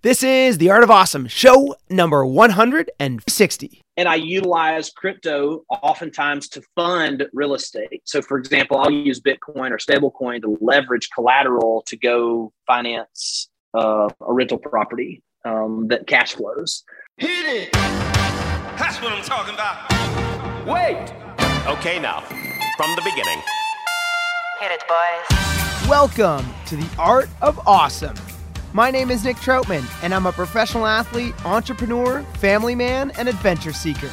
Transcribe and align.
This 0.00 0.22
is 0.22 0.58
The 0.58 0.70
Art 0.70 0.84
of 0.84 0.92
Awesome, 0.92 1.26
show 1.26 1.74
number 1.90 2.24
160. 2.24 3.82
And 3.96 4.08
I 4.08 4.14
utilize 4.14 4.90
crypto 4.90 5.64
oftentimes 5.68 6.48
to 6.50 6.62
fund 6.76 7.26
real 7.32 7.52
estate. 7.52 8.02
So, 8.04 8.22
for 8.22 8.38
example, 8.38 8.78
I'll 8.78 8.92
use 8.92 9.20
Bitcoin 9.20 9.72
or 9.72 9.78
stablecoin 9.78 10.42
to 10.42 10.56
leverage 10.60 11.10
collateral 11.12 11.82
to 11.88 11.96
go 11.96 12.52
finance 12.64 13.48
uh, 13.76 14.08
a 14.20 14.32
rental 14.32 14.58
property 14.58 15.20
um, 15.44 15.88
that 15.88 16.06
cash 16.06 16.34
flows. 16.34 16.84
Hit 17.16 17.46
it! 17.46 17.72
That's 17.72 19.02
what 19.02 19.12
I'm 19.12 19.24
talking 19.24 19.54
about. 19.54 19.90
Wait! 20.64 21.12
Okay, 21.76 21.98
now, 21.98 22.20
from 22.76 22.94
the 22.94 23.02
beginning. 23.02 23.42
Hit 24.60 24.70
it, 24.70 24.84
boys. 24.86 25.88
Welcome 25.88 26.46
to 26.66 26.76
The 26.76 26.88
Art 27.00 27.28
of 27.42 27.58
Awesome. 27.66 28.14
My 28.74 28.90
name 28.90 29.10
is 29.10 29.24
Nick 29.24 29.36
Troutman, 29.38 29.82
and 30.02 30.14
I'm 30.14 30.26
a 30.26 30.32
professional 30.32 30.84
athlete, 30.84 31.34
entrepreneur, 31.46 32.22
family 32.34 32.74
man, 32.74 33.10
and 33.12 33.26
adventure 33.26 33.72
seeker. 33.72 34.10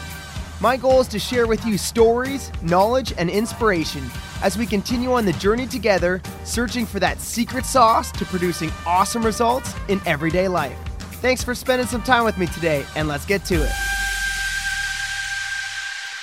My 0.62 0.78
goal 0.78 1.02
is 1.02 1.10
to 1.10 1.20
share 1.20 1.46
with 1.46 1.66
you 1.66 1.78
stories, 1.78 2.54
knowledge, 2.62 3.14
and 3.18 3.30
inspiration 3.30 4.10
as 4.42 4.58
we 4.58 4.66
continue 4.66 5.12
on 5.12 5.26
the 5.26 5.34
journey 5.34 5.68
together, 5.68 6.22
searching 6.46 6.86
for 6.86 7.02
that 7.02 7.20
secret 7.20 7.66
sauce 7.66 8.14
to 8.14 8.24
producing 8.24 8.72
awesome 8.86 9.26
results 9.26 9.74
in 9.90 10.00
everyday 10.06 10.48
life. 10.48 10.78
Thanks 11.22 11.44
for 11.44 11.54
spending 11.54 11.88
some 11.88 12.04
time 12.04 12.24
with 12.24 12.38
me 12.38 12.48
today, 12.48 12.86
and 12.96 13.10
let's 13.10 13.26
get 13.26 13.44
to 13.46 13.56
it. 13.56 13.95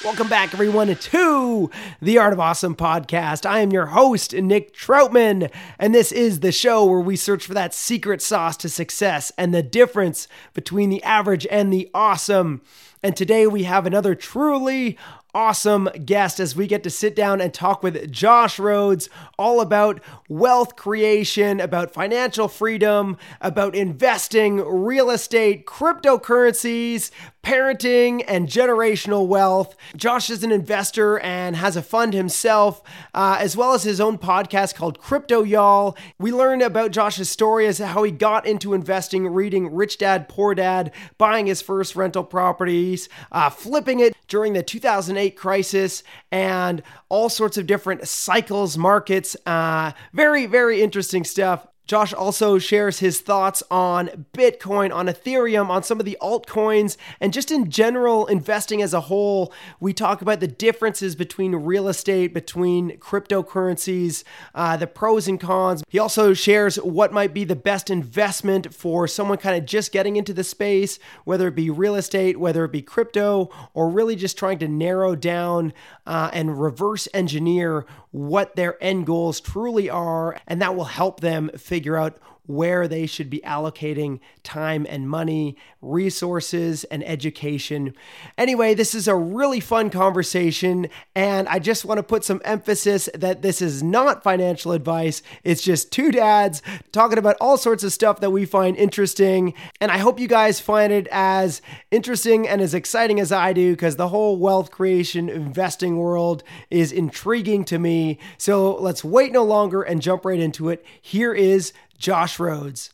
Welcome 0.05 0.29
back, 0.29 0.53
everyone, 0.53 0.93
to 0.93 1.71
the 2.01 2.19
Art 2.19 2.33
of 2.33 2.41
Awesome 2.41 2.75
podcast. 2.75 3.47
I 3.47 3.61
am 3.61 3.71
your 3.71 3.87
host, 3.87 4.35
Nick 4.35 4.75
Troutman, 4.75 5.49
and 5.79 5.95
this 5.95 6.11
is 6.11 6.41
the 6.41 6.51
show 6.51 6.85
where 6.85 6.99
we 6.99 7.15
search 7.15 7.47
for 7.47 7.55
that 7.55 7.73
secret 7.73 8.21
sauce 8.21 8.57
to 8.59 8.69
success 8.69 9.31
and 9.39 9.55
the 9.55 9.63
difference 9.63 10.27
between 10.55 10.91
the 10.91 11.01
average 11.05 11.47
and 11.53 11.73
the 11.73 11.89
awesome. 11.95 12.63
And 13.01 13.17
today 13.17 13.47
we 13.47 13.63
have 13.63 13.87
another 13.87 14.17
truly 14.17 14.99
awesome 15.35 15.89
guest 16.05 16.39
as 16.39 16.55
we 16.55 16.67
get 16.67 16.83
to 16.83 16.91
sit 16.91 17.17
down 17.17 17.41
and 17.41 17.55
talk 17.55 17.83
with 17.83 18.11
Josh 18.13 18.59
Rhodes 18.59 19.09
all 19.39 19.61
about 19.61 20.01
wealth 20.29 20.77
creation, 20.77 21.61
about 21.61 21.93
financial 21.95 22.49
freedom, 22.49 23.17
about 23.41 23.75
investing, 23.75 24.57
real 24.59 25.11
estate, 25.11 25.65
cryptocurrencies, 25.67 27.11
parenting, 27.43 28.23
and 28.29 28.47
generational 28.47 29.27
wealth. 29.27 29.75
Josh 29.97 30.31
is 30.31 30.45
an 30.45 30.53
investor 30.53 31.19
and 31.19 31.57
has 31.57 31.77
a 31.77 31.83
fund 31.83 32.15
himself, 32.15 32.83
uh, 33.15 33.37
as 33.41 33.57
well 33.57 33.73
as 33.73 33.83
his 33.83 34.01
own 34.01 34.19
podcast 34.19 34.75
called 34.75 35.01
Crypto 35.01 35.43
Y'all. 35.43 35.97
We 36.19 36.31
learned 36.31 36.63
about 36.63 36.93
Josh's 36.93 37.31
story 37.31 37.67
as 37.67 37.79
to 37.79 37.89
how 37.89 38.03
he 38.05 38.13
got 38.13 38.47
into 38.47 38.75
investing, 38.75 39.27
reading 39.27 39.75
Rich 39.75 39.99
Dad 39.99 40.29
Poor 40.29 40.55
Dad, 40.55 40.93
buying 41.19 41.47
his 41.47 41.63
first 41.63 41.97
rental 41.97 42.23
properties, 42.23 43.09
uh, 43.33 43.51
flipping 43.51 43.99
it 43.99 44.15
during 44.29 44.53
the 44.53 44.63
2008 44.63 45.22
crisis, 45.31 46.03
and 46.31 46.83
all 47.09 47.29
sorts 47.29 47.57
of 47.59 47.67
different 47.67 48.07
cycles, 48.07 48.77
markets. 48.77 49.37
Uh, 49.47 49.93
very, 50.13 50.47
very 50.47 50.83
interesting 50.83 51.25
stuff. 51.25 51.67
Josh 51.87 52.13
also 52.13 52.59
shares 52.59 53.01
his 53.01 53.21
thoughts 53.21 53.63
on 53.71 54.27
Bitcoin, 54.33 54.95
on 54.95 55.07
Ethereum, 55.07 55.69
on 55.69 55.83
some 55.83 55.99
of 55.99 56.07
the 56.07 56.17
altcoins, 56.23 56.97
and 57.21 57.33
just 57.33 57.51
in 57.51 57.71
general 57.71 58.27
investing 58.27 58.81
as 58.81 58.95
a 58.95 59.03
whole. 59.03 59.53
We 59.81 59.93
talk 59.93 60.23
about 60.23 60.41
the 60.41 60.47
differences 60.47 61.17
between 61.17 61.55
real 61.57 61.89
estate, 61.89 62.33
between 62.33 62.99
cryptocurrencies, 62.99 64.23
uh, 64.55 64.77
the 64.77 64.87
pros 64.87 65.27
and 65.27 65.41
cons. 65.41 65.83
He 65.89 65.99
also 65.99 66.35
shares 66.35 66.77
what 66.77 67.13
might 67.13 67.35
be 67.35 67.45
the 67.45 67.57
best 67.57 67.91
investment 67.91 68.73
for 68.73 69.09
someone 69.09 69.39
kind 69.39 69.57
of 69.57 69.67
just 69.67 69.93
getting 69.93 70.17
into 70.17 70.33
the 70.33 70.45
space, 70.45 70.99
whether 71.25 71.49
it 71.49 71.57
be 71.57 71.69
real 71.69 71.97
estate, 71.97 72.39
whether 72.39 72.65
it 72.65 72.73
be 72.73 72.83
crypto, 72.83 73.51
or 73.75 73.91
really 73.91 74.17
just 74.17 74.39
trying 74.39 74.59
to 74.61 74.69
narrow 74.69 75.17
down 75.17 75.73
uh, 76.07 76.31
and 76.33 76.61
reverse 76.61 77.09
engineer 77.13 77.85
what 78.13 78.57
their 78.57 78.83
end 78.83 79.07
goals 79.07 79.41
truly 79.41 79.89
are, 79.89 80.39
and 80.47 80.61
that 80.61 80.77
will 80.77 80.85
help 80.85 81.21
them 81.21 81.51
figure 81.73 81.97
out 81.97 82.19
where 82.47 82.89
they 82.89 83.07
should 83.07 83.31
be 83.31 83.41
allocating 83.41 84.19
time 84.43 84.87
and 84.89 85.09
money, 85.09 85.57
resources, 85.81 86.85
and 86.85 87.07
education. 87.07 87.95
Anyway, 88.37 88.75
this 88.75 88.95
is 88.95 89.07
a 89.07 89.15
really 89.15 89.61
fun 89.61 89.91
conversation, 89.91 90.89
and 91.15 91.49
I 91.49 91.59
just 91.59 91.85
want 91.85 91.99
to 91.99 92.03
put 92.03 92.25
some 92.25 92.43
emphasis 92.45 93.09
that 93.15 93.43
this 93.43 93.63
is 93.63 93.83
not 93.83 94.25
financial 94.25 94.73
advice. 94.73 95.23
It's 95.45 95.63
just 95.63 95.93
two 95.93 96.11
dads 96.11 96.63
talking 96.91 97.19
about 97.19 97.37
all 97.41 97.57
sorts 97.57 97.85
of 97.85 97.93
stuff 97.93 98.21
that 98.21 98.31
we 98.31 98.45
find 98.45 98.77
interesting, 98.77 99.55
and 99.81 99.93
I 99.93 99.99
hope 99.99 100.19
you 100.19 100.29
guys 100.29 100.59
find 100.61 100.93
it 100.93 101.07
as 101.13 101.63
interesting 101.91 102.49
and 102.49 102.61
as 102.61 102.75
exciting 102.75 103.21
as 103.21 103.31
I 103.31 103.53
do 103.53 103.73
because 103.73 103.97
the 103.97 104.09
whole 104.09 104.37
wealth 104.37 104.71
creation 104.71 105.29
investing 105.29 105.97
world 105.97 106.43
is 106.71 106.91
intriguing 106.91 107.65
to 107.67 107.79
me. 107.79 108.19
So 108.37 108.75
let's 108.75 109.05
wait 109.05 109.33
no 109.33 109.45
longer 109.45 109.83
and 109.83 110.03
jump 110.03 110.25
right 110.25 110.41
into 110.41 110.69
it. 110.69 110.85
Here 111.01 111.33
is 111.33 111.73
Josh 112.03 112.41
Rhodes. 112.41 112.91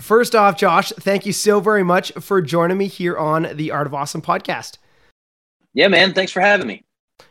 First 0.00 0.34
off, 0.34 0.58
Josh, 0.58 0.90
thank 0.98 1.24
you 1.24 1.32
so 1.32 1.60
very 1.60 1.84
much 1.84 2.10
for 2.14 2.42
joining 2.42 2.76
me 2.76 2.88
here 2.88 3.16
on 3.16 3.48
the 3.54 3.70
Art 3.70 3.86
of 3.86 3.94
Awesome 3.94 4.20
podcast. 4.20 4.78
Yeah, 5.74 5.86
man. 5.86 6.12
Thanks 6.12 6.32
for 6.32 6.40
having 6.40 6.66
me. 6.66 6.84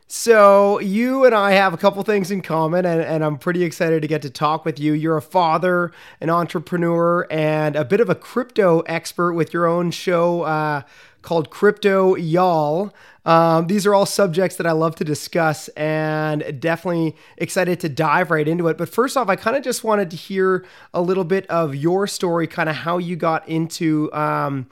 So, 0.07 0.79
you 0.79 1.25
and 1.25 1.35
I 1.35 1.51
have 1.51 1.73
a 1.73 1.77
couple 1.77 2.01
things 2.03 2.31
in 2.31 2.41
common, 2.41 2.85
and, 2.85 3.01
and 3.01 3.25
I'm 3.25 3.37
pretty 3.37 3.63
excited 3.63 4.01
to 4.01 4.07
get 4.07 4.21
to 4.21 4.29
talk 4.29 4.63
with 4.63 4.79
you. 4.79 4.93
You're 4.93 5.17
a 5.17 5.21
father, 5.21 5.91
an 6.21 6.29
entrepreneur, 6.29 7.27
and 7.29 7.75
a 7.75 7.83
bit 7.83 7.99
of 7.99 8.09
a 8.09 8.15
crypto 8.15 8.79
expert 8.81 9.33
with 9.33 9.53
your 9.53 9.67
own 9.67 9.91
show 9.91 10.43
uh, 10.43 10.83
called 11.21 11.49
Crypto 11.49 12.15
Y'all. 12.15 12.93
Um, 13.25 13.67
these 13.67 13.85
are 13.85 13.93
all 13.93 14.05
subjects 14.05 14.55
that 14.57 14.65
I 14.65 14.71
love 14.71 14.95
to 14.95 15.03
discuss 15.03 15.67
and 15.69 16.59
definitely 16.59 17.15
excited 17.37 17.79
to 17.81 17.89
dive 17.89 18.31
right 18.31 18.47
into 18.47 18.67
it. 18.67 18.77
But 18.77 18.89
first 18.89 19.15
off, 19.15 19.29
I 19.29 19.35
kind 19.35 19.55
of 19.55 19.63
just 19.63 19.83
wanted 19.83 20.09
to 20.11 20.17
hear 20.17 20.65
a 20.93 21.01
little 21.01 21.23
bit 21.23 21.45
of 21.47 21.75
your 21.75 22.07
story, 22.07 22.47
kind 22.47 22.69
of 22.69 22.75
how 22.75 22.97
you 22.97 23.15
got 23.15 23.47
into. 23.47 24.11
Um, 24.13 24.67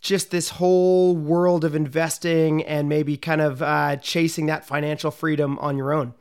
just 0.00 0.30
this 0.30 0.48
whole 0.48 1.14
world 1.14 1.64
of 1.64 1.74
investing 1.74 2.62
and 2.64 2.88
maybe 2.88 3.16
kind 3.16 3.40
of 3.40 3.62
uh, 3.62 3.96
chasing 3.96 4.46
that 4.46 4.64
financial 4.64 5.10
freedom 5.10 5.58
on 5.58 5.76
your 5.76 5.92
own? 5.92 6.14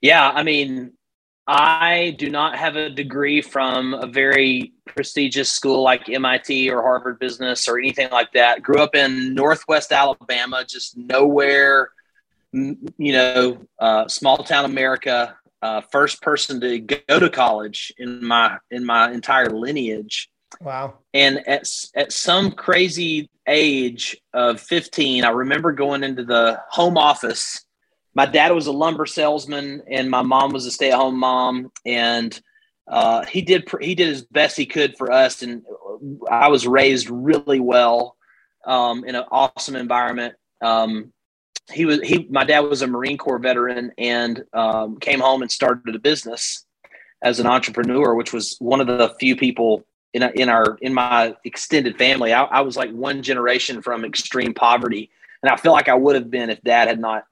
Yeah, 0.00 0.30
I 0.30 0.42
mean, 0.42 0.92
I 1.46 2.16
do 2.18 2.28
not 2.28 2.56
have 2.56 2.76
a 2.76 2.90
degree 2.90 3.40
from 3.40 3.94
a 3.94 4.06
very 4.06 4.72
prestigious 4.94 5.50
school 5.50 5.82
like 5.82 6.08
MIT 6.08 6.70
or 6.70 6.82
Harvard 6.82 7.18
Business 7.18 7.68
or 7.68 7.78
anything 7.78 8.10
like 8.10 8.32
that. 8.32 8.62
Grew 8.62 8.80
up 8.80 8.94
in 8.94 9.34
Northwest 9.34 9.92
Alabama, 9.92 10.64
just 10.66 10.96
nowhere, 10.96 11.90
you 12.52 13.12
know, 13.12 13.58
uh, 13.78 14.08
small 14.08 14.38
town 14.38 14.64
America. 14.64 15.36
Uh, 15.60 15.80
first 15.80 16.22
person 16.22 16.60
to 16.60 16.78
go 16.78 17.18
to 17.18 17.28
college 17.28 17.92
in 17.98 18.24
my 18.24 18.58
in 18.70 18.84
my 18.84 19.10
entire 19.10 19.50
lineage. 19.50 20.30
Wow! 20.60 20.98
And 21.12 21.46
at 21.48 21.68
at 21.96 22.12
some 22.12 22.52
crazy 22.52 23.28
age 23.48 24.16
of 24.32 24.60
fifteen, 24.60 25.24
I 25.24 25.30
remember 25.30 25.72
going 25.72 26.04
into 26.04 26.24
the 26.24 26.60
home 26.70 26.96
office 26.96 27.64
my 28.18 28.26
dad 28.26 28.50
was 28.50 28.66
a 28.66 28.72
lumber 28.72 29.06
salesman 29.06 29.80
and 29.88 30.10
my 30.10 30.22
mom 30.22 30.52
was 30.52 30.66
a 30.66 30.72
stay-at-home 30.72 31.16
mom 31.16 31.70
and 31.86 32.40
uh, 32.88 33.24
he 33.26 33.42
did 33.42 33.68
he 33.80 33.94
did 33.94 34.08
his 34.08 34.22
best 34.22 34.56
he 34.56 34.66
could 34.66 34.96
for 34.96 35.12
us, 35.12 35.42
and 35.42 35.62
I 36.30 36.48
was 36.48 36.66
raised 36.66 37.10
really 37.10 37.60
well 37.60 38.16
um, 38.66 39.04
in 39.04 39.14
an 39.14 39.24
awesome 39.30 39.76
environment. 39.76 40.34
Um, 40.62 41.12
he 41.70 41.84
was 41.84 42.00
he 42.00 42.26
my 42.30 42.44
dad 42.44 42.60
was 42.60 42.82
a 42.82 42.86
Marine 42.86 43.18
Corps 43.18 43.38
veteran 43.38 43.92
and 43.98 44.42
um, 44.54 44.98
came 44.98 45.20
home 45.20 45.42
and 45.42 45.52
started 45.52 45.94
a 45.94 45.98
business 45.98 46.64
as 47.22 47.40
an 47.40 47.46
entrepreneur, 47.46 48.14
which 48.14 48.32
was 48.32 48.56
one 48.58 48.80
of 48.80 48.86
the 48.86 49.14
few 49.20 49.36
people 49.36 49.84
in 50.14 50.22
in 50.22 50.48
our 50.48 50.78
in 50.80 50.94
my 50.94 51.34
extended 51.44 51.98
family. 51.98 52.32
I, 52.32 52.44
I 52.44 52.60
was 52.62 52.76
like 52.76 52.90
one 52.90 53.22
generation 53.22 53.82
from 53.82 54.04
extreme 54.04 54.54
poverty, 54.54 55.10
and 55.42 55.50
I 55.50 55.56
feel 55.56 55.72
like 55.72 55.88
I 55.88 55.94
would 55.94 56.14
have 56.14 56.30
been 56.30 56.48
if 56.48 56.62
dad 56.62 56.88
had 56.88 57.00
not 57.00 57.24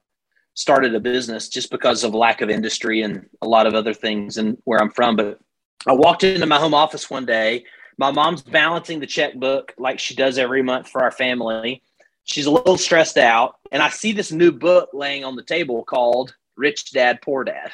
started 0.53 0.93
a 0.95 0.99
business 0.99 1.49
just 1.49 1.69
because 1.69 2.03
of 2.03 2.15
lack 2.15 2.41
of 2.41 2.49
industry 2.49 3.03
and 3.03 3.27
a 3.43 3.47
lot 3.47 3.67
of 3.67 3.75
other 3.75 3.93
things 3.93 4.37
and 4.37 4.57
where 4.65 4.79
I'm 4.79 4.89
from. 4.89 5.15
But 5.15 5.39
I 5.87 5.93
walked 5.93 6.23
into 6.23 6.45
my 6.45 6.59
home 6.59 6.73
office 6.73 7.09
one 7.09 7.25
day. 7.25 7.63
My 7.97 8.11
mom's 8.11 8.43
balancing 8.43 8.99
the 8.99 9.07
checkbook 9.07 9.73
like 9.77 9.99
she 9.99 10.15
does 10.15 10.37
every 10.37 10.61
month 10.61 10.89
for 10.89 11.01
our 11.01 11.11
family. 11.11 11.81
She's 12.25 12.45
a 12.45 12.51
little 12.51 12.77
stressed 12.77 13.17
out. 13.17 13.55
And 13.71 13.81
I 13.81 13.89
see 13.89 14.11
this 14.11 14.31
new 14.31 14.51
book 14.51 14.89
laying 14.93 15.23
on 15.23 15.35
the 15.35 15.43
table 15.43 15.83
called 15.83 16.35
Rich 16.57 16.91
Dad, 16.91 17.21
Poor 17.21 17.43
Dad. 17.43 17.71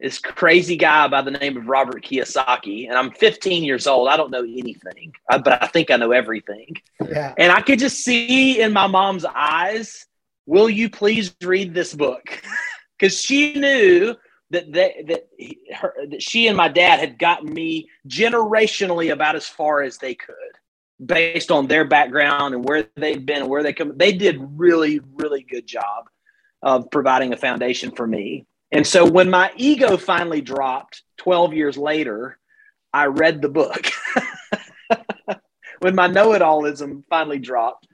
This 0.00 0.18
crazy 0.18 0.76
guy 0.76 1.06
by 1.08 1.22
the 1.22 1.32
name 1.32 1.56
of 1.56 1.68
Robert 1.68 2.02
Kiyosaki. 2.02 2.88
And 2.88 2.96
I'm 2.96 3.10
15 3.10 3.62
years 3.62 3.86
old. 3.86 4.08
I 4.08 4.16
don't 4.16 4.30
know 4.30 4.44
anything, 4.44 5.12
but 5.28 5.62
I 5.62 5.66
think 5.66 5.90
I 5.90 5.96
know 5.96 6.12
everything. 6.12 6.76
Yeah. 7.06 7.34
And 7.36 7.52
I 7.52 7.60
could 7.60 7.78
just 7.78 8.04
see 8.04 8.60
in 8.60 8.72
my 8.72 8.86
mom's 8.86 9.26
eyes, 9.26 10.06
will 10.46 10.70
you 10.70 10.88
please 10.88 11.34
read 11.42 11.74
this 11.74 11.94
book? 11.94 12.42
Because 12.98 13.20
she 13.20 13.54
knew 13.54 14.16
that 14.50 14.72
they, 14.72 15.04
that, 15.06 15.28
he, 15.36 15.58
her, 15.74 15.94
that 16.10 16.22
she 16.22 16.46
and 16.46 16.56
my 16.56 16.68
dad 16.68 16.98
had 16.98 17.18
gotten 17.18 17.52
me 17.52 17.88
generationally 18.08 19.12
about 19.12 19.36
as 19.36 19.46
far 19.46 19.82
as 19.82 19.98
they 19.98 20.14
could 20.14 20.34
based 21.04 21.50
on 21.50 21.66
their 21.66 21.84
background 21.84 22.54
and 22.54 22.64
where 22.64 22.88
they've 22.96 23.24
been 23.24 23.42
and 23.42 23.48
where 23.48 23.62
they 23.62 23.72
come 23.72 23.96
they 23.96 24.12
did 24.12 24.36
really 24.56 25.00
really 25.16 25.42
good 25.42 25.66
job 25.66 26.08
of 26.62 26.90
providing 26.90 27.32
a 27.32 27.36
foundation 27.36 27.90
for 27.92 28.06
me. 28.06 28.46
And 28.72 28.86
so 28.86 29.08
when 29.08 29.30
my 29.30 29.52
ego 29.56 29.96
finally 29.96 30.40
dropped 30.40 31.02
12 31.18 31.54
years 31.54 31.76
later 31.76 32.38
i 32.92 33.06
read 33.06 33.42
the 33.42 33.48
book. 33.48 33.86
When 35.80 35.94
my 35.94 36.08
know-it-allism 36.08 37.04
finally 37.08 37.38
dropped. 37.38 37.86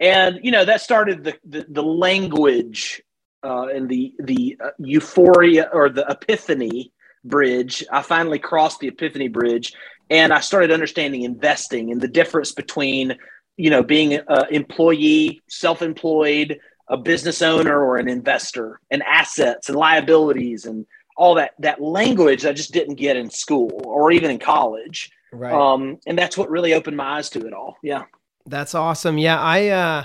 And 0.00 0.40
you 0.42 0.50
know 0.50 0.64
that 0.64 0.80
started 0.80 1.24
the 1.24 1.38
the, 1.44 1.64
the 1.68 1.82
language 1.82 3.00
uh, 3.44 3.66
and 3.66 3.88
the 3.88 4.14
the 4.18 4.56
uh, 4.64 4.70
euphoria 4.78 5.68
or 5.72 5.88
the 5.88 6.06
epiphany 6.08 6.92
bridge. 7.24 7.84
I 7.92 8.02
finally 8.02 8.38
crossed 8.38 8.80
the 8.80 8.88
epiphany 8.88 9.28
bridge, 9.28 9.72
and 10.10 10.32
I 10.32 10.40
started 10.40 10.70
understanding 10.70 11.22
investing 11.22 11.92
and 11.92 12.00
the 12.00 12.08
difference 12.08 12.52
between 12.52 13.16
you 13.56 13.70
know 13.70 13.82
being 13.82 14.14
an 14.14 14.44
employee, 14.50 15.42
self-employed, 15.48 16.58
a 16.88 16.96
business 16.96 17.42
owner, 17.42 17.82
or 17.84 17.96
an 17.98 18.08
investor, 18.08 18.80
and 18.90 19.02
assets 19.02 19.68
and 19.68 19.76
liabilities 19.76 20.64
and 20.64 20.86
all 21.16 21.34
that 21.36 21.52
that 21.60 21.80
language 21.80 22.44
I 22.44 22.52
just 22.52 22.72
didn't 22.72 22.96
get 22.96 23.16
in 23.16 23.30
school 23.30 23.82
or 23.84 24.10
even 24.10 24.30
in 24.30 24.38
college. 24.38 25.10
Right. 25.32 25.52
Um, 25.52 25.98
and 26.06 26.16
that's 26.18 26.38
what 26.38 26.50
really 26.50 26.74
opened 26.74 26.96
my 26.96 27.18
eyes 27.18 27.30
to 27.30 27.46
it 27.46 27.52
all. 27.52 27.76
Yeah. 27.82 28.04
That's 28.46 28.74
awesome. 28.74 29.18
Yeah, 29.18 29.40
I 29.40 29.68
uh 29.68 30.04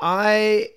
I 0.00 0.70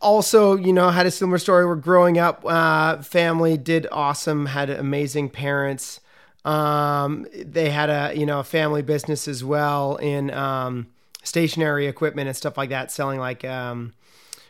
also, 0.00 0.56
you 0.56 0.72
know, 0.72 0.90
had 0.90 1.06
a 1.06 1.10
similar 1.10 1.38
story 1.38 1.66
where 1.66 1.76
growing 1.76 2.18
up, 2.18 2.44
uh, 2.44 3.02
family 3.02 3.56
did 3.56 3.86
awesome, 3.90 4.46
had 4.46 4.70
amazing 4.70 5.30
parents. 5.30 6.00
Um, 6.44 7.26
they 7.34 7.70
had 7.70 7.90
a, 7.90 8.16
you 8.16 8.24
know, 8.24 8.40
a 8.40 8.44
family 8.44 8.82
business 8.82 9.26
as 9.28 9.42
well 9.42 9.96
in 9.96 10.30
um, 10.30 10.86
stationary 11.22 11.86
equipment 11.86 12.28
and 12.28 12.36
stuff 12.36 12.56
like 12.56 12.70
that, 12.70 12.90
selling 12.90 13.18
like 13.18 13.44
um, 13.44 13.94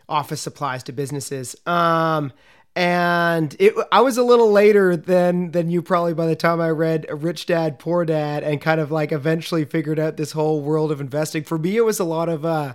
office 0.09 0.41
supplies 0.41 0.83
to 0.85 0.93
businesses. 0.93 1.57
Um, 1.67 2.33
and 2.77 3.57
it, 3.59 3.75
I 3.91 4.03
was 4.03 4.19
a 4.19 4.23
little 4.23 4.53
later 4.53 4.97
than 4.97 5.51
than 5.51 5.69
you 5.69 5.83
probably 5.83 6.15
by 6.15 6.27
the 6.27 6.37
time 6.37 6.61
I 6.61 6.71
read 6.71 7.07
Rich 7.11 7.47
Dad 7.47 7.81
Poor 7.81 8.05
Dad 8.05 8.45
and 8.45 8.61
kind 8.61 8.81
of 8.81 8.93
like 8.93 9.11
eventually 9.11 9.65
figured 9.65 9.99
out 9.99 10.17
this 10.17 10.33
whole 10.33 10.61
world 10.61 10.93
of 10.93 11.01
investing. 11.01 11.43
For 11.43 11.59
me, 11.59 11.77
it 11.77 11.85
was 11.85 11.99
a 11.99 12.05
lot 12.05 12.29
of 12.29 12.45
uh, 12.45 12.75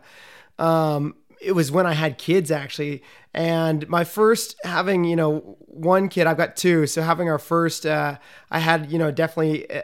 um, 0.60 1.16
it 1.44 1.54
was 1.54 1.72
when 1.72 1.86
I 1.86 1.94
had 1.94 2.18
kids 2.18 2.52
actually. 2.52 3.04
And 3.34 3.88
my 3.90 4.04
first 4.04 4.56
having, 4.64 5.04
you 5.04 5.16
know, 5.16 5.58
one 5.60 6.08
kid, 6.10 6.28
I've 6.28 6.38
got 6.38 6.56
two. 6.56 6.88
So 6.88 7.02
having 7.02 7.30
our 7.30 7.40
first, 7.40 7.86
uh, 7.86 8.18
I 8.52 8.60
had, 8.60 8.92
you 8.92 9.00
know, 9.00 9.12
definitely, 9.12 9.70
uh, 9.70 9.82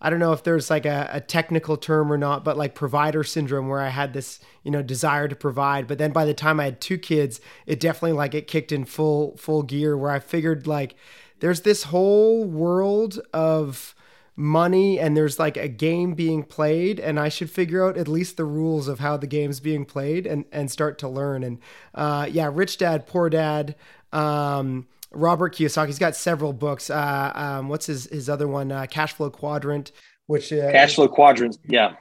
I 0.00 0.10
don't 0.10 0.20
know 0.20 0.32
if 0.32 0.44
there's 0.44 0.70
like 0.70 0.86
a, 0.86 1.08
a, 1.12 1.20
technical 1.20 1.76
term 1.76 2.12
or 2.12 2.18
not, 2.18 2.44
but 2.44 2.56
like 2.56 2.74
provider 2.74 3.24
syndrome 3.24 3.68
where 3.68 3.80
I 3.80 3.88
had 3.88 4.12
this, 4.12 4.38
you 4.62 4.70
know, 4.70 4.82
desire 4.82 5.26
to 5.26 5.34
provide. 5.34 5.88
But 5.88 5.98
then 5.98 6.12
by 6.12 6.24
the 6.24 6.34
time 6.34 6.60
I 6.60 6.64
had 6.64 6.80
two 6.80 6.98
kids, 6.98 7.40
it 7.66 7.80
definitely 7.80 8.12
like 8.12 8.34
it 8.34 8.46
kicked 8.46 8.70
in 8.70 8.84
full, 8.84 9.36
full 9.36 9.62
gear 9.62 9.96
where 9.96 10.12
I 10.12 10.20
figured 10.20 10.66
like 10.66 10.94
there's 11.40 11.62
this 11.62 11.84
whole 11.84 12.44
world 12.44 13.20
of, 13.32 13.94
money 14.38 15.00
and 15.00 15.16
there's 15.16 15.36
like 15.36 15.56
a 15.56 15.66
game 15.66 16.14
being 16.14 16.44
played 16.44 17.00
and 17.00 17.18
I 17.18 17.28
should 17.28 17.50
figure 17.50 17.84
out 17.84 17.98
at 17.98 18.06
least 18.06 18.36
the 18.36 18.44
rules 18.44 18.86
of 18.86 19.00
how 19.00 19.16
the 19.16 19.26
game's 19.26 19.58
being 19.58 19.84
played 19.84 20.28
and 20.28 20.44
and 20.52 20.70
start 20.70 20.96
to 21.00 21.08
learn 21.08 21.42
and 21.42 21.58
uh, 21.92 22.28
yeah 22.30 22.48
Rich 22.52 22.78
Dad 22.78 23.08
Poor 23.08 23.28
Dad 23.28 23.74
um, 24.12 24.86
Robert 25.10 25.56
Kiyosaki's 25.56 25.98
got 25.98 26.14
several 26.14 26.52
books 26.52 26.88
uh, 26.88 27.32
um, 27.34 27.68
what's 27.68 27.86
his 27.86 28.04
his 28.06 28.28
other 28.28 28.46
one 28.46 28.70
uh, 28.70 28.86
Cash 28.86 29.14
Flow 29.14 29.28
Quadrant 29.28 29.90
which 30.26 30.52
uh, 30.52 30.70
Cash 30.70 30.94
Flow 30.94 31.08
Quadrant 31.08 31.58
yeah 31.68 31.96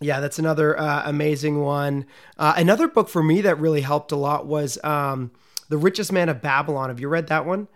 yeah, 0.00 0.18
that's 0.18 0.40
another 0.40 0.76
uh, 0.76 1.02
amazing 1.04 1.60
one. 1.60 2.06
Uh, 2.36 2.54
another 2.56 2.88
book 2.88 3.08
for 3.08 3.22
me 3.22 3.42
that 3.42 3.60
really 3.60 3.82
helped 3.82 4.10
a 4.10 4.16
lot 4.16 4.46
was 4.46 4.76
um, 4.82 5.30
The 5.68 5.78
Richest 5.78 6.10
Man 6.10 6.28
of 6.28 6.42
Babylon. 6.42 6.88
Have 6.88 6.98
you 6.98 7.08
read 7.08 7.28
that 7.28 7.46
one? 7.46 7.68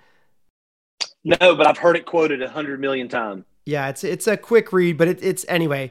No, 1.22 1.54
but 1.54 1.68
I've 1.68 1.78
heard 1.78 1.96
it 1.96 2.04
quoted 2.04 2.42
a 2.42 2.48
hundred 2.48 2.80
million 2.80 3.08
times. 3.08 3.44
Yeah, 3.66 3.88
it's 3.88 4.04
it's 4.04 4.28
a 4.28 4.36
quick 4.36 4.72
read, 4.72 4.96
but 4.96 5.08
it, 5.08 5.22
it's 5.22 5.44
anyway 5.48 5.90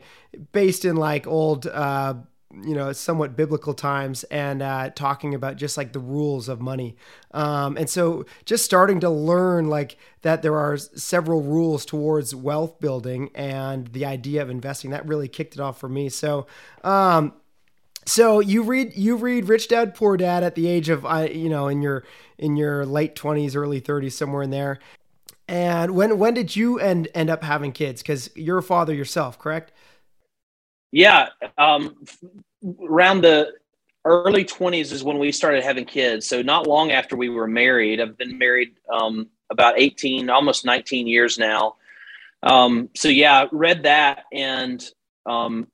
based 0.54 0.86
in 0.86 0.95
like 0.95 1.27
old, 1.27 1.68
uh, 1.68 2.16
you 2.63 2.74
know, 2.74 2.94
somewhat 2.94 3.36
biblical 3.36 3.74
times, 3.74 4.24
and 4.25 4.62
uh, 4.62 4.92
talking 4.92 5.36
about 5.36 5.57
just 5.57 5.75
like 5.75 5.92
the 5.92 6.00
rules 6.00 6.48
of 6.48 6.62
money. 6.62 6.95
Um, 7.31 7.75
and 7.75 7.89
so, 7.89 8.25
just 8.45 8.63
starting 8.63 9.01
to 9.01 9.10
learn 9.10 9.68
like 9.68 9.98
that 10.22 10.42
there 10.42 10.56
are 10.57 10.77
several 10.77 11.42
rules 11.42 11.86
towards 11.86 12.33
wealth 12.33 12.80
building 12.80 13.30
and 13.36 13.88
the 13.88 14.06
idea 14.06 14.42
of 14.42 14.50
investing. 14.50 14.92
That 14.92 15.06
really 15.06 15.28
kicked 15.28 15.56
it 15.56 15.59
off 15.59 15.78
for 15.78 15.90
me. 15.90 16.07
So. 16.09 16.47
Um, 16.83 17.33
so 18.07 18.40
you 18.40 18.61
read 18.61 18.95
you 18.95 19.16
read 19.16 19.49
Rich 19.49 19.68
Dad 19.69 19.95
Poor 19.95 20.16
Dad 20.16 20.44
at 20.44 20.54
the 20.54 20.68
age 20.68 20.90
of 20.90 21.06
I 21.06 21.26
you 21.26 21.49
know 21.49 21.68
in 21.68 21.81
your 21.81 22.04
in 22.38 22.56
your 22.56 22.85
late 22.85 23.16
20s 23.16 23.56
early 23.56 23.81
30s 23.81 24.11
somewhere 24.11 24.44
in 24.44 24.52
there 24.52 24.78
and 25.47 25.95
when 25.95 26.18
when 26.18 26.33
did 26.33 26.56
you 26.56 26.80
end 26.80 27.07
end 27.14 27.30
up 27.30 27.44
having 27.44 27.71
kids? 27.71 28.02
Because 28.02 28.30
you're 28.35 28.57
a 28.57 28.64
father 28.64 28.94
yourself, 28.94 29.37
correct? 29.37 29.71
Yeah, 30.92 31.30
um, 31.57 31.95
around 32.81 33.21
the 33.21 33.54
early 34.06 34.45
20s 34.45 34.92
is 34.92 35.04
when 35.04 35.18
we 35.18 35.31
started 35.31 35.64
having 35.64 35.85
kids. 35.85 36.28
So 36.28 36.42
not 36.42 36.68
long 36.68 36.92
after 36.92 37.18
we 37.18 37.30
were 37.30 37.47
married. 37.47 37.99
I've 37.99 38.18
been 38.18 38.37
married 38.37 38.75
um, 38.94 39.28
about 39.49 39.80
18, 39.80 40.30
almost 40.30 40.64
19 40.64 41.07
years 41.07 41.37
now. 41.37 41.75
Um, 42.44 42.90
so 42.95 43.09
yeah, 43.09 43.47
read 43.52 43.83
that 43.83 44.25
and 44.31 44.83
um, 45.25 45.68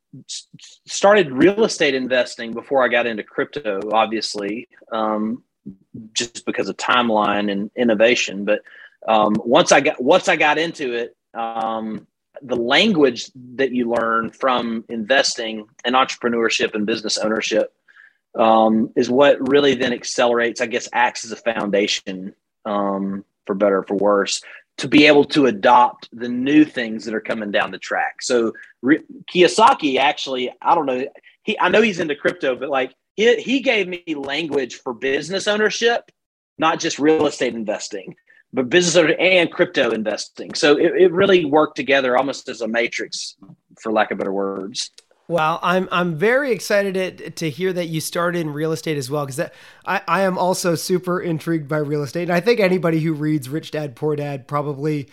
started 0.87 1.31
real 1.31 1.65
estate 1.65 1.93
investing 1.93 2.53
before 2.53 2.83
I 2.83 2.87
got 2.87 3.05
into 3.05 3.23
crypto, 3.23 3.81
obviously, 3.91 4.69
um, 4.91 5.43
just 6.13 6.45
because 6.45 6.69
of 6.69 6.77
timeline 6.77 7.51
and 7.51 7.69
innovation. 7.75 8.45
But 8.45 8.61
um, 9.07 9.35
once 9.43 9.71
I 9.71 9.81
got 9.81 10.01
once 10.01 10.27
I 10.27 10.35
got 10.35 10.57
into 10.57 10.93
it, 10.93 11.15
um, 11.33 12.07
the 12.41 12.55
language 12.55 13.31
that 13.55 13.71
you 13.71 13.89
learn 13.89 14.31
from 14.31 14.83
investing 14.89 15.67
and 15.85 15.95
entrepreneurship 15.95 16.73
and 16.73 16.85
business 16.85 17.17
ownership 17.17 17.73
um, 18.37 18.91
is 18.95 19.09
what 19.09 19.49
really 19.49 19.75
then 19.75 19.93
accelerates. 19.93 20.61
I 20.61 20.67
guess 20.67 20.87
acts 20.93 21.25
as 21.25 21.31
a 21.31 21.35
foundation 21.35 22.33
um, 22.65 23.25
for 23.45 23.55
better 23.55 23.79
or 23.79 23.83
for 23.83 23.95
worse 23.95 24.41
to 24.77 24.87
be 24.87 25.05
able 25.05 25.25
to 25.25 25.45
adopt 25.45 26.09
the 26.11 26.29
new 26.29 26.65
things 26.65 27.05
that 27.05 27.13
are 27.13 27.21
coming 27.21 27.51
down 27.51 27.71
the 27.71 27.77
track. 27.77 28.21
So 28.21 28.53
Re- 28.81 29.03
Kiyosaki 29.31 29.99
actually, 29.99 30.51
I 30.61 30.73
don't 30.73 30.85
know, 30.85 31.05
he 31.43 31.59
I 31.59 31.69
know 31.69 31.81
he's 31.81 31.99
into 31.99 32.15
crypto, 32.15 32.55
but 32.55 32.69
like 32.69 32.93
he 33.15 33.35
he 33.35 33.59
gave 33.59 33.87
me 33.87 34.03
language 34.15 34.75
for 34.75 34.93
business 34.93 35.47
ownership, 35.47 36.11
not 36.57 36.79
just 36.79 36.99
real 36.99 37.27
estate 37.27 37.53
investing 37.53 38.15
but 38.53 38.69
business 38.69 39.13
and 39.19 39.51
crypto 39.51 39.91
investing. 39.91 40.53
So 40.53 40.77
it, 40.77 40.93
it 40.97 41.11
really 41.11 41.45
worked 41.45 41.75
together 41.75 42.17
almost 42.17 42.49
as 42.49 42.61
a 42.61 42.67
matrix, 42.67 43.35
for 43.79 43.91
lack 43.91 44.11
of 44.11 44.17
better 44.17 44.33
words. 44.33 44.91
Well, 45.31 45.59
I'm 45.63 45.87
I'm 45.93 46.17
very 46.17 46.51
excited 46.51 47.17
to, 47.17 47.29
to 47.29 47.49
hear 47.49 47.71
that 47.71 47.87
you 47.87 48.01
started 48.01 48.39
in 48.39 48.51
real 48.51 48.73
estate 48.73 48.97
as 48.97 49.09
well 49.09 49.25
because 49.25 49.49
I, 49.85 50.01
I 50.05 50.21
am 50.23 50.37
also 50.37 50.75
super 50.75 51.21
intrigued 51.21 51.69
by 51.69 51.77
real 51.77 52.03
estate 52.03 52.23
and 52.23 52.33
I 52.33 52.41
think 52.41 52.59
anybody 52.59 52.99
who 52.99 53.13
reads 53.13 53.47
Rich 53.47 53.71
Dad 53.71 53.95
Poor 53.95 54.17
Dad 54.17 54.45
probably 54.45 55.07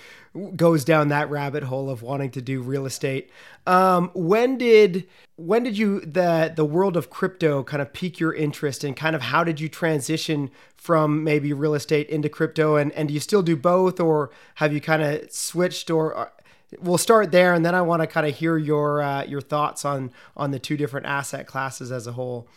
goes 0.56 0.84
down 0.84 1.06
that 1.08 1.30
rabbit 1.30 1.62
hole 1.62 1.88
of 1.88 2.02
wanting 2.02 2.32
to 2.32 2.42
do 2.42 2.62
real 2.62 2.84
estate. 2.84 3.30
Um, 3.64 4.10
when 4.12 4.58
did 4.58 5.06
when 5.36 5.62
did 5.62 5.78
you 5.78 6.00
the 6.00 6.52
the 6.52 6.64
world 6.64 6.96
of 6.96 7.10
crypto 7.10 7.62
kind 7.62 7.80
of 7.80 7.92
pique 7.92 8.18
your 8.18 8.34
interest 8.34 8.82
and 8.82 8.96
kind 8.96 9.14
of 9.14 9.22
how 9.22 9.44
did 9.44 9.60
you 9.60 9.68
transition 9.68 10.50
from 10.76 11.22
maybe 11.22 11.52
real 11.52 11.74
estate 11.74 12.08
into 12.08 12.28
crypto 12.28 12.74
and 12.74 12.90
and 12.94 13.06
do 13.06 13.14
you 13.14 13.20
still 13.20 13.42
do 13.42 13.54
both 13.54 14.00
or 14.00 14.30
have 14.56 14.72
you 14.72 14.80
kind 14.80 15.00
of 15.00 15.30
switched 15.30 15.92
or 15.92 16.32
we'll 16.80 16.98
start 16.98 17.32
there, 17.32 17.54
and 17.54 17.64
then 17.64 17.74
I 17.74 17.82
want 17.82 18.02
to 18.02 18.06
kind 18.06 18.26
of 18.26 18.36
hear 18.36 18.56
your 18.56 19.02
uh, 19.02 19.24
your 19.24 19.40
thoughts 19.40 19.84
on 19.84 20.12
on 20.36 20.50
the 20.50 20.58
two 20.58 20.76
different 20.76 21.06
asset 21.06 21.46
classes 21.46 21.90
as 21.92 22.06
a 22.06 22.12
whole. 22.12 22.48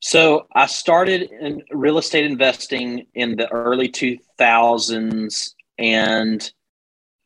So 0.00 0.46
I 0.54 0.66
started 0.66 1.30
in 1.30 1.62
real 1.70 1.98
estate 1.98 2.24
investing 2.24 3.06
in 3.14 3.36
the 3.36 3.50
early 3.50 3.88
2000s 3.88 5.54
and 5.78 6.52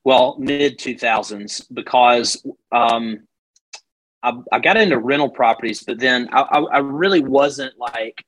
well 0.05 0.37
mid 0.39 0.79
2000s 0.79 1.67
because 1.73 2.43
um, 2.73 3.27
I, 4.23 4.33
I, 4.51 4.59
got 4.59 4.79
into 4.79 4.99
rental 4.99 5.29
properties, 5.29 5.83
but 5.83 5.99
then 5.99 6.29
I, 6.33 6.41
I, 6.41 6.61
I 6.61 6.79
really 6.79 7.21
wasn't 7.21 7.79
like 7.79 8.25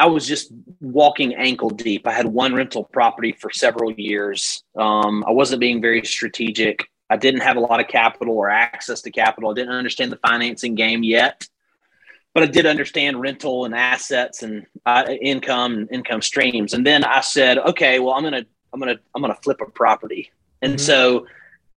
I 0.00 0.06
was 0.06 0.26
just 0.26 0.50
walking 0.80 1.34
ankle 1.34 1.68
deep. 1.68 2.06
I 2.06 2.12
had 2.12 2.26
one 2.26 2.54
rental 2.54 2.84
property 2.84 3.32
for 3.32 3.50
several 3.50 3.92
years. 3.92 4.64
Um, 4.74 5.22
I 5.28 5.30
wasn't 5.30 5.60
being 5.60 5.82
very 5.82 6.02
strategic. 6.06 6.88
I 7.10 7.18
didn't 7.18 7.42
have 7.42 7.58
a 7.58 7.60
lot 7.60 7.80
of 7.80 7.88
capital 7.88 8.34
or 8.34 8.48
access 8.48 9.02
to 9.02 9.10
capital. 9.10 9.50
I 9.50 9.54
didn't 9.54 9.74
understand 9.74 10.10
the 10.10 10.16
financing 10.26 10.74
game 10.74 11.02
yet, 11.02 11.46
but 12.32 12.42
I 12.42 12.46
did 12.46 12.64
understand 12.64 13.20
rental 13.20 13.66
and 13.66 13.74
assets 13.74 14.42
and 14.42 14.64
uh, 14.86 15.04
income 15.20 15.74
and 15.74 15.92
income 15.92 16.22
streams. 16.22 16.72
And 16.72 16.86
then 16.86 17.04
I 17.04 17.20
said, 17.20 17.58
okay, 17.58 17.98
well, 17.98 18.14
I'm 18.14 18.22
gonna, 18.22 18.46
I'm 18.72 18.80
gonna, 18.80 18.98
I'm 19.14 19.20
gonna 19.20 19.38
flip 19.42 19.60
a 19.60 19.66
property. 19.66 20.30
And 20.62 20.76
mm-hmm. 20.76 20.78
so, 20.78 21.26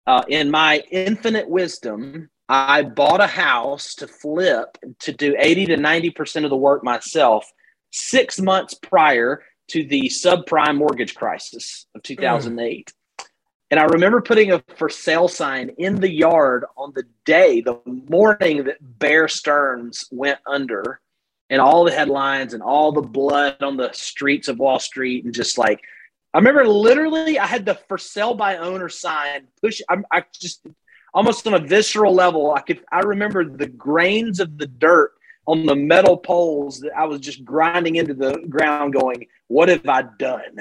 uh, 0.06 0.24
in 0.28 0.52
my 0.52 0.84
infinite 0.92 1.50
wisdom, 1.50 2.30
I 2.48 2.84
bought 2.84 3.22
a 3.22 3.28
house 3.28 3.96
to 3.96 4.08
flip 4.08 4.78
to 5.00 5.12
do 5.12 5.36
80 5.40 5.66
to 5.68 5.78
90 5.78 6.12
percent 6.12 6.46
of 6.46 6.52
the 6.52 6.58
work 6.58 6.84
myself 6.84 7.52
six 7.92 8.40
months 8.40 8.74
prior 8.74 9.44
to 9.70 9.86
the 9.86 10.04
subprime 10.04 10.78
mortgage 10.78 11.16
crisis 11.16 11.86
of 11.96 12.04
2008. 12.04 12.88
Mm. 12.88 13.26
And 13.72 13.80
I 13.80 13.86
remember 13.86 14.22
putting 14.22 14.52
a 14.52 14.62
for 14.76 14.90
sale 14.90 15.30
sign 15.30 15.72
in 15.78 15.96
the 15.96 16.12
yard 16.12 16.66
on 16.76 16.92
the 16.94 17.04
day, 17.24 17.62
the 17.62 17.80
morning 17.86 18.66
that 18.66 18.78
Bear 18.82 19.30
Stearns 19.30 20.10
went 20.12 20.40
under, 20.46 21.00
and 21.50 21.62
all 21.62 21.86
the 21.86 21.92
headlines 21.92 22.54
and 22.54 22.62
all 22.62 22.92
the 22.92 23.02
blood 23.02 23.58
on 23.62 23.78
the 23.78 23.92
streets 23.94 24.50
of 24.50 24.60
Wall 24.60 24.80
Street, 24.80 25.24
and 25.24 25.34
just 25.34 25.58
like, 25.58 25.80
I 26.34 26.38
remember 26.38 26.66
literally, 26.66 27.40
I 27.40 27.46
had 27.46 27.66
the 27.66 27.76
for 27.76 27.98
sale 27.98 28.34
by 28.34 28.58
owner 28.58 28.90
sign 28.90 29.48
push. 29.62 29.82
I, 29.90 29.98
I 30.12 30.24
just 30.38 30.66
almost 31.14 31.48
on 31.48 31.54
a 31.54 31.60
visceral 31.60 32.14
level, 32.14 32.54
I 32.54 32.62
could, 32.62 32.84
I 32.92 33.02
remember 33.02 33.46
the 33.46 33.68
grains 33.68 34.40
of 34.40 34.58
the 34.58 34.68
dirt 34.68 35.14
on 35.48 35.66
the 35.66 35.76
metal 35.76 36.18
poles 36.18 36.80
that 36.80 36.92
I 36.96 37.06
was 37.06 37.20
just 37.20 37.44
grinding 37.44 37.96
into 37.96 38.14
the 38.14 38.38
ground 38.50 38.94
going, 38.94 39.28
what 39.48 39.70
have 39.70 39.88
I 39.88 40.04
done? 40.04 40.58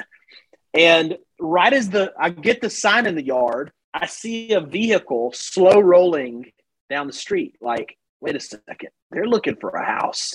And 0.75 1.19
right 1.39 1.73
as 1.73 1.91
the 1.91 2.13
I 2.19 2.31
get 2.31 2.61
the 2.61 2.71
sign 2.71 3.07
in 3.07 3.15
the 3.15 3.25
yard, 3.25 3.73
I 3.93 4.07
see 4.07 4.53
a 4.53 4.61
vehicle 4.61 5.33
slow 5.35 5.81
rolling 5.81 6.53
down 6.89 7.07
the 7.07 7.13
street. 7.13 7.57
Like, 7.61 7.97
wait 8.21 8.37
a 8.37 8.41
second, 8.41 8.91
they're 9.11 9.27
looking 9.27 9.57
for 9.57 9.71
a 9.71 9.85
house. 9.85 10.35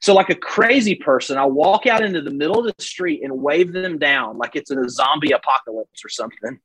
So, 0.00 0.14
like 0.14 0.30
a 0.30 0.34
crazy 0.34 0.94
person, 0.94 1.38
I 1.38 1.46
walk 1.46 1.86
out 1.86 2.04
into 2.04 2.22
the 2.22 2.30
middle 2.30 2.58
of 2.58 2.66
the 2.66 2.82
street 2.82 3.22
and 3.24 3.42
wave 3.42 3.72
them 3.72 3.98
down 3.98 4.38
like 4.38 4.54
it's 4.54 4.70
in 4.70 4.78
a 4.78 4.88
zombie 4.88 5.32
apocalypse 5.32 6.04
or 6.04 6.08
something. 6.08 6.60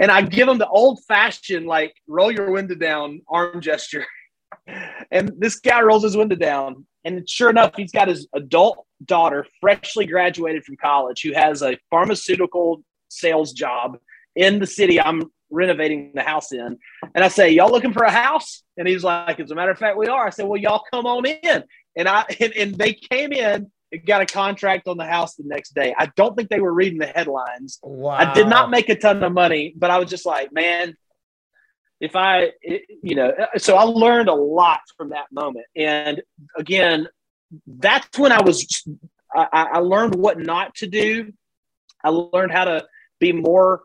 And 0.00 0.10
I 0.10 0.22
give 0.22 0.48
them 0.48 0.58
the 0.58 0.66
old 0.66 1.04
fashioned, 1.06 1.66
like, 1.66 1.94
roll 2.08 2.32
your 2.32 2.50
window 2.50 2.74
down 2.74 3.22
arm 3.28 3.60
gesture. 3.60 4.04
and 5.10 5.32
this 5.38 5.56
guy 5.56 5.82
rolls 5.82 6.02
his 6.02 6.16
window 6.16 6.36
down, 6.36 6.86
and 7.04 7.28
sure 7.28 7.50
enough, 7.50 7.72
he's 7.76 7.92
got 7.92 8.08
his 8.08 8.26
adult 8.34 8.86
daughter, 9.04 9.46
freshly 9.60 10.06
graduated 10.06 10.64
from 10.64 10.76
college, 10.76 11.22
who 11.22 11.32
has 11.32 11.62
a 11.62 11.78
pharmaceutical 11.90 12.82
sales 13.08 13.52
job 13.52 13.98
in 14.34 14.58
the 14.58 14.66
city 14.66 15.00
I'm 15.00 15.30
renovating 15.50 16.12
the 16.14 16.22
house 16.22 16.52
in. 16.52 16.78
And 17.14 17.24
I 17.24 17.28
say, 17.28 17.50
Y'all 17.50 17.70
looking 17.70 17.92
for 17.92 18.04
a 18.04 18.10
house? 18.10 18.62
And 18.76 18.88
he's 18.88 19.04
like, 19.04 19.38
As 19.40 19.50
a 19.50 19.54
matter 19.54 19.70
of 19.70 19.78
fact, 19.78 19.96
we 19.96 20.08
are. 20.08 20.26
I 20.26 20.30
said, 20.30 20.46
Well, 20.46 20.60
y'all 20.60 20.82
come 20.90 21.06
on 21.06 21.24
in. 21.26 21.64
And 21.96 22.08
I 22.08 22.24
and, 22.40 22.52
and 22.54 22.74
they 22.74 22.94
came 22.94 23.32
in 23.32 23.70
and 23.92 24.06
got 24.06 24.22
a 24.22 24.26
contract 24.26 24.88
on 24.88 24.96
the 24.96 25.04
house 25.04 25.36
the 25.36 25.44
next 25.46 25.74
day. 25.74 25.94
I 25.96 26.06
don't 26.16 26.36
think 26.36 26.48
they 26.48 26.60
were 26.60 26.72
reading 26.72 26.98
the 26.98 27.06
headlines. 27.06 27.78
Wow. 27.82 28.14
I 28.14 28.34
did 28.34 28.48
not 28.48 28.70
make 28.70 28.88
a 28.88 28.96
ton 28.96 29.22
of 29.22 29.32
money, 29.32 29.74
but 29.76 29.90
I 29.90 29.98
was 29.98 30.10
just 30.10 30.26
like, 30.26 30.52
man, 30.52 30.96
if 32.04 32.14
I, 32.14 32.52
you 33.02 33.14
know, 33.14 33.32
so 33.56 33.76
I 33.76 33.84
learned 33.84 34.28
a 34.28 34.34
lot 34.34 34.80
from 34.94 35.08
that 35.08 35.24
moment. 35.32 35.64
And 35.74 36.20
again, 36.54 37.08
that's 37.66 38.18
when 38.18 38.30
I 38.30 38.42
was, 38.42 38.84
I, 39.34 39.46
I 39.72 39.78
learned 39.78 40.14
what 40.14 40.38
not 40.38 40.74
to 40.76 40.86
do. 40.86 41.32
I 42.04 42.10
learned 42.10 42.52
how 42.52 42.66
to 42.66 42.86
be 43.20 43.32
more 43.32 43.84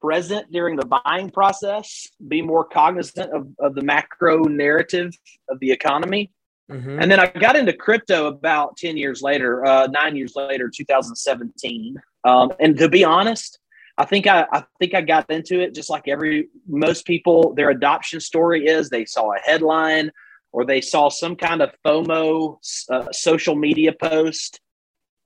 present 0.00 0.50
during 0.50 0.74
the 0.74 0.86
buying 1.04 1.30
process, 1.30 2.08
be 2.26 2.42
more 2.42 2.64
cognizant 2.64 3.32
of, 3.32 3.46
of 3.60 3.76
the 3.76 3.82
macro 3.82 4.42
narrative 4.42 5.16
of 5.48 5.60
the 5.60 5.70
economy. 5.70 6.32
Mm-hmm. 6.68 7.00
And 7.00 7.08
then 7.08 7.20
I 7.20 7.26
got 7.28 7.54
into 7.54 7.72
crypto 7.74 8.26
about 8.26 8.76
10 8.76 8.96
years 8.96 9.22
later, 9.22 9.64
uh, 9.64 9.86
nine 9.86 10.16
years 10.16 10.32
later, 10.34 10.68
2017. 10.68 11.94
Um, 12.24 12.52
and 12.58 12.76
to 12.78 12.88
be 12.88 13.04
honest, 13.04 13.60
I 13.98 14.04
think 14.04 14.26
I, 14.26 14.46
I 14.52 14.64
think 14.78 14.94
I 14.94 15.02
got 15.02 15.30
into 15.30 15.60
it 15.60 15.74
just 15.74 15.90
like 15.90 16.08
every 16.08 16.48
most 16.66 17.06
people. 17.06 17.54
Their 17.54 17.70
adoption 17.70 18.20
story 18.20 18.66
is 18.66 18.88
they 18.88 19.04
saw 19.04 19.32
a 19.32 19.38
headline 19.38 20.10
or 20.52 20.64
they 20.64 20.80
saw 20.80 21.08
some 21.08 21.36
kind 21.36 21.62
of 21.62 21.70
FOMO 21.84 22.56
uh, 22.90 23.12
social 23.12 23.54
media 23.54 23.92
post, 23.92 24.60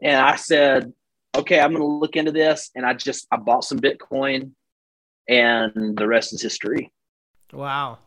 and 0.03 0.17
I 0.17 0.37
said, 0.37 0.93
"Okay, 1.37 1.61
I'm 1.61 1.71
going 1.71 1.83
to 1.83 1.87
look 1.87 2.17
into 2.17 2.33
this." 2.33 2.71
And 2.75 2.85
I 2.85 2.95
just 2.95 3.27
I 3.31 3.37
bought 3.37 3.65
some 3.65 3.79
Bitcoin, 3.79 4.53
and 5.29 5.97
the 5.97 6.07
rest 6.07 6.33
is 6.33 6.43
history. 6.43 6.93
Wow. 7.53 7.99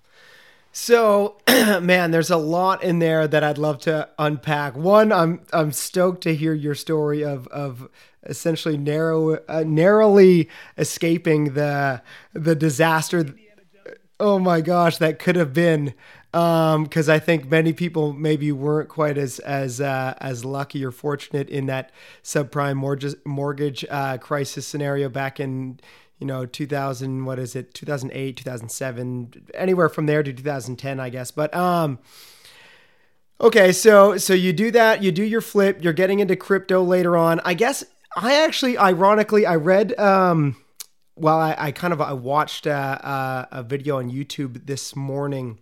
So, 0.71 1.37
man, 1.81 2.11
there's 2.11 2.29
a 2.29 2.37
lot 2.37 2.83
in 2.83 2.99
there 2.99 3.27
that 3.27 3.43
I'd 3.43 3.57
love 3.57 3.79
to 3.81 4.09
unpack. 4.19 4.75
One, 4.75 5.11
I'm 5.11 5.41
I'm 5.51 5.71
stoked 5.71 6.21
to 6.23 6.35
hear 6.35 6.53
your 6.53 6.75
story 6.75 7.23
of 7.23 7.47
of 7.47 7.89
essentially 8.23 8.77
narrow 8.77 9.39
uh, 9.47 9.63
narrowly 9.65 10.49
escaping 10.77 11.53
the 11.53 12.01
the 12.33 12.55
disaster. 12.55 13.33
Oh 14.19 14.37
my 14.37 14.61
gosh, 14.61 14.97
that 14.97 15.17
could 15.17 15.37
have 15.37 15.53
been 15.53 15.93
because 16.31 17.09
um, 17.09 17.15
I 17.15 17.17
think 17.17 17.49
many 17.49 17.73
people 17.73 18.13
maybe 18.13 18.51
weren't 18.51 18.89
quite 18.89 19.17
as 19.17 19.39
as 19.39 19.81
uh, 19.81 20.13
as 20.19 20.45
lucky 20.45 20.85
or 20.85 20.91
fortunate 20.91 21.49
in 21.49 21.65
that 21.65 21.91
subprime 22.23 22.75
mortgage 22.75 23.15
mortgage 23.25 23.83
uh, 23.89 24.17
crisis 24.19 24.67
scenario 24.67 25.09
back 25.09 25.39
in 25.39 25.79
you 26.19 26.27
know 26.27 26.45
2000 26.45 27.25
what 27.25 27.39
is 27.39 27.55
it 27.55 27.73
2008 27.73 28.37
2007 28.37 29.33
anywhere 29.53 29.89
from 29.89 30.05
there 30.05 30.21
to 30.21 30.31
2010 30.31 30.99
i 30.99 31.09
guess. 31.09 31.31
But 31.31 31.53
um 31.55 31.99
okay 33.41 33.71
so 33.71 34.17
so 34.17 34.33
you 34.33 34.53
do 34.53 34.69
that 34.71 35.01
you 35.01 35.11
do 35.11 35.23
your 35.23 35.41
flip 35.41 35.79
you're 35.81 35.93
getting 35.93 36.19
into 36.19 36.35
crypto 36.35 36.83
later 36.83 37.17
on. 37.17 37.39
I 37.43 37.53
guess 37.53 37.83
i 38.15 38.43
actually 38.43 38.77
ironically 38.77 39.45
i 39.45 39.55
read 39.55 39.97
um 39.99 40.55
well 41.15 41.39
i, 41.39 41.55
I 41.57 41.71
kind 41.71 41.93
of 41.93 42.01
i 42.01 42.11
watched 42.13 42.65
uh, 42.65 42.97
uh, 43.03 43.45
a 43.51 43.63
video 43.63 43.99
on 43.99 44.09
youtube 44.09 44.65
this 44.65 44.95
morning 44.95 45.59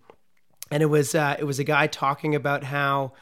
and 0.70 0.82
it 0.82 0.86
was 0.86 1.14
uh, 1.14 1.36
it 1.38 1.44
was 1.44 1.58
a 1.58 1.64
guy 1.64 1.86
talking 1.86 2.34
about 2.34 2.64
how 2.64 3.12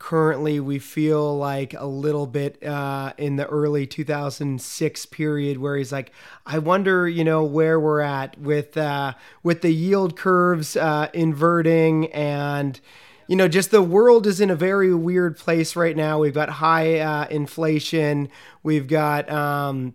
currently 0.00 0.58
we 0.58 0.78
feel 0.78 1.36
like 1.36 1.74
a 1.74 1.84
little 1.84 2.26
bit 2.26 2.60
uh, 2.64 3.12
in 3.18 3.36
the 3.36 3.46
early 3.46 3.86
2006 3.86 5.06
period 5.06 5.58
where 5.58 5.76
he's 5.76 5.92
like 5.92 6.10
i 6.46 6.58
wonder 6.58 7.06
you 7.06 7.22
know 7.22 7.44
where 7.44 7.78
we're 7.78 8.00
at 8.00 8.36
with 8.38 8.76
uh, 8.76 9.12
with 9.42 9.60
the 9.60 9.70
yield 9.70 10.16
curves 10.16 10.74
uh, 10.76 11.08
inverting 11.12 12.10
and 12.12 12.80
you 13.28 13.36
know 13.36 13.46
just 13.46 13.70
the 13.70 13.82
world 13.82 14.26
is 14.26 14.40
in 14.40 14.50
a 14.50 14.56
very 14.56 14.92
weird 14.92 15.36
place 15.36 15.76
right 15.76 15.96
now. 15.96 16.18
We've 16.18 16.34
got 16.34 16.48
high 16.48 16.98
uh, 16.98 17.28
inflation. 17.30 18.28
We've 18.64 18.88
got 18.88 19.30
um, 19.30 19.94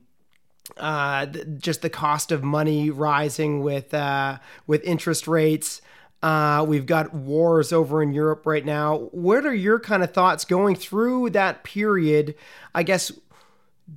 uh, 0.77 1.25
just 1.57 1.81
the 1.81 1.89
cost 1.89 2.31
of 2.31 2.43
money 2.43 2.89
rising 2.89 3.59
with 3.61 3.93
uh, 3.93 4.37
with 4.67 4.81
interest 4.85 5.27
rates 5.27 5.81
uh, 6.25 6.63
we've 6.63 6.87
got 6.87 7.13
wars 7.13 7.71
over 7.71 8.01
in 8.01 8.11
Europe 8.11 8.47
right 8.47 8.65
now. 8.65 9.09
What 9.11 9.45
are 9.45 9.53
your 9.53 9.79
kind 9.79 10.01
of 10.01 10.11
thoughts 10.11 10.43
going 10.43 10.75
through 10.75 11.29
that 11.29 11.63
period? 11.63 12.33
I 12.73 12.81
guess 12.81 13.11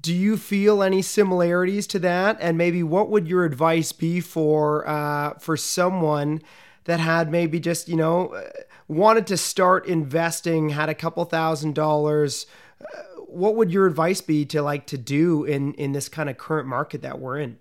do 0.03 0.13
you 0.13 0.37
feel 0.37 0.83
any 0.83 1.01
similarities 1.01 1.87
to 1.87 1.99
that? 2.01 2.37
And 2.39 2.59
maybe 2.59 2.83
what 2.83 3.09
would 3.09 3.27
your 3.29 3.47
advice 3.47 3.93
be 3.93 4.21
for 4.21 4.87
uh, 4.87 5.39
for 5.39 5.57
someone 5.57 6.43
that 6.85 7.01
had 7.01 7.31
maybe 7.31 7.59
just 7.59 7.89
you 7.89 7.97
know 7.97 8.35
uh, 8.35 8.51
wanted 8.89 9.27
to 9.29 9.39
start 9.39 9.87
investing, 9.87 10.69
had 10.69 10.91
a 10.91 10.95
couple 10.95 11.25
thousand 11.25 11.75
dollars? 11.75 12.45
Uh, 12.79 13.23
what 13.27 13.57
would 13.57 13.73
your 13.73 13.87
advice 13.87 14.21
be 14.21 14.45
to 14.45 14.61
like 14.61 14.87
to 14.89 14.99
do 14.99 15.45
in 15.45 15.73
in 15.75 15.93
this 15.93 16.11
kind 16.11 16.29
of 16.29 16.37
current 16.37 16.69
market 16.69 17.01
that 17.01 17.21
we're 17.21 17.39
in? 17.39 17.59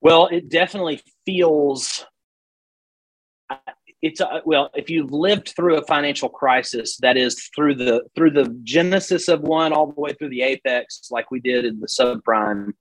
Well, 0.00 0.26
it 0.26 0.48
definitely 0.48 1.00
feels 1.24 2.04
it's 4.02 4.20
a, 4.20 4.42
well 4.44 4.70
if 4.74 4.90
you've 4.90 5.12
lived 5.12 5.52
through 5.54 5.76
a 5.76 5.86
financial 5.86 6.28
crisis 6.28 6.96
that 6.98 7.16
is 7.16 7.48
through 7.54 7.74
the 7.74 8.02
through 8.14 8.30
the 8.30 8.48
genesis 8.62 9.28
of 9.28 9.40
one 9.40 9.72
all 9.72 9.86
the 9.86 10.00
way 10.00 10.12
through 10.12 10.28
the 10.28 10.42
apex 10.42 11.08
like 11.10 11.30
we 11.30 11.40
did 11.40 11.64
in 11.64 11.80
the 11.80 11.86
subprime 11.86 12.72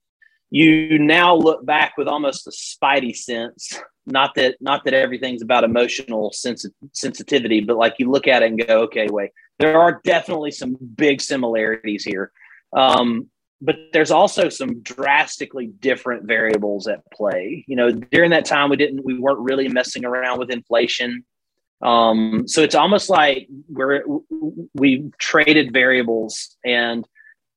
you 0.49 0.99
now 0.99 1.33
look 1.33 1.65
back 1.65 1.93
with 1.97 2.09
almost 2.09 2.45
a 2.45 2.51
spidey 2.51 3.15
sense. 3.15 3.79
Not 4.05 4.35
that 4.35 4.57
not 4.59 4.83
that 4.83 4.93
everything's 4.93 5.41
about 5.41 5.63
emotional 5.63 6.31
sensi- 6.33 6.73
sensitivity 6.91 7.61
but 7.61 7.77
like 7.77 7.95
you 7.99 8.11
look 8.11 8.27
at 8.27 8.43
it 8.43 8.47
and 8.47 8.67
go 8.67 8.81
okay 8.81 9.07
wait 9.09 9.31
there 9.61 9.79
are 9.79 10.01
definitely 10.03 10.49
some 10.49 10.75
big 10.95 11.21
similarities 11.21 12.03
here. 12.03 12.31
Um, 12.73 13.29
but 13.61 13.77
there's 13.93 14.11
also 14.11 14.49
some 14.49 14.79
drastically 14.81 15.67
different 15.67 16.23
variables 16.23 16.87
at 16.87 17.03
play. 17.13 17.63
You 17.67 17.75
know, 17.75 17.91
during 17.91 18.31
that 18.31 18.45
time, 18.45 18.69
we 18.69 18.75
didn't, 18.75 19.05
we 19.05 19.19
weren't 19.19 19.39
really 19.39 19.67
messing 19.67 20.03
around 20.03 20.39
with 20.39 20.49
inflation. 20.49 21.23
Um, 21.81 22.47
so 22.47 22.61
it's 22.61 22.75
almost 22.75 23.09
like 23.09 23.47
we're 23.69 24.03
we 24.73 25.11
traded 25.19 25.73
variables, 25.73 26.55
and 26.65 27.07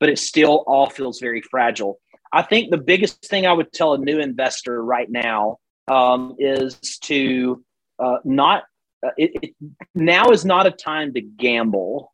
but 0.01 0.09
it 0.09 0.19
still 0.19 0.65
all 0.67 0.89
feels 0.89 1.21
very 1.21 1.43
fragile. 1.43 2.01
I 2.33 2.43
think 2.43 2.71
the 2.71 2.79
biggest 2.79 3.25
thing 3.27 3.47
I 3.47 3.53
would 3.53 3.73
tell 3.73 3.95
a 3.95 3.99
new 3.99 4.21
investor 4.21 4.83
right 4.83 5.11
now 5.11 5.59
um, 5.89 6.37
is 6.39 6.79
to 7.05 7.65
uh, 7.99 8.19
not. 8.25 8.65
Uh, 9.05 9.11
it, 9.19 9.31
it, 9.43 9.55
now 9.95 10.31
is 10.31 10.45
not 10.47 10.67
a 10.67 10.71
time 10.71 11.13
to 11.15 11.21
gamble. 11.21 12.13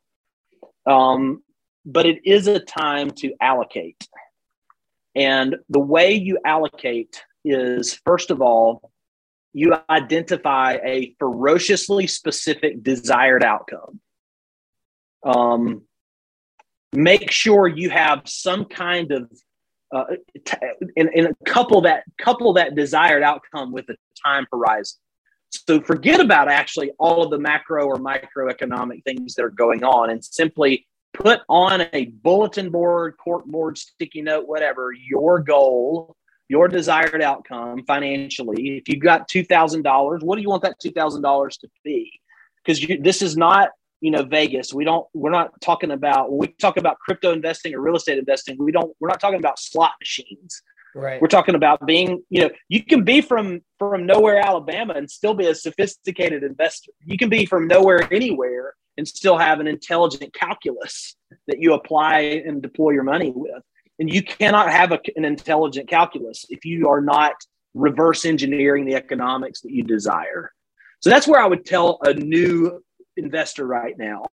Um, 0.86 1.42
but 1.84 2.06
it 2.06 2.20
is 2.24 2.46
a 2.46 2.60
time 2.60 3.10
to 3.10 3.34
allocate. 3.40 4.08
And 5.14 5.56
the 5.68 5.80
way 5.80 6.12
you 6.14 6.38
allocate 6.44 7.22
is 7.44 7.94
first 8.04 8.30
of 8.30 8.40
all, 8.40 8.92
you 9.52 9.74
identify 9.88 10.78
a 10.84 11.14
ferociously 11.18 12.06
specific 12.06 12.82
desired 12.82 13.42
outcome. 13.42 14.00
Um, 15.24 15.82
make 16.92 17.30
sure 17.30 17.66
you 17.66 17.90
have 17.90 18.22
some 18.26 18.64
kind 18.64 19.10
of 19.12 19.30
uh, 19.92 20.04
t- 20.44 20.56
and, 20.96 21.08
and 21.08 21.34
couple 21.44 21.80
that 21.80 22.04
couple 22.18 22.52
that 22.52 22.76
desired 22.76 23.24
outcome 23.24 23.72
with 23.72 23.88
a 23.88 23.96
time 24.24 24.46
horizon. 24.52 24.98
So 25.50 25.80
forget 25.80 26.20
about 26.20 26.48
actually 26.48 26.92
all 27.00 27.24
of 27.24 27.30
the 27.30 27.38
macro 27.38 27.86
or 27.86 27.96
microeconomic 27.96 29.02
things 29.02 29.34
that 29.34 29.44
are 29.44 29.50
going 29.50 29.82
on, 29.82 30.10
and 30.10 30.24
simply 30.24 30.86
put 31.12 31.40
on 31.48 31.86
a 31.92 32.06
bulletin 32.06 32.70
board, 32.70 33.16
cork 33.16 33.44
board, 33.46 33.78
sticky 33.78 34.22
note, 34.22 34.46
whatever, 34.46 34.92
your 34.92 35.40
goal, 35.40 36.16
your 36.48 36.68
desired 36.68 37.22
outcome 37.22 37.84
financially. 37.84 38.78
If 38.78 38.88
you've 38.88 39.02
got 39.02 39.28
$2,000, 39.28 40.22
what 40.22 40.36
do 40.36 40.42
you 40.42 40.48
want 40.48 40.62
that 40.62 40.76
$2,000 40.84 41.60
to 41.60 41.68
be? 41.84 42.20
Because 42.64 42.84
this 43.00 43.22
is 43.22 43.36
not, 43.36 43.70
you 44.00 44.10
know, 44.10 44.24
Vegas. 44.24 44.74
We 44.74 44.84
don't, 44.84 45.06
we're 45.14 45.30
not 45.30 45.60
talking 45.60 45.90
about, 45.90 46.30
when 46.30 46.38
we 46.40 46.48
talk 46.48 46.76
about 46.76 46.98
crypto 46.98 47.32
investing 47.32 47.74
or 47.74 47.80
real 47.80 47.96
estate 47.96 48.18
investing, 48.18 48.56
we 48.58 48.72
don't, 48.72 48.94
we're 48.98 49.08
not 49.08 49.20
talking 49.20 49.38
about 49.38 49.58
slot 49.58 49.92
machines. 50.00 50.62
Right. 50.94 51.20
We're 51.20 51.28
talking 51.28 51.54
about 51.54 51.86
being, 51.86 52.22
you 52.30 52.42
know, 52.42 52.50
you 52.68 52.84
can 52.84 53.04
be 53.04 53.20
from 53.20 53.60
from 53.78 54.06
nowhere, 54.06 54.38
Alabama, 54.38 54.94
and 54.94 55.08
still 55.08 55.34
be 55.34 55.46
a 55.46 55.54
sophisticated 55.54 56.42
investor. 56.42 56.90
You 57.04 57.16
can 57.16 57.28
be 57.28 57.46
from 57.46 57.68
nowhere, 57.68 58.12
anywhere, 58.12 58.74
and 58.96 59.06
still 59.06 59.38
have 59.38 59.60
an 59.60 59.66
intelligent 59.66 60.32
calculus 60.34 61.16
that 61.46 61.60
you 61.60 61.74
apply 61.74 62.20
and 62.20 62.62
deploy 62.62 62.90
your 62.90 63.02
money 63.02 63.32
with. 63.34 63.62
And 63.98 64.12
you 64.12 64.22
cannot 64.22 64.70
have 64.70 64.92
a, 64.92 65.00
an 65.16 65.24
intelligent 65.24 65.88
calculus 65.88 66.46
if 66.48 66.64
you 66.64 66.88
are 66.88 67.00
not 67.00 67.34
reverse 67.74 68.24
engineering 68.24 68.84
the 68.84 68.94
economics 68.94 69.60
that 69.60 69.72
you 69.72 69.82
desire. 69.84 70.52
So 71.00 71.10
that's 71.10 71.26
where 71.28 71.40
I 71.40 71.46
would 71.46 71.64
tell 71.64 71.98
a 72.02 72.12
new 72.14 72.82
investor 73.16 73.66
right 73.66 73.96
now. 73.96 74.26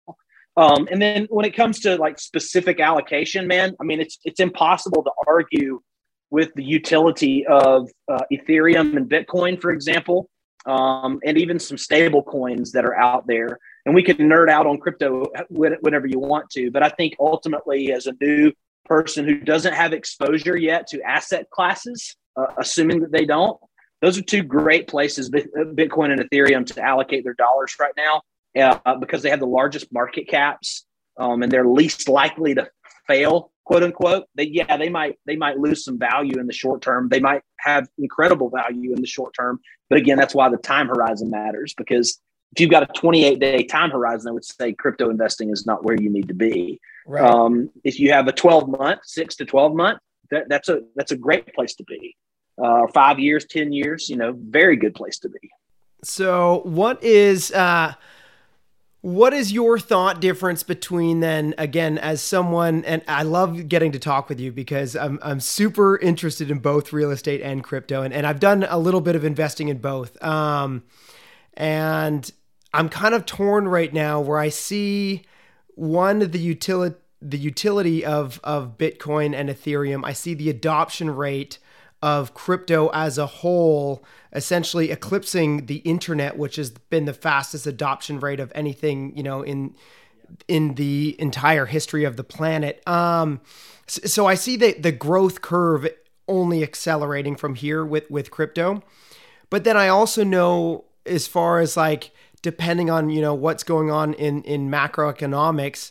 Um, 0.57 0.89
and 0.91 1.01
then 1.03 1.27
when 1.31 1.45
it 1.45 1.55
comes 1.55 1.81
to 1.81 1.97
like 1.97 2.19
specific 2.19 2.81
allocation, 2.81 3.47
man, 3.47 3.77
I 3.81 3.85
mean, 3.85 4.01
it's 4.01 4.19
it's 4.25 4.41
impossible 4.41 5.03
to 5.03 5.11
argue 5.27 5.83
with 6.31 6.53
the 6.55 6.65
utility 6.65 7.47
of 7.47 7.91
uh, 8.11 8.23
Ethereum 8.33 8.97
and 8.97 9.09
Bitcoin, 9.09 9.61
for 9.61 9.71
example, 9.71 10.29
um, 10.65 11.21
and 11.25 11.39
even 11.39 11.59
some 11.59 11.79
stable 11.79 12.23
coins 12.23 12.73
that 12.73 12.85
are 12.85 12.97
out 12.97 13.27
there 13.27 13.59
and 13.87 13.95
we 13.95 14.03
can 14.03 14.17
nerd 14.17 14.51
out 14.51 14.67
on 14.67 14.79
crypto 14.79 15.27
whenever 15.49 16.07
you 16.07 16.19
want 16.19 16.51
to. 16.51 16.71
But 16.71 16.83
I 16.83 16.89
think 16.91 17.15
ultimately, 17.19 17.93
as 17.93 18.07
a 18.07 18.15
new 18.21 18.53
person 18.85 19.25
who 19.25 19.39
doesn't 19.39 19.73
have 19.73 19.93
exposure 19.93 20.57
yet 20.57 20.89
to 20.89 21.01
asset 21.03 21.49
classes, 21.51 22.17
uh, 22.37 22.49
assuming 22.59 23.01
that 23.01 23.13
they 23.13 23.25
don't, 23.25 23.59
those 24.03 24.19
are 24.19 24.23
two 24.23 24.43
great 24.43 24.89
places, 24.89 25.31
Bitcoin 25.31 26.11
and 26.11 26.21
Ethereum, 26.21 26.67
to 26.67 26.83
allocate 26.83 27.25
their 27.25 27.35
dollars 27.35 27.77
right 27.81 27.95
now 27.97 28.23
uh, 28.57 28.97
because 28.97 29.23
they 29.23 29.31
have 29.31 29.41
the 29.41 29.47
largest 29.47 29.91
market 29.93 30.29
caps 30.29 30.85
um, 31.19 31.43
and 31.43 31.51
they're 31.51 31.67
least 31.67 32.09
likely 32.09 32.55
to 32.55 32.69
fail, 33.07 33.53
quote 33.65 33.85
unquote. 33.85 34.25
They, 34.35 34.45
yeah, 34.45 34.77
they 34.77 34.89
might 34.89 35.17
they 35.27 35.37
might 35.37 35.59
lose 35.59 35.85
some 35.85 35.99
value 35.99 36.39
in 36.39 36.47
the 36.47 36.53
short 36.53 36.83
term. 36.83 37.09
They 37.09 37.21
might 37.21 37.43
have 37.61 37.89
incredible 37.99 38.51
value 38.51 38.93
in 38.93 39.01
the 39.01 39.07
short 39.07 39.35
term, 39.35 39.61
but 39.89 39.99
again, 39.99 40.19
that's 40.19 40.35
why 40.35 40.51
the 40.51 40.59
time 40.59 40.89
horizon 40.89 41.31
matters 41.31 41.73
because 41.77 42.21
if 42.53 42.61
you've 42.61 42.71
got 42.71 42.83
a 42.83 42.87
28 42.87 43.39
day 43.39 43.63
time 43.65 43.91
horizon, 43.91 44.29
I 44.29 44.33
would 44.33 44.45
say 44.45 44.73
crypto 44.73 45.11
investing 45.11 45.51
is 45.51 45.67
not 45.67 45.85
where 45.85 46.01
you 46.01 46.11
need 46.11 46.29
to 46.29 46.35
be. 46.35 46.81
Right. 47.07 47.23
Um, 47.23 47.71
if 47.85 48.01
you 48.01 48.13
have 48.13 48.29
a 48.29 48.33
12 48.33 48.69
month, 48.69 49.01
six 49.05 49.37
to 49.37 49.45
12 49.45 49.75
month, 49.75 49.99
that, 50.31 50.49
that's 50.49 50.69
a 50.69 50.81
that's 50.97 51.13
a 51.13 51.17
great 51.17 51.55
place 51.55 51.75
to 51.77 51.85
be. 51.85 52.17
Uh, 52.63 52.87
five 52.95 53.19
years, 53.19 53.45
10 53.45 53.73
years, 53.73 54.09
you 54.09 54.17
know, 54.17 54.35
very 54.37 54.77
good 54.77 54.95
place 54.95 55.19
to 55.19 55.29
be. 55.29 55.51
So, 56.03 56.63
what 56.65 57.03
is 57.03 57.53
uh, 57.53 57.95
what 59.03 59.33
is 59.33 59.53
your 59.53 59.79
thought 59.79 60.21
difference 60.21 60.63
between 60.63 61.21
then 61.21 61.55
again 61.59 61.99
as 61.99 62.21
someone 62.23 62.85
and 62.85 63.03
I 63.07 63.23
love 63.23 63.69
getting 63.69 63.93
to 63.93 63.99
talk 63.99 64.29
with 64.29 64.41
you 64.41 64.53
because 64.53 64.97
I'm 64.97 65.19
I'm 65.23 65.41
super 65.41 65.99
interested 65.99 66.51
in 66.51 66.59
both 66.59 66.93
real 66.93 67.11
estate 67.11 67.41
and 67.41 67.63
crypto 67.63 68.03
and, 68.03 68.13
and 68.13 68.27
I've 68.27 68.41
done 68.41 68.67
a 68.69 68.79
little 68.79 69.01
bit 69.01 69.15
of 69.15 69.25
investing 69.25 69.69
in 69.69 69.79
both. 69.79 70.21
Um, 70.23 70.83
and 71.55 72.31
I'm 72.77 72.91
kind 72.91 73.15
of 73.15 73.25
torn 73.25 73.69
right 73.69 73.93
now 73.93 74.21
where 74.21 74.39
I 74.39 74.51
see 74.51 75.23
one 75.75 76.19
the 76.19 76.39
utility 76.39 76.97
the 77.23 77.39
utility 77.39 78.05
of 78.05 78.39
of 78.45 78.77
Bitcoin 78.77 79.35
and 79.35 79.49
Ethereum. 79.49 80.03
I 80.05 80.13
see 80.13 80.35
the 80.35 80.51
adoption 80.51 81.11
rate 81.11 81.59
of 82.03 82.35
crypto 82.35 82.91
as 82.93 83.17
a 83.17 83.27
whole 83.27 84.05
essentially 84.35 84.91
eclipsing 84.91 85.65
the 85.65 85.77
internet 85.77 86.37
which 86.37 86.57
has 86.57 86.71
been 86.71 87.07
the 87.07 87.15
fastest 87.15 87.67
adoption 87.67 88.21
rate 88.21 88.39
of 88.39 88.53
anything, 88.55 89.17
you 89.17 89.23
know, 89.23 89.41
in 89.41 89.75
in 90.47 90.75
the 90.75 91.17
entire 91.19 91.65
history 91.65 92.05
of 92.05 92.17
the 92.19 92.25
planet. 92.25 92.87
Um 92.87 93.41
so 93.87 94.27
I 94.27 94.35
see 94.35 94.57
the 94.57 94.75
the 94.75 94.93
growth 94.93 95.41
curve 95.41 95.89
only 96.29 96.63
accelerating 96.63 97.37
from 97.37 97.55
here 97.55 97.87
with 97.87 98.11
with 98.11 98.31
crypto. 98.31 98.83
But 99.49 99.65
then 99.65 99.79
I 99.79 99.89
also 99.89 100.25
know 100.25 100.85
as 101.07 101.27
far 101.27 101.61
as 101.61 101.77
like 101.77 102.11
depending 102.43 102.91
on 102.91 103.11
you 103.11 103.21
know 103.21 103.35
what's 103.35 103.63
going 103.63 103.91
on 103.91 104.15
in 104.15 104.43
in 104.43 104.71
macroeconomics 104.71 105.91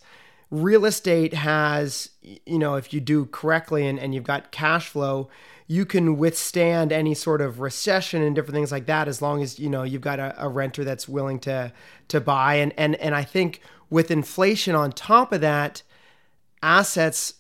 real 0.52 0.86
estate 0.86 1.34
has 1.34 2.10
you 2.22 2.60
know 2.60 2.76
if 2.76 2.94
you 2.94 3.00
do 3.00 3.26
correctly 3.26 3.88
and, 3.88 4.00
and 4.00 4.14
you've 4.14 4.24
got 4.24 4.52
cash 4.52 4.88
flow 4.88 5.30
you 5.68 5.86
can 5.86 6.18
withstand 6.18 6.92
any 6.92 7.14
sort 7.14 7.42
of 7.42 7.60
recession 7.60 8.22
and 8.22 8.36
different 8.36 8.54
things 8.54 8.72
like 8.72 8.86
that 8.86 9.08
as 9.08 9.22
long 9.22 9.42
as 9.42 9.60
you 9.60 9.70
know 9.70 9.84
you've 9.84 10.02
got 10.02 10.20
a, 10.20 10.36
a 10.38 10.48
renter 10.48 10.84
that's 10.84 11.08
willing 11.08 11.40
to 11.40 11.72
to 12.08 12.22
buy. 12.22 12.56
And 12.56 12.74
and 12.78 12.96
and 12.96 13.16
I 13.16 13.24
think 13.24 13.62
with 13.90 14.12
inflation 14.12 14.76
on 14.76 14.92
top 14.92 15.32
of 15.32 15.42
that 15.42 15.82
assets 16.62 17.36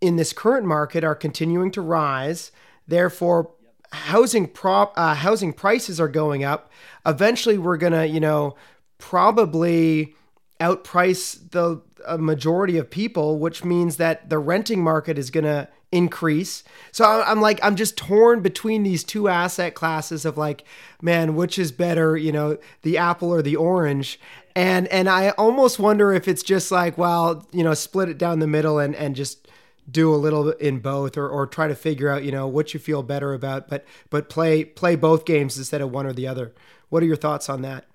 in 0.00 0.16
this 0.16 0.32
current 0.32 0.66
market 0.66 1.04
are 1.04 1.14
continuing 1.14 1.70
to 1.72 1.80
rise. 1.80 2.52
Therefore 2.86 3.50
housing 3.92 4.46
prop 4.46 4.92
uh, 4.96 5.14
housing 5.14 5.52
prices 5.52 6.00
are 6.00 6.08
going 6.08 6.44
up. 6.44 6.70
Eventually, 7.06 7.58
we're 7.58 7.76
gonna 7.76 8.06
you 8.06 8.20
know 8.20 8.56
probably 8.98 10.14
outprice 10.60 11.50
the 11.50 11.80
majority 12.18 12.76
of 12.76 12.90
people, 12.90 13.38
which 13.38 13.64
means 13.64 13.96
that 13.96 14.28
the 14.28 14.38
renting 14.38 14.82
market 14.82 15.18
is 15.18 15.30
to 15.44 15.68
increase. 15.92 16.62
So 16.92 17.04
I'm 17.04 17.40
like, 17.40 17.58
I'm 17.62 17.76
just 17.76 17.96
torn 17.96 18.40
between 18.40 18.82
these 18.82 19.02
two 19.02 19.28
asset 19.28 19.74
classes 19.74 20.24
of 20.24 20.38
like, 20.38 20.64
man, 21.02 21.34
which 21.34 21.58
is 21.58 21.72
better, 21.72 22.16
you 22.16 22.30
know, 22.30 22.58
the 22.82 22.98
apple 22.98 23.32
or 23.32 23.42
the 23.42 23.56
orange? 23.56 24.20
And 24.54 24.86
and 24.88 25.08
I 25.08 25.30
almost 25.30 25.78
wonder 25.78 26.12
if 26.12 26.28
it's 26.28 26.42
just 26.42 26.70
like, 26.70 26.96
well, 26.96 27.46
you 27.52 27.64
know, 27.64 27.74
split 27.74 28.08
it 28.08 28.18
down 28.18 28.38
the 28.38 28.46
middle 28.46 28.78
and 28.78 28.94
and 28.94 29.16
just 29.16 29.48
do 29.90 30.14
a 30.14 30.16
little 30.16 30.50
in 30.50 30.80
both 30.80 31.16
or, 31.16 31.28
or 31.28 31.46
try 31.46 31.68
to 31.68 31.74
figure 31.74 32.08
out, 32.08 32.24
you 32.24 32.32
know, 32.32 32.46
what 32.46 32.74
you 32.74 32.80
feel 32.80 33.02
better 33.02 33.34
about, 33.34 33.68
but 33.68 33.84
but 34.10 34.28
play 34.28 34.64
play 34.64 34.96
both 34.96 35.24
games 35.24 35.58
instead 35.58 35.80
of 35.80 35.90
one 35.90 36.06
or 36.06 36.12
the 36.12 36.26
other. 36.26 36.54
What 36.88 37.02
are 37.02 37.06
your 37.06 37.16
thoughts 37.16 37.48
on 37.48 37.62
that? 37.62 37.86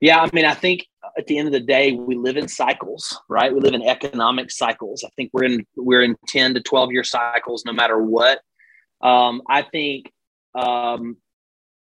Yeah, 0.00 0.20
I 0.20 0.28
mean, 0.32 0.44
I 0.44 0.54
think 0.54 0.86
at 1.16 1.26
the 1.26 1.38
end 1.38 1.46
of 1.46 1.52
the 1.52 1.60
day, 1.60 1.92
we 1.92 2.16
live 2.16 2.36
in 2.36 2.48
cycles, 2.48 3.20
right? 3.28 3.54
We 3.54 3.60
live 3.60 3.74
in 3.74 3.82
economic 3.82 4.50
cycles. 4.50 5.04
I 5.04 5.10
think 5.16 5.30
we're 5.32 5.44
in 5.44 5.66
we're 5.76 6.02
in 6.02 6.16
ten 6.26 6.54
to 6.54 6.60
twelve 6.60 6.90
year 6.90 7.04
cycles, 7.04 7.64
no 7.64 7.72
matter 7.72 7.98
what. 8.02 8.40
Um, 9.00 9.42
I 9.48 9.62
think 9.62 10.10
um, 10.54 11.16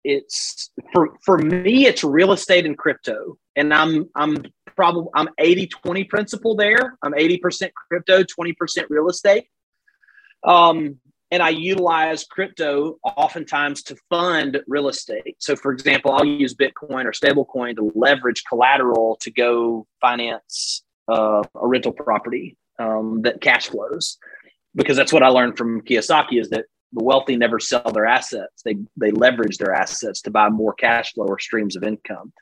it's 0.04 0.70
for 0.92 1.16
for 1.22 1.38
me, 1.38 1.86
it's 1.86 2.02
real 2.04 2.32
estate 2.32 2.64
and 2.64 2.78
crypto, 2.78 3.36
and 3.56 3.74
I'm 3.74 4.08
I'm 4.14 4.38
probably 4.78 5.10
I'm 5.12 5.28
80-20 5.40 6.08
principle 6.08 6.54
there. 6.54 6.96
I'm 7.02 7.12
eighty 7.16 7.36
percent 7.36 7.72
crypto, 7.74 8.22
twenty 8.22 8.52
percent 8.52 8.86
real 8.88 9.08
estate. 9.08 9.48
Um, 10.44 11.00
and 11.32 11.42
I 11.42 11.50
utilize 11.50 12.24
crypto 12.24 12.98
oftentimes 13.04 13.82
to 13.84 13.96
fund 14.08 14.62
real 14.68 14.88
estate. 14.88 15.36
So, 15.40 15.56
for 15.56 15.72
example, 15.72 16.12
I'll 16.12 16.24
use 16.24 16.54
Bitcoin 16.54 17.04
or 17.04 17.12
stablecoin 17.12 17.74
to 17.76 17.92
leverage 17.94 18.44
collateral 18.48 19.18
to 19.20 19.30
go 19.30 19.86
finance 20.00 20.84
uh, 21.08 21.42
a 21.54 21.66
rental 21.66 21.92
property 21.92 22.56
um, 22.78 23.22
that 23.22 23.40
cash 23.40 23.68
flows, 23.68 24.16
because 24.76 24.96
that's 24.96 25.12
what 25.12 25.24
I 25.24 25.28
learned 25.28 25.58
from 25.58 25.82
Kiyosaki 25.82 26.40
is 26.40 26.50
that 26.50 26.66
the 26.92 27.04
wealthy 27.04 27.36
never 27.36 27.58
sell 27.58 27.90
their 27.92 28.06
assets; 28.06 28.62
they 28.64 28.76
they 28.96 29.10
leverage 29.10 29.58
their 29.58 29.74
assets 29.74 30.22
to 30.22 30.30
buy 30.30 30.48
more 30.48 30.72
cash 30.72 31.14
flow 31.14 31.26
or 31.26 31.40
streams 31.40 31.74
of 31.74 31.82
income. 31.82 32.32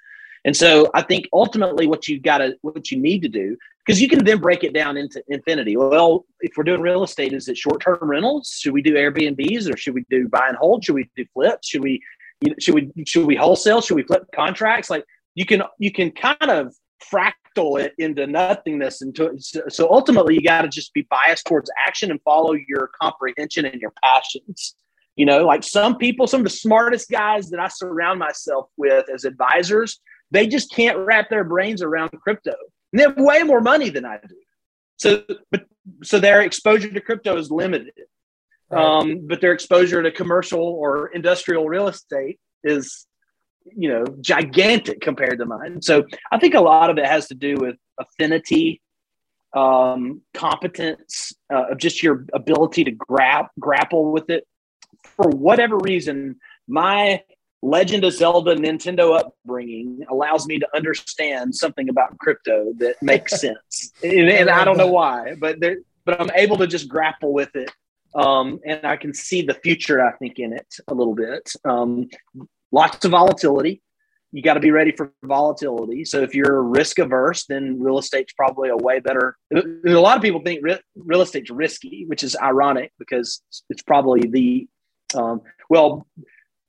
And 0.46 0.56
so 0.56 0.88
I 0.94 1.02
think 1.02 1.28
ultimately 1.32 1.88
what 1.88 2.06
you've 2.06 2.22
got 2.22 2.38
to, 2.38 2.56
what 2.62 2.90
you 2.92 2.98
need 2.98 3.20
to 3.22 3.28
do, 3.28 3.56
because 3.84 4.00
you 4.00 4.08
can 4.08 4.24
then 4.24 4.38
break 4.38 4.62
it 4.62 4.72
down 4.72 4.96
into 4.96 5.22
infinity. 5.28 5.76
Well, 5.76 6.24
if 6.40 6.56
we're 6.56 6.62
doing 6.62 6.80
real 6.80 7.02
estate, 7.02 7.32
is 7.32 7.48
it 7.48 7.58
short 7.58 7.82
term 7.82 7.98
rentals? 8.00 8.56
Should 8.60 8.72
we 8.72 8.80
do 8.80 8.94
Airbnbs 8.94 9.72
or 9.72 9.76
should 9.76 9.94
we 9.94 10.06
do 10.08 10.28
buy 10.28 10.46
and 10.48 10.56
hold? 10.56 10.84
Should 10.84 10.94
we 10.94 11.10
do 11.16 11.26
flips? 11.34 11.68
Should 11.68 11.82
we, 11.82 12.00
should 12.60 12.74
we, 12.74 12.92
should 13.06 13.26
we 13.26 13.34
wholesale? 13.34 13.80
Should 13.80 13.96
we 13.96 14.04
flip 14.04 14.22
contracts? 14.34 14.88
Like 14.88 15.04
you 15.34 15.44
can, 15.44 15.64
you 15.78 15.90
can 15.90 16.12
kind 16.12 16.50
of 16.50 16.74
fractal 17.12 17.80
it 17.80 17.92
into 17.98 18.24
nothingness. 18.28 19.02
And 19.02 19.16
so 19.68 19.90
ultimately 19.90 20.34
you 20.34 20.42
got 20.42 20.62
to 20.62 20.68
just 20.68 20.94
be 20.94 21.08
biased 21.10 21.46
towards 21.46 21.70
action 21.88 22.12
and 22.12 22.22
follow 22.22 22.54
your 22.68 22.90
comprehension 23.00 23.64
and 23.64 23.80
your 23.80 23.92
passions. 24.02 24.76
You 25.16 25.26
know, 25.26 25.44
like 25.44 25.64
some 25.64 25.96
people, 25.96 26.28
some 26.28 26.40
of 26.40 26.44
the 26.44 26.50
smartest 26.50 27.10
guys 27.10 27.50
that 27.50 27.58
I 27.58 27.66
surround 27.68 28.20
myself 28.20 28.68
with 28.76 29.06
as 29.12 29.24
advisors 29.24 30.00
they 30.30 30.46
just 30.46 30.70
can't 30.72 30.98
wrap 30.98 31.30
their 31.30 31.44
brains 31.44 31.82
around 31.82 32.10
crypto. 32.20 32.54
And 32.92 33.00
they 33.00 33.04
have 33.04 33.16
way 33.16 33.42
more 33.42 33.60
money 33.60 33.90
than 33.90 34.04
I 34.04 34.18
do. 34.18 34.34
So, 34.96 35.24
but 35.50 35.66
so 36.02 36.18
their 36.18 36.42
exposure 36.42 36.90
to 36.90 37.00
crypto 37.00 37.36
is 37.36 37.50
limited. 37.50 37.92
Right. 38.70 38.82
Um, 38.82 39.26
but 39.26 39.40
their 39.40 39.52
exposure 39.52 40.02
to 40.02 40.10
commercial 40.10 40.60
or 40.60 41.08
industrial 41.08 41.68
real 41.68 41.86
estate 41.88 42.40
is, 42.64 43.06
you 43.64 43.88
know, 43.88 44.04
gigantic 44.20 45.00
compared 45.00 45.38
to 45.38 45.46
mine. 45.46 45.82
So 45.82 46.04
I 46.32 46.38
think 46.38 46.54
a 46.54 46.60
lot 46.60 46.90
of 46.90 46.98
it 46.98 47.06
has 47.06 47.28
to 47.28 47.34
do 47.34 47.56
with 47.56 47.76
affinity, 47.98 48.80
um, 49.54 50.22
competence, 50.34 51.32
uh, 51.52 51.72
of 51.72 51.78
just 51.78 52.02
your 52.02 52.26
ability 52.32 52.84
to 52.84 52.90
grab 52.90 53.46
grapple 53.60 54.10
with 54.10 54.30
it. 54.30 54.46
For 55.16 55.28
whatever 55.30 55.78
reason, 55.78 56.36
my 56.66 57.22
Legend 57.66 58.04
of 58.04 58.12
Zelda 58.12 58.54
Nintendo 58.54 59.18
upbringing 59.18 60.04
allows 60.08 60.46
me 60.46 60.60
to 60.60 60.68
understand 60.72 61.52
something 61.52 61.88
about 61.88 62.16
crypto 62.18 62.72
that 62.78 62.94
makes 63.02 63.40
sense, 63.40 63.92
and, 64.04 64.30
and, 64.30 64.48
I 64.48 64.64
don't 64.64 64.76
know 64.76 64.86
why, 64.86 65.34
but 65.40 65.58
there, 65.58 65.78
but 66.04 66.20
I'm 66.20 66.30
able 66.36 66.56
to 66.58 66.68
just 66.68 66.88
grapple 66.88 67.32
with 67.32 67.56
it, 67.56 67.72
um, 68.14 68.60
and 68.64 68.86
I 68.86 68.96
can 68.96 69.12
see 69.12 69.42
the 69.42 69.54
future. 69.54 70.00
I 70.00 70.12
think 70.12 70.38
in 70.38 70.52
it 70.52 70.76
a 70.86 70.94
little 70.94 71.16
bit. 71.16 71.50
Um, 71.64 72.08
lots 72.70 73.04
of 73.04 73.10
volatility. 73.10 73.82
You 74.30 74.42
got 74.42 74.54
to 74.54 74.60
be 74.60 74.70
ready 74.70 74.92
for 74.92 75.12
volatility. 75.24 76.04
So 76.04 76.20
if 76.22 76.36
you're 76.36 76.62
risk 76.62 77.00
averse, 77.00 77.46
then 77.46 77.80
real 77.80 77.98
estate's 77.98 78.32
probably 78.34 78.68
a 78.68 78.76
way 78.76 79.00
better. 79.00 79.36
A 79.52 79.90
lot 79.90 80.16
of 80.16 80.22
people 80.22 80.40
think 80.42 80.60
re- 80.62 80.80
real 80.94 81.22
estate's 81.22 81.50
risky, 81.50 82.04
which 82.06 82.22
is 82.22 82.36
ironic 82.40 82.92
because 82.98 83.42
it's 83.70 83.82
probably 83.82 84.28
the 84.28 84.68
um, 85.16 85.40
well 85.68 86.06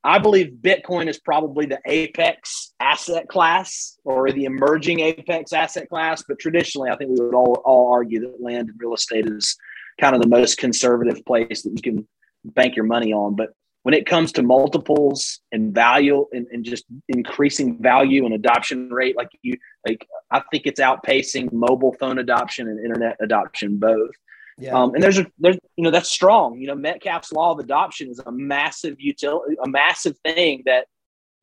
I 0.03 0.19
believe 0.19 0.57
Bitcoin 0.61 1.07
is 1.07 1.19
probably 1.19 1.65
the 1.65 1.79
apex 1.85 2.73
asset 2.79 3.27
class 3.27 3.97
or 4.05 4.31
the 4.31 4.45
emerging 4.45 5.01
apex 5.01 5.53
asset 5.53 5.89
class. 5.89 6.23
But 6.27 6.39
traditionally, 6.39 6.89
I 6.89 6.95
think 6.95 7.11
we 7.11 7.23
would 7.23 7.35
all, 7.35 7.61
all 7.65 7.91
argue 7.91 8.21
that 8.21 8.41
land 8.41 8.69
and 8.69 8.79
real 8.79 8.93
estate 8.93 9.27
is 9.27 9.55
kind 9.99 10.15
of 10.15 10.21
the 10.21 10.27
most 10.27 10.57
conservative 10.57 11.25
place 11.25 11.63
that 11.63 11.71
you 11.71 11.81
can 11.81 12.07
bank 12.45 12.75
your 12.75 12.85
money 12.85 13.11
on. 13.11 13.35
But 13.35 13.49
when 13.83 13.93
it 13.93 14.05
comes 14.05 14.31
to 14.33 14.43
multiples 14.43 15.39
and 15.51 15.73
value 15.73 16.25
and, 16.31 16.45
and 16.51 16.63
just 16.63 16.85
increasing 17.09 17.81
value 17.81 18.25
and 18.25 18.33
adoption 18.33 18.89
rate, 18.89 19.15
like 19.15 19.29
you, 19.41 19.57
like 19.87 20.05
I 20.31 20.41
think 20.51 20.65
it's 20.65 20.79
outpacing 20.79 21.51
mobile 21.53 21.95
phone 21.99 22.19
adoption 22.19 22.67
and 22.67 22.79
internet 22.79 23.17
adoption 23.21 23.77
both. 23.77 24.11
Yeah. 24.57 24.73
Um, 24.73 24.95
and 24.95 25.03
there's 25.03 25.19
a 25.19 25.27
there's 25.37 25.57
you 25.75 25.83
know 25.83 25.91
that's 25.91 26.11
strong. 26.11 26.59
You 26.59 26.67
know, 26.67 26.75
Metcalfe's 26.75 27.31
law 27.31 27.51
of 27.51 27.59
adoption 27.59 28.09
is 28.09 28.19
a 28.25 28.31
massive 28.31 28.99
utility, 28.99 29.55
a 29.63 29.67
massive 29.67 30.17
thing 30.19 30.63
that 30.65 30.87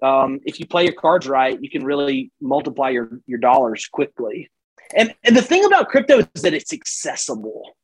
um, 0.02 0.40
if 0.44 0.58
you 0.58 0.66
play 0.66 0.84
your 0.84 0.94
cards 0.94 1.28
right, 1.28 1.58
you 1.60 1.70
can 1.70 1.84
really 1.84 2.32
multiply 2.40 2.90
your 2.90 3.20
your 3.26 3.38
dollars 3.38 3.86
quickly. 3.86 4.50
And 4.96 5.14
and 5.22 5.36
the 5.36 5.42
thing 5.42 5.64
about 5.64 5.88
crypto 5.88 6.20
is 6.34 6.42
that 6.42 6.54
it's 6.54 6.72
accessible. 6.72 7.76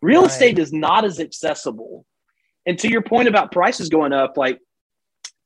Real 0.00 0.22
right. 0.22 0.30
estate 0.30 0.58
is 0.58 0.72
not 0.72 1.04
as 1.04 1.20
accessible. 1.20 2.06
And 2.66 2.78
to 2.78 2.90
your 2.90 3.02
point 3.02 3.28
about 3.28 3.52
prices 3.52 3.90
going 3.90 4.14
up, 4.14 4.38
like 4.38 4.58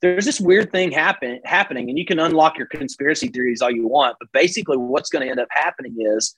there's 0.00 0.24
this 0.24 0.40
weird 0.40 0.70
thing 0.70 0.92
happen 0.92 1.40
happening, 1.44 1.88
and 1.88 1.98
you 1.98 2.06
can 2.06 2.20
unlock 2.20 2.56
your 2.56 2.68
conspiracy 2.68 3.28
theories 3.28 3.60
all 3.60 3.70
you 3.70 3.88
want, 3.88 4.16
but 4.20 4.28
basically 4.32 4.76
what's 4.76 5.10
going 5.10 5.24
to 5.24 5.30
end 5.30 5.40
up 5.40 5.48
happening 5.50 5.96
is 5.98 6.34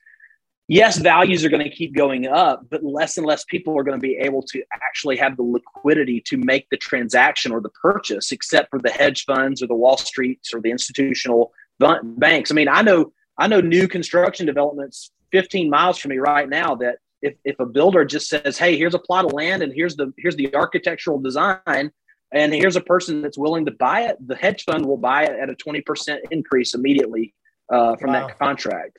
yes, 0.71 0.99
values 0.99 1.45
are 1.45 1.49
going 1.49 1.63
to 1.63 1.69
keep 1.69 1.95
going 1.95 2.27
up, 2.27 2.65
but 2.71 2.83
less 2.85 3.19
and 3.19 3.27
less 3.27 3.45
people 3.45 3.77
are 3.77 3.83
going 3.83 3.99
to 3.99 4.01
be 4.01 4.17
able 4.17 4.43
to 4.43 4.63
actually 4.73 5.17
have 5.17 5.37
the 5.37 5.43
liquidity 5.43 6.23
to 6.27 6.37
make 6.39 6.69
the 6.71 6.77
transaction 6.77 7.53
or 7.53 7.61
the 7.61 7.71
purchase, 7.71 8.33
except 8.33 8.71
for 8.71 8.79
the 8.79 8.91
hedge 8.91 9.25
funds 9.25 9.63
or 9.63 9.67
the 9.67 9.75
Wall 9.75 9.97
Streets 9.97 10.55
or 10.55 10.61
the 10.61 10.71
institutional 10.71 11.53
banks. 11.79 12.51
I 12.51 12.55
mean, 12.55 12.69
I 12.69 12.83
know 12.83 13.13
I 13.37 13.49
know 13.49 13.61
new 13.61 13.89
construction 13.89 14.47
developments 14.47 15.11
15 15.33 15.71
miles 15.71 15.99
from 15.99 16.11
me 16.11 16.19
right 16.19 16.49
now 16.49 16.75
that 16.77 16.99
if, 17.23 17.35
if 17.45 17.59
a 17.59 17.67
builder 17.67 18.05
just 18.05 18.29
says, 18.29 18.57
"Hey, 18.57 18.77
here's 18.77 18.95
a 18.95 18.99
plot 18.99 19.25
of 19.25 19.33
land 19.33 19.63
and 19.63 19.73
here's 19.75 19.97
the 19.97 20.13
here's 20.19 20.37
the 20.37 20.55
architectural 20.55 21.19
design," 21.19 21.91
and 22.33 22.55
here's 22.55 22.77
a 22.77 22.81
person 22.81 23.23
that's 23.23 23.37
willing 23.37 23.65
to 23.67 23.73
buy 23.73 24.03
it, 24.03 24.17
the 24.27 24.37
hedge 24.37 24.65
fund 24.65 24.87
will 24.87 24.97
buy 24.97 25.25
it 25.25 25.39
at 25.39 25.51
a 25.51 25.55
20% 25.55 26.19
increase 26.31 26.75
immediately 26.75 27.35
uh, 27.73 27.97
from 27.97 28.13
wow. 28.13 28.27
that 28.27 28.39
contract. 28.39 28.99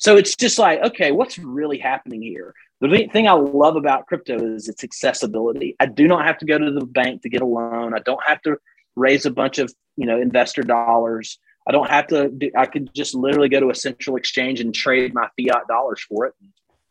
So 0.00 0.16
it's 0.16 0.34
just 0.34 0.58
like, 0.58 0.80
okay, 0.80 1.12
what's 1.12 1.38
really 1.38 1.76
happening 1.78 2.22
here? 2.22 2.54
The 2.80 3.06
thing 3.12 3.28
I 3.28 3.32
love 3.32 3.76
about 3.76 4.06
crypto 4.06 4.42
is 4.54 4.66
its 4.66 4.82
accessibility. 4.82 5.76
I 5.78 5.84
do 5.84 6.08
not 6.08 6.24
have 6.24 6.38
to 6.38 6.46
go 6.46 6.56
to 6.56 6.70
the 6.70 6.86
bank 6.86 7.20
to 7.22 7.28
get 7.28 7.42
a 7.42 7.46
loan. 7.46 7.92
I 7.92 7.98
don't 7.98 8.22
have 8.26 8.40
to 8.42 8.56
raise 8.96 9.26
a 9.26 9.30
bunch 9.30 9.58
of, 9.58 9.70
you 9.96 10.06
know, 10.06 10.18
investor 10.18 10.62
dollars. 10.62 11.38
I 11.68 11.72
don't 11.72 11.90
have 11.90 12.06
to 12.06 12.30
do, 12.30 12.50
I 12.56 12.64
could 12.64 12.94
just 12.94 13.14
literally 13.14 13.50
go 13.50 13.60
to 13.60 13.68
a 13.68 13.74
central 13.74 14.16
exchange 14.16 14.60
and 14.60 14.74
trade 14.74 15.12
my 15.12 15.28
fiat 15.38 15.68
dollars 15.68 16.00
for 16.08 16.24
it. 16.24 16.34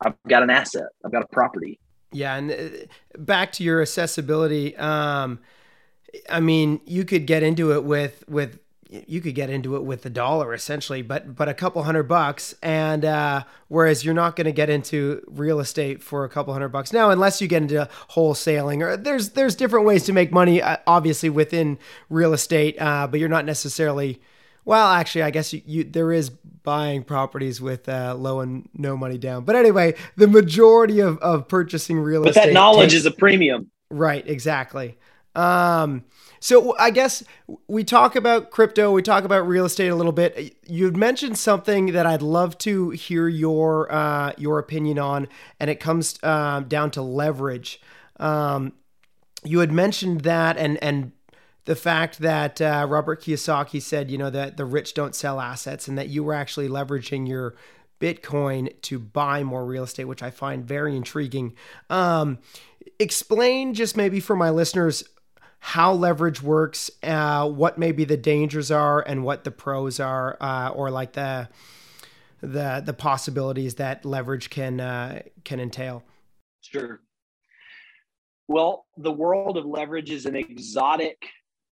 I've 0.00 0.14
got 0.28 0.44
an 0.44 0.50
asset. 0.50 0.86
I've 1.04 1.10
got 1.10 1.24
a 1.24 1.28
property. 1.32 1.80
Yeah, 2.12 2.36
and 2.36 2.52
uh, 2.52 3.18
back 3.18 3.50
to 3.54 3.64
your 3.64 3.82
accessibility. 3.82 4.76
Um, 4.76 5.40
I 6.28 6.38
mean, 6.38 6.80
you 6.86 7.04
could 7.04 7.26
get 7.26 7.42
into 7.42 7.72
it 7.72 7.82
with 7.82 8.22
with 8.28 8.60
you 8.90 9.20
could 9.20 9.34
get 9.34 9.50
into 9.50 9.76
it 9.76 9.84
with 9.84 10.02
the 10.02 10.10
dollar 10.10 10.52
essentially, 10.52 11.02
but 11.02 11.36
but 11.36 11.48
a 11.48 11.54
couple 11.54 11.82
hundred 11.82 12.04
bucks, 12.04 12.54
and 12.62 13.04
uh, 13.04 13.44
whereas 13.68 14.04
you're 14.04 14.14
not 14.14 14.34
going 14.34 14.46
to 14.46 14.52
get 14.52 14.68
into 14.68 15.22
real 15.28 15.60
estate 15.60 16.02
for 16.02 16.24
a 16.24 16.28
couple 16.28 16.52
hundred 16.52 16.70
bucks 16.70 16.92
now, 16.92 17.10
unless 17.10 17.40
you 17.40 17.46
get 17.46 17.62
into 17.62 17.88
wholesaling 18.10 18.82
or 18.82 18.96
there's 18.96 19.30
there's 19.30 19.54
different 19.54 19.86
ways 19.86 20.04
to 20.04 20.12
make 20.12 20.32
money, 20.32 20.60
uh, 20.60 20.76
obviously 20.86 21.30
within 21.30 21.78
real 22.08 22.32
estate, 22.32 22.80
uh, 22.80 23.06
but 23.06 23.20
you're 23.20 23.28
not 23.28 23.44
necessarily. 23.44 24.20
Well, 24.64 24.88
actually, 24.88 25.22
I 25.22 25.30
guess 25.30 25.52
you, 25.52 25.62
you 25.64 25.84
there 25.84 26.12
is 26.12 26.28
buying 26.28 27.02
properties 27.02 27.60
with 27.60 27.88
uh, 27.88 28.14
low 28.14 28.40
and 28.40 28.68
no 28.74 28.96
money 28.96 29.16
down. 29.18 29.44
But 29.44 29.56
anyway, 29.56 29.94
the 30.16 30.28
majority 30.28 31.00
of, 31.00 31.18
of 31.18 31.48
purchasing 31.48 31.98
real 31.98 32.22
but 32.22 32.30
estate. 32.30 32.40
But 32.42 32.46
that 32.48 32.52
knowledge 32.52 32.90
takes, 32.90 33.00
is 33.00 33.06
a 33.06 33.10
premium. 33.10 33.70
Right, 33.90 34.26
exactly. 34.28 34.98
Um, 35.34 36.04
so 36.40 36.74
I 36.78 36.90
guess 36.90 37.22
we 37.68 37.84
talk 37.84 38.16
about 38.16 38.50
crypto, 38.50 38.92
we 38.92 39.02
talk 39.02 39.24
about 39.24 39.46
real 39.46 39.66
estate 39.66 39.88
a 39.88 39.94
little 39.94 40.12
bit. 40.12 40.56
You've 40.66 40.96
mentioned 40.96 41.38
something 41.38 41.92
that 41.92 42.06
I'd 42.06 42.22
love 42.22 42.56
to 42.58 42.90
hear 42.90 43.28
your 43.28 43.92
uh, 43.92 44.32
your 44.38 44.58
opinion 44.58 44.98
on, 44.98 45.28
and 45.60 45.68
it 45.68 45.80
comes 45.80 46.18
uh, 46.22 46.60
down 46.60 46.90
to 46.92 47.02
leverage. 47.02 47.80
Um, 48.18 48.72
you 49.44 49.58
had 49.58 49.70
mentioned 49.70 50.22
that, 50.22 50.56
and 50.56 50.82
and 50.82 51.12
the 51.66 51.76
fact 51.76 52.20
that 52.20 52.58
uh, 52.60 52.86
Robert 52.88 53.20
Kiyosaki 53.20 53.80
said, 53.80 54.10
you 54.10 54.16
know, 54.16 54.30
that 54.30 54.56
the 54.56 54.64
rich 54.64 54.94
don't 54.94 55.14
sell 55.14 55.40
assets, 55.40 55.88
and 55.88 55.98
that 55.98 56.08
you 56.08 56.24
were 56.24 56.34
actually 56.34 56.68
leveraging 56.68 57.28
your 57.28 57.54
Bitcoin 58.00 58.80
to 58.80 58.98
buy 58.98 59.44
more 59.44 59.66
real 59.66 59.84
estate, 59.84 60.06
which 60.06 60.22
I 60.22 60.30
find 60.30 60.64
very 60.64 60.96
intriguing. 60.96 61.54
Um, 61.90 62.38
explain 62.98 63.74
just 63.74 63.94
maybe 63.94 64.20
for 64.20 64.34
my 64.34 64.48
listeners 64.48 65.04
how 65.60 65.92
leverage 65.92 66.42
works, 66.42 66.90
uh, 67.02 67.48
what 67.48 67.78
maybe 67.78 68.04
the 68.04 68.16
dangers 68.16 68.70
are, 68.70 69.00
and 69.00 69.22
what 69.22 69.44
the 69.44 69.50
pros 69.50 70.00
are, 70.00 70.36
uh, 70.40 70.70
or 70.70 70.90
like 70.90 71.12
the 71.12 71.48
the 72.40 72.82
the 72.84 72.94
possibilities 72.94 73.74
that 73.76 74.04
leverage 74.04 74.50
can 74.50 74.80
uh, 74.80 75.22
can 75.44 75.60
entail. 75.60 76.02
Sure. 76.62 77.00
Well, 78.48 78.86
the 78.96 79.12
world 79.12 79.56
of 79.56 79.64
leverage 79.64 80.10
is 80.10 80.26
an 80.26 80.34
exotic 80.34 81.22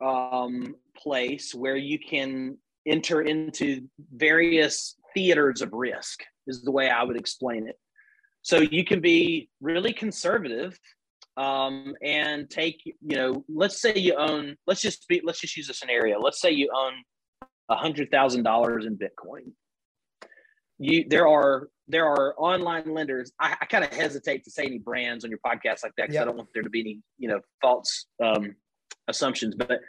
um, 0.00 0.74
place 0.96 1.54
where 1.54 1.76
you 1.76 1.98
can 1.98 2.58
enter 2.86 3.22
into 3.22 3.88
various 4.12 4.96
theaters 5.14 5.62
of 5.62 5.72
risk, 5.72 6.24
is 6.46 6.62
the 6.62 6.72
way 6.72 6.90
I 6.90 7.04
would 7.04 7.16
explain 7.16 7.68
it. 7.68 7.78
So 8.42 8.58
you 8.58 8.84
can 8.84 9.00
be 9.00 9.48
really 9.60 9.92
conservative 9.92 10.78
um, 11.36 11.94
and 12.02 12.48
take, 12.48 12.80
you 12.84 13.16
know, 13.16 13.44
let's 13.48 13.80
say 13.80 13.94
you 13.96 14.14
own, 14.16 14.56
let's 14.66 14.80
just 14.80 15.06
be, 15.08 15.20
let's 15.24 15.40
just 15.40 15.56
use 15.56 15.68
a 15.68 15.74
scenario. 15.74 16.20
Let's 16.20 16.40
say 16.40 16.50
you 16.50 16.70
own 16.74 16.92
a 17.68 17.76
hundred 17.76 18.10
thousand 18.10 18.42
dollars 18.44 18.86
in 18.86 18.96
Bitcoin. 18.96 19.52
You, 20.78 21.04
there 21.08 21.28
are 21.28 21.68
there 21.86 22.06
are 22.06 22.34
online 22.38 22.92
lenders. 22.92 23.32
I, 23.40 23.56
I 23.60 23.66
kind 23.66 23.84
of 23.84 23.92
hesitate 23.92 24.44
to 24.44 24.50
say 24.50 24.64
any 24.64 24.78
brands 24.78 25.24
on 25.24 25.30
your 25.30 25.40
podcast 25.44 25.82
like 25.82 25.92
that 25.96 26.08
because 26.08 26.14
yep. 26.14 26.22
I 26.22 26.24
don't 26.26 26.36
want 26.36 26.48
there 26.54 26.62
to 26.62 26.70
be 26.70 26.80
any 26.80 27.00
you 27.18 27.28
know 27.28 27.40
false 27.60 28.06
um, 28.22 28.54
assumptions. 29.08 29.54
But 29.54 29.80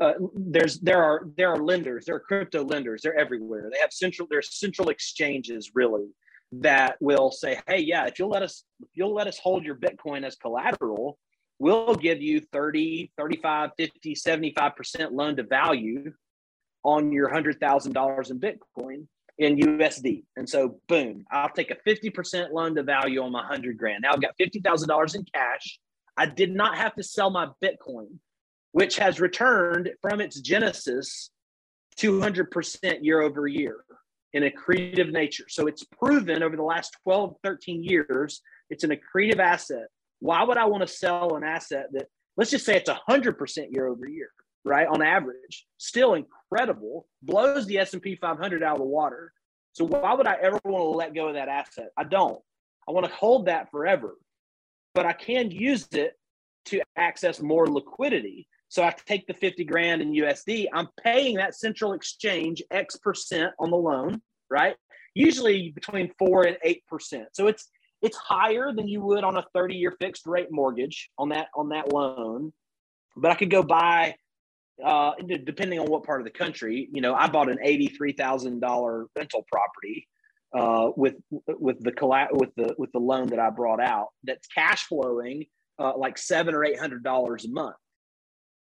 uh, 0.00 0.12
there's 0.34 0.80
there 0.80 1.02
are 1.02 1.28
there 1.36 1.52
are 1.52 1.58
lenders, 1.58 2.06
there 2.06 2.16
are 2.16 2.20
crypto 2.20 2.64
lenders. 2.64 3.02
They're 3.02 3.18
everywhere. 3.18 3.68
They 3.72 3.78
have 3.78 3.92
central 3.92 4.26
there's 4.30 4.58
central 4.58 4.88
exchanges 4.88 5.72
really 5.74 6.08
that 6.60 6.96
will 7.00 7.30
say, 7.30 7.60
hey, 7.66 7.80
yeah, 7.80 8.06
if 8.06 8.18
you'll 8.18 8.30
let 8.30 8.42
us 8.42 8.64
if 8.80 8.88
you'll 8.94 9.14
let 9.14 9.26
us 9.26 9.38
hold 9.38 9.64
your 9.64 9.76
Bitcoin 9.76 10.24
as 10.24 10.36
collateral, 10.36 11.18
we'll 11.58 11.94
give 11.94 12.22
you 12.22 12.40
30, 12.52 13.12
35, 13.16 13.70
50, 13.76 14.14
75% 14.14 15.12
loan 15.12 15.36
to 15.36 15.42
value 15.42 16.12
on 16.84 17.12
your 17.12 17.30
$100,000 17.30 18.30
in 18.30 18.40
Bitcoin 18.40 19.06
in 19.38 19.56
USD. 19.56 20.24
And 20.36 20.48
so, 20.48 20.78
boom, 20.86 21.24
I'll 21.30 21.48
take 21.48 21.70
a 21.70 21.76
50% 21.88 22.52
loan 22.52 22.74
to 22.76 22.82
value 22.82 23.22
on 23.22 23.32
my 23.32 23.40
100 23.40 23.78
grand. 23.78 24.02
Now 24.02 24.12
I've 24.12 24.20
got 24.20 24.36
$50,000 24.38 25.14
in 25.14 25.24
cash. 25.34 25.78
I 26.16 26.26
did 26.26 26.54
not 26.54 26.76
have 26.76 26.94
to 26.96 27.02
sell 27.02 27.30
my 27.30 27.48
Bitcoin, 27.62 28.18
which 28.72 28.98
has 28.98 29.20
returned 29.20 29.90
from 30.00 30.20
its 30.20 30.40
genesis 30.40 31.30
200% 31.98 32.98
year 33.02 33.22
over 33.22 33.46
year 33.46 33.84
in 34.34 34.42
accretive 34.42 35.12
nature. 35.12 35.44
So 35.48 35.66
it's 35.68 35.84
proven 35.84 36.42
over 36.42 36.56
the 36.56 36.62
last 36.62 36.96
12, 37.04 37.36
13 37.42 37.82
years, 37.82 38.42
it's 38.68 38.84
an 38.84 38.90
accretive 38.90 39.38
asset. 39.38 39.86
Why 40.18 40.42
would 40.42 40.58
I 40.58 40.66
want 40.66 40.82
to 40.82 40.92
sell 40.92 41.36
an 41.36 41.44
asset 41.44 41.86
that, 41.92 42.08
let's 42.36 42.50
just 42.50 42.66
say 42.66 42.76
it's 42.76 42.90
100% 42.90 43.72
year 43.72 43.86
over 43.86 44.08
year, 44.08 44.30
right? 44.64 44.88
On 44.88 45.02
average, 45.02 45.66
still 45.78 46.14
incredible, 46.14 47.06
blows 47.22 47.66
the 47.66 47.78
S&P 47.78 48.16
500 48.16 48.62
out 48.62 48.72
of 48.72 48.78
the 48.78 48.84
water. 48.84 49.32
So 49.72 49.84
why 49.84 50.14
would 50.14 50.26
I 50.26 50.36
ever 50.42 50.58
want 50.64 50.82
to 50.82 50.88
let 50.88 51.14
go 51.14 51.28
of 51.28 51.34
that 51.34 51.48
asset? 51.48 51.90
I 51.96 52.04
don't. 52.04 52.40
I 52.88 52.92
want 52.92 53.06
to 53.06 53.12
hold 53.12 53.46
that 53.46 53.70
forever, 53.70 54.16
but 54.94 55.06
I 55.06 55.12
can 55.12 55.52
use 55.52 55.88
it 55.92 56.18
to 56.66 56.80
access 56.96 57.40
more 57.40 57.66
liquidity. 57.68 58.48
So 58.74 58.82
I 58.82 58.92
take 59.06 59.28
the 59.28 59.34
50 59.34 59.64
grand 59.66 60.02
in 60.02 60.10
USD, 60.10 60.66
I'm 60.72 60.88
paying 61.00 61.36
that 61.36 61.54
central 61.54 61.92
exchange 61.92 62.60
X 62.72 62.96
percent 62.96 63.52
on 63.60 63.70
the 63.70 63.76
loan, 63.76 64.20
right? 64.50 64.74
Usually 65.14 65.70
between 65.70 66.10
four 66.18 66.42
and 66.42 66.56
eight 66.64 66.84
percent. 66.88 67.28
So 67.34 67.46
it's 67.46 67.70
it's 68.02 68.16
higher 68.16 68.72
than 68.72 68.88
you 68.88 69.00
would 69.02 69.22
on 69.22 69.36
a 69.36 69.44
30 69.54 69.76
year 69.76 69.94
fixed 70.00 70.26
rate 70.26 70.48
mortgage 70.50 71.08
on 71.18 71.28
that 71.28 71.50
on 71.54 71.68
that 71.68 71.92
loan. 71.92 72.52
But 73.16 73.30
I 73.30 73.36
could 73.36 73.48
go 73.48 73.62
buy 73.62 74.16
uh, 74.84 75.12
depending 75.44 75.78
on 75.78 75.86
what 75.86 76.02
part 76.02 76.20
of 76.20 76.24
the 76.24 76.36
country, 76.36 76.88
you 76.92 77.00
know, 77.00 77.14
I 77.14 77.28
bought 77.28 77.48
an 77.48 77.58
eighty-three 77.62 78.14
thousand 78.14 78.58
dollar 78.58 79.06
rental 79.16 79.46
property 79.52 80.08
uh, 80.52 80.90
with 80.96 81.14
with 81.46 81.78
the 81.78 81.92
with 82.32 82.50
the 82.56 82.74
with 82.76 82.90
the 82.90 82.98
loan 82.98 83.28
that 83.28 83.38
I 83.38 83.50
brought 83.50 83.80
out 83.80 84.08
that's 84.24 84.48
cash 84.48 84.82
flowing 84.88 85.44
uh, 85.78 85.96
like 85.96 86.18
seven 86.18 86.56
or 86.56 86.64
eight 86.64 86.80
hundred 86.80 87.04
dollars 87.04 87.44
a 87.44 87.50
month 87.50 87.76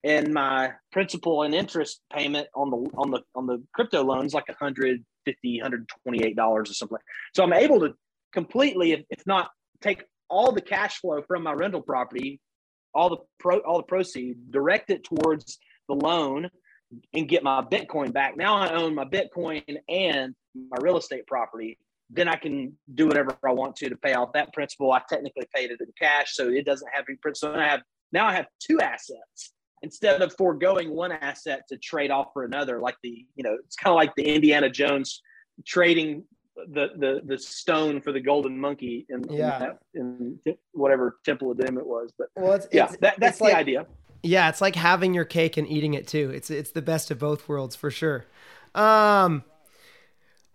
and 0.04 0.32
my 0.32 0.72
principal 0.92 1.42
and 1.42 1.54
interest 1.54 2.00
payment 2.12 2.48
on 2.54 2.70
the 2.70 2.76
on 2.96 3.10
the 3.10 3.20
on 3.34 3.46
the 3.46 3.62
crypto 3.72 4.02
loans 4.02 4.32
like 4.34 4.48
150 4.48 5.60
128 5.60 6.36
dollars 6.36 6.70
or 6.70 6.74
something. 6.74 6.98
So 7.34 7.42
i'm 7.42 7.52
able 7.52 7.80
to 7.80 7.94
completely 8.32 8.92
if, 8.92 9.00
if 9.10 9.26
not 9.26 9.50
take 9.80 10.04
all 10.28 10.52
the 10.52 10.60
cash 10.60 11.00
flow 11.00 11.22
from 11.22 11.42
my 11.42 11.52
rental 11.52 11.82
property 11.82 12.40
all 12.94 13.10
the 13.10 13.18
pro 13.38 13.58
all 13.60 13.78
the 13.78 13.84
proceeds 13.84 14.38
direct 14.50 14.90
it 14.90 15.04
towards 15.04 15.58
the 15.88 15.94
loan 15.94 16.48
and 17.12 17.28
get 17.28 17.42
my 17.42 17.60
bitcoin 17.60 18.12
back. 18.12 18.36
Now 18.36 18.56
i 18.56 18.72
own 18.72 18.94
my 18.94 19.04
bitcoin 19.04 19.78
and 19.88 20.34
my 20.54 20.78
real 20.80 20.96
estate 20.96 21.26
property. 21.26 21.78
Then 22.10 22.28
i 22.28 22.36
can 22.36 22.72
do 22.94 23.08
whatever 23.08 23.36
i 23.44 23.52
want 23.52 23.76
to 23.76 23.88
to 23.88 23.96
pay 23.96 24.14
off 24.14 24.32
that 24.34 24.52
principal. 24.52 24.92
I 24.92 25.02
technically 25.08 25.46
paid 25.54 25.70
it 25.70 25.80
in 25.80 25.88
cash 26.00 26.34
so 26.34 26.48
it 26.48 26.64
doesn't 26.64 26.88
have 26.94 27.04
any 27.08 27.18
principal 27.18 27.54
so 27.54 27.60
i 27.60 27.66
have 27.66 27.82
now 28.12 28.26
i 28.26 28.32
have 28.32 28.46
two 28.60 28.80
assets 28.80 29.52
instead 29.82 30.22
of 30.22 30.34
foregoing 30.34 30.90
one 30.90 31.12
asset 31.12 31.66
to 31.68 31.76
trade 31.76 32.10
off 32.10 32.32
for 32.32 32.44
another, 32.44 32.80
like 32.80 32.96
the, 33.02 33.26
you 33.36 33.44
know, 33.44 33.56
it's 33.64 33.76
kind 33.76 33.92
of 33.92 33.96
like 33.96 34.14
the 34.16 34.24
Indiana 34.24 34.68
Jones 34.70 35.22
trading 35.66 36.24
the 36.72 36.88
the 36.96 37.20
the 37.24 37.38
stone 37.38 38.00
for 38.00 38.12
the 38.12 38.20
golden 38.20 38.58
monkey 38.58 39.06
in, 39.10 39.24
yeah. 39.30 39.74
in, 39.94 40.38
in 40.44 40.56
whatever 40.72 41.18
temple 41.24 41.52
of 41.52 41.58
doom 41.58 41.78
it 41.78 41.86
was. 41.86 42.12
But 42.18 42.28
well, 42.36 42.52
it's, 42.52 42.66
yeah, 42.72 42.86
it's, 42.86 42.96
that, 42.98 43.20
that's 43.20 43.38
the 43.38 43.44
like, 43.44 43.54
idea. 43.54 43.86
Yeah, 44.22 44.48
it's 44.48 44.60
like 44.60 44.74
having 44.74 45.14
your 45.14 45.24
cake 45.24 45.56
and 45.56 45.68
eating 45.68 45.94
it 45.94 46.08
too. 46.08 46.30
It's 46.34 46.50
it's 46.50 46.72
the 46.72 46.82
best 46.82 47.10
of 47.10 47.18
both 47.18 47.48
worlds 47.48 47.76
for 47.76 47.90
sure. 47.90 48.24
Um, 48.74 49.44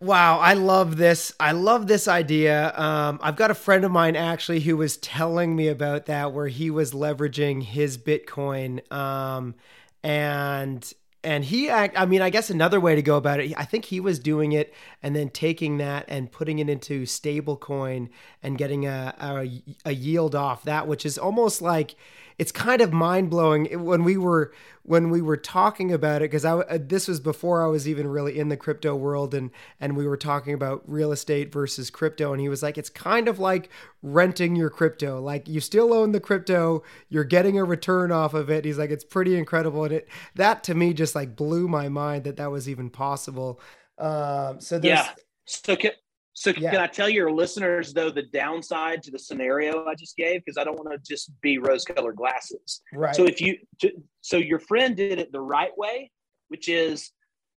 Wow, 0.04 0.40
I 0.40 0.54
love 0.54 0.98
this. 0.98 1.32
I 1.40 1.54
love 1.54 1.88
this 1.88 2.10
idea. 2.10 2.78
Um, 2.78 3.20
I've 3.22 3.38
got 3.38 3.52
a 3.52 3.56
friend 3.56 3.86
of 3.86 3.92
mine 3.92 4.18
actually 4.18 4.60
who 4.60 4.76
was 4.76 4.98
telling 4.98 5.56
me 5.56 5.70
about 5.70 6.08
that, 6.08 6.34
where 6.34 6.50
he 6.50 6.70
was 6.70 6.92
leveraging 6.92 7.64
his 7.64 7.98
Bitcoin, 7.98 8.92
um, 8.92 9.56
and 10.04 10.92
and 11.24 11.46
he 11.46 11.70
act. 11.70 11.98
I 11.98 12.06
mean, 12.06 12.22
I 12.22 12.30
guess 12.32 12.50
another 12.50 12.82
way 12.82 12.96
to 12.96 13.02
go 13.02 13.16
about 13.16 13.40
it. 13.40 13.54
I 13.56 13.64
think 13.64 13.86
he 13.86 14.02
was 14.02 14.20
doing 14.20 14.52
it 14.52 14.74
and 15.02 15.16
then 15.16 15.30
taking 15.30 15.78
that 15.78 16.04
and 16.10 16.30
putting 16.30 16.60
it 16.60 16.68
into 16.68 17.04
stablecoin 17.04 18.10
and 18.42 18.58
getting 18.58 18.86
a, 18.86 19.16
a 19.22 19.64
a 19.86 19.94
yield 19.94 20.36
off 20.36 20.64
that, 20.64 20.86
which 20.86 21.06
is 21.06 21.18
almost 21.18 21.62
like 21.62 21.96
it's 22.38 22.52
kind 22.52 22.82
of 22.82 22.92
mind 22.94 23.30
blowing 23.30 23.66
when 23.84 24.04
we 24.04 24.18
were 24.18 24.54
when 24.84 25.10
we 25.10 25.22
were 25.22 25.38
talking 25.38 25.94
about 25.94 26.22
it 26.22 26.26
because 26.30 26.44
I 26.46 26.54
uh, 26.54 26.78
this 26.82 27.08
was 27.08 27.20
before 27.20 27.64
I 27.64 27.68
was 27.68 27.88
even 27.88 28.08
really 28.08 28.38
in 28.38 28.50
the 28.50 28.58
crypto 28.58 28.96
world 28.96 29.34
and 29.34 29.50
and 29.80 29.96
we 29.96 30.06
were 30.06 30.18
talking 30.18 30.54
about 30.54 30.84
real 30.86 31.12
estate 31.12 31.52
versus 31.52 31.90
crypto 31.90 32.34
and 32.34 32.42
he 32.42 32.50
was 32.50 32.62
like 32.62 32.78
it's 32.78 32.90
kind 32.90 33.28
of 33.28 33.40
like 33.40 33.70
renting 34.02 34.56
your 34.56 34.70
crypto. 34.70 35.22
Like 35.22 35.48
you 35.48 35.60
still 35.62 35.94
own 35.94 36.12
the 36.12 36.20
crypto 36.20 36.84
you're 37.10 37.24
getting 37.24 37.58
a 37.58 37.64
return 37.64 38.12
off 38.12 38.34
of 38.34 38.50
it. 38.50 38.66
He's 38.66 38.78
like 38.78 38.92
it's 38.92 39.06
pretty 39.06 39.38
incredible 39.38 39.86
and 39.86 39.94
it 39.94 40.10
that 40.36 40.64
to 40.66 40.76
me 40.76 40.94
just 40.94 41.16
like 41.16 41.36
blew 41.36 41.68
my 41.68 41.90
mind 41.90 42.26
that 42.26 42.38
that 42.38 42.52
was 42.52 42.68
even 42.68 42.90
possible. 42.90 43.60
Um 43.98 44.60
so 44.60 44.80
yeah. 44.84 45.10
So 45.46 45.76
can, 45.76 45.92
so 46.34 46.52
yeah. 46.58 46.72
can 46.72 46.82
I 46.82 46.88
tell 46.88 47.10
your 47.10 47.32
listeners 47.32 47.94
though 47.94 48.10
the 48.10 48.24
downside 48.24 49.04
to 49.04 49.12
the 49.12 49.20
scenario 49.20 49.86
I 49.86 49.96
just 49.96 50.18
gave 50.18 50.44
because 50.44 50.58
I 50.58 50.64
don't 50.64 50.78
want 50.78 50.92
to 50.92 50.98
just 51.08 51.32
be 51.42 51.60
rose-colored 51.60 52.16
glasses. 52.16 52.82
Right. 52.92 53.16
So 53.16 53.26
if 53.26 53.40
you 53.40 53.58
so 54.22 54.38
your 54.38 54.60
friend 54.60 54.96
did 54.96 55.20
it 55.20 55.32
the 55.32 55.42
right 55.42 55.76
way, 55.78 56.12
which 56.48 56.70
is 56.70 57.12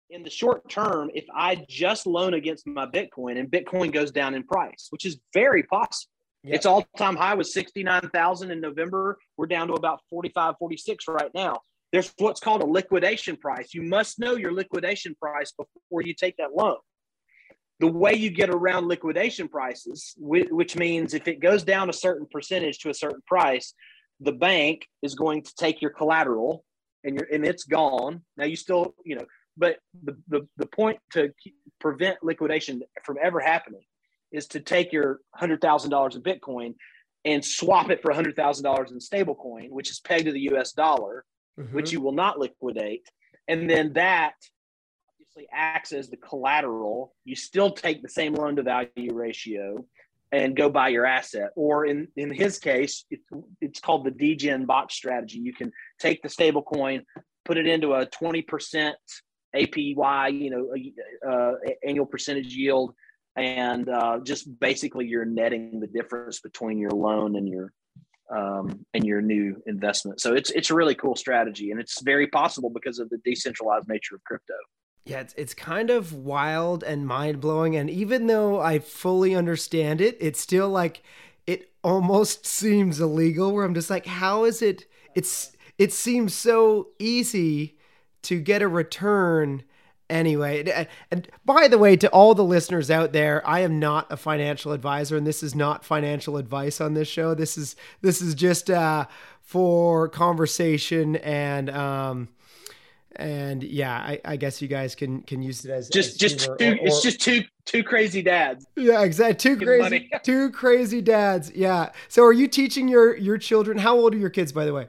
in 0.10 0.24
the 0.24 0.30
short 0.30 0.68
term, 0.70 1.12
if 1.14 1.26
I 1.34 1.64
just 1.70 2.08
loan 2.08 2.34
against 2.34 2.66
my 2.68 2.86
Bitcoin 2.86 3.40
and 3.40 3.50
Bitcoin 3.50 3.92
goes 3.92 4.12
down 4.12 4.34
in 4.34 4.44
price, 4.44 4.88
which 4.90 5.06
is 5.06 5.20
very 5.34 5.64
possible. 5.64 6.10
Yep. 6.44 6.56
Its 6.56 6.66
all-time 6.66 7.16
high 7.16 7.36
was 7.36 7.54
69,000 7.54 8.52
in 8.52 8.60
November. 8.60 9.18
We're 9.38 9.48
down 9.48 9.68
to 9.68 9.76
about 9.76 10.02
45, 10.10 10.56
46 10.60 11.08
right 11.08 11.32
now. 11.34 11.62
There's 11.94 12.14
what's 12.18 12.42
called 12.42 12.62
a 12.62 12.66
liquidation 12.66 13.38
price. 13.38 13.74
You 13.74 13.84
must 13.84 14.20
know 14.20 14.36
your 14.36 14.52
liquidation 14.52 15.16
price 15.16 15.54
before 15.54 16.02
you 16.02 16.14
take 16.14 16.36
that 16.38 16.54
loan 16.54 16.76
the 17.80 17.88
way 17.88 18.14
you 18.14 18.30
get 18.30 18.50
around 18.50 18.88
liquidation 18.88 19.48
prices, 19.48 20.14
which 20.18 20.76
means 20.76 21.14
if 21.14 21.28
it 21.28 21.40
goes 21.40 21.64
down 21.64 21.90
a 21.90 21.94
certain 21.94 22.28
percentage 22.32 22.80
to 22.80 22.90
a 22.90 22.94
certain 22.94 23.22
price, 23.28 23.74
the 24.20 24.32
bank 24.32 24.88
is 25.02 25.16
going 25.16 25.44
to 25.44 25.52
take 25.56 25.82
your 25.82 25.92
collateral 25.92 26.64
and 27.04 27.16
you're 27.16 27.28
and 27.32 27.46
it's 27.46 27.64
gone. 27.64 28.22
Now 28.38 28.46
you 28.46 28.56
still, 28.56 28.94
you 29.04 29.16
know, 29.16 29.26
but 29.58 29.78
the 30.04 30.18
the, 30.28 30.48
the 30.58 30.66
point 30.68 31.00
to 31.14 31.32
prevent 31.80 32.24
liquidation 32.24 32.82
from 33.04 33.18
ever 33.22 33.40
happening 33.40 33.84
is 34.32 34.48
to 34.48 34.60
take 34.60 34.94
your 34.94 35.20
hundred 35.34 35.62
thousand 35.62 35.92
dollars 35.92 36.16
of 36.16 36.24
Bitcoin 36.24 36.76
and 37.26 37.44
swap 37.44 37.90
it 37.90 38.02
for 38.02 38.14
hundred 38.14 38.36
thousand 38.36 38.64
dollars 38.64 38.92
in 38.92 39.00
stablecoin, 39.00 39.70
which 39.70 39.90
is 39.90 40.00
pegged 40.00 40.26
to 40.26 40.32
the 40.32 40.50
US 40.54 40.74
dollar, 40.74 41.26
mm-hmm. 41.60 41.76
which 41.76 41.92
you 41.92 42.02
will 42.02 42.14
not 42.14 42.40
liquidate. 42.40 43.08
And 43.48 43.70
then 43.70 43.94
that 43.94 44.34
obviously 45.34 45.50
acts 45.52 45.92
as 45.92 46.10
the 46.10 46.18
collateral. 46.18 47.14
You 47.26 47.36
still 47.36 47.72
take 47.72 48.02
the 48.02 48.10
same 48.10 48.34
loan 48.34 48.56
to 48.58 48.64
value 48.64 49.14
ratio 49.14 49.86
and 50.32 50.56
go 50.56 50.70
buy 50.70 50.90
your 50.90 51.06
asset. 51.06 51.50
Or 51.56 51.86
in, 51.86 52.08
in 52.16 52.32
his 52.34 52.60
case, 52.60 53.06
it's, 53.10 53.24
it's 53.62 53.80
called 53.80 54.06
the 54.06 54.12
Degenbox 54.12 54.92
strategy. 54.92 55.40
You 55.40 55.54
can 55.54 55.72
take 56.00 56.22
the 56.22 56.30
stable 56.30 56.64
coin, 56.64 57.04
put 57.46 57.58
it 57.58 57.68
into 57.68 57.94
a 57.94 58.06
20% 58.06 58.94
APY, 59.56 60.42
you 60.42 60.50
know, 60.50 61.32
uh, 61.32 61.54
annual 61.88 62.06
percentage 62.06 62.54
yield, 62.54 62.94
and 63.36 63.90
uh, 63.90 64.20
just 64.24 64.60
basically 64.60 65.08
you're 65.08 65.26
netting 65.26 65.80
the 65.80 65.88
difference 65.88 66.40
between 66.40 66.78
your 66.78 66.92
loan 66.92 67.36
and 67.36 67.48
your 67.48 67.72
um, 68.36 68.84
and 68.96 69.06
your 69.06 69.22
new 69.22 69.62
investment. 69.68 70.20
So 70.20 70.34
it's 70.34 70.50
it's 70.52 70.72
a 70.72 70.76
really 70.76 70.96
cool 70.96 71.16
strategy, 71.16 71.70
and 71.70 71.80
it's 71.80 72.02
very 72.02 72.26
possible 72.28 72.72
because 72.72 72.98
of 72.98 73.10
the 73.10 73.20
decentralized 73.24 73.88
nature 73.88 74.16
of 74.16 74.24
crypto. 74.24 74.56
Yeah, 75.06 75.20
it's 75.20 75.34
it's 75.38 75.54
kind 75.54 75.90
of 75.90 76.14
wild 76.14 76.82
and 76.84 77.06
mind 77.06 77.42
blowing, 77.42 77.76
and 77.76 77.90
even 77.90 78.28
though 78.28 78.62
I 78.62 78.80
fully 78.80 79.36
understand 79.36 80.00
it, 80.00 80.18
it's 80.22 80.40
still 80.40 80.70
like 80.70 81.04
it 81.46 81.72
almost 81.84 82.46
seems 82.60 83.02
illegal. 83.02 83.52
Where 83.52 83.66
I'm 83.66 83.74
just 83.74 83.90
like, 83.90 84.06
how 84.06 84.46
is 84.46 84.62
it? 84.62 84.86
It's 85.14 85.52
it 85.78 85.92
seems 85.92 86.34
so 86.34 86.90
easy 87.00 87.78
to 88.24 88.40
get 88.40 88.62
a 88.62 88.68
return 88.68 89.64
anyway. 90.10 90.88
And 91.12 91.28
by 91.44 91.68
the 91.68 91.78
way, 91.78 91.98
to 91.98 92.08
all 92.10 92.34
the 92.34 92.44
listeners 92.44 92.90
out 92.90 93.12
there, 93.12 93.46
I 93.46 93.60
am 93.60 93.80
not 93.80 94.10
a 94.10 94.16
financial 94.16 94.72
advisor, 94.72 95.18
and 95.18 95.28
this 95.28 95.44
is 95.44 95.54
not 95.54 95.84
financial 95.84 96.38
advice 96.38 96.80
on 96.80 96.94
this 96.94 97.10
show. 97.10 97.34
This 97.34 97.58
is 97.58 97.76
this 98.02 98.22
is 98.22 98.36
just 98.36 98.70
uh, 98.70 99.08
for 99.42 100.08
conversation 100.08 101.18
and. 101.18 101.70
Um, 101.70 102.30
and 103.16 103.64
yeah, 103.64 103.96
I, 103.96 104.20
I, 104.26 104.36
guess 104.38 104.62
you 104.62 104.68
guys 104.68 104.96
can 104.96 105.22
can 105.22 105.42
use 105.42 105.66
it 105.66 105.72
as 105.72 105.90
just 105.90 106.12
as 106.12 106.18
just 106.18 106.40
two, 106.40 106.52
or, 106.52 106.78
it's 106.82 107.02
just 107.02 107.22
two 107.22 107.44
two 107.66 107.84
crazy 107.84 108.22
dads. 108.22 108.66
Yeah, 108.76 109.04
exactly. 109.04 109.56
Two 109.56 109.64
crazy 109.64 110.10
two 110.24 110.52
crazy 110.52 111.02
dads. 111.02 111.52
Yeah. 111.52 111.92
So 112.08 112.24
are 112.24 112.34
you 112.34 112.48
teaching 112.48 112.88
your 112.88 113.16
your 113.16 113.38
children? 113.38 113.78
How 113.78 113.96
old 113.96 114.14
are 114.14 114.18
your 114.18 114.30
kids, 114.30 114.52
by 114.52 114.66
the 114.66 114.74
way? 114.74 114.88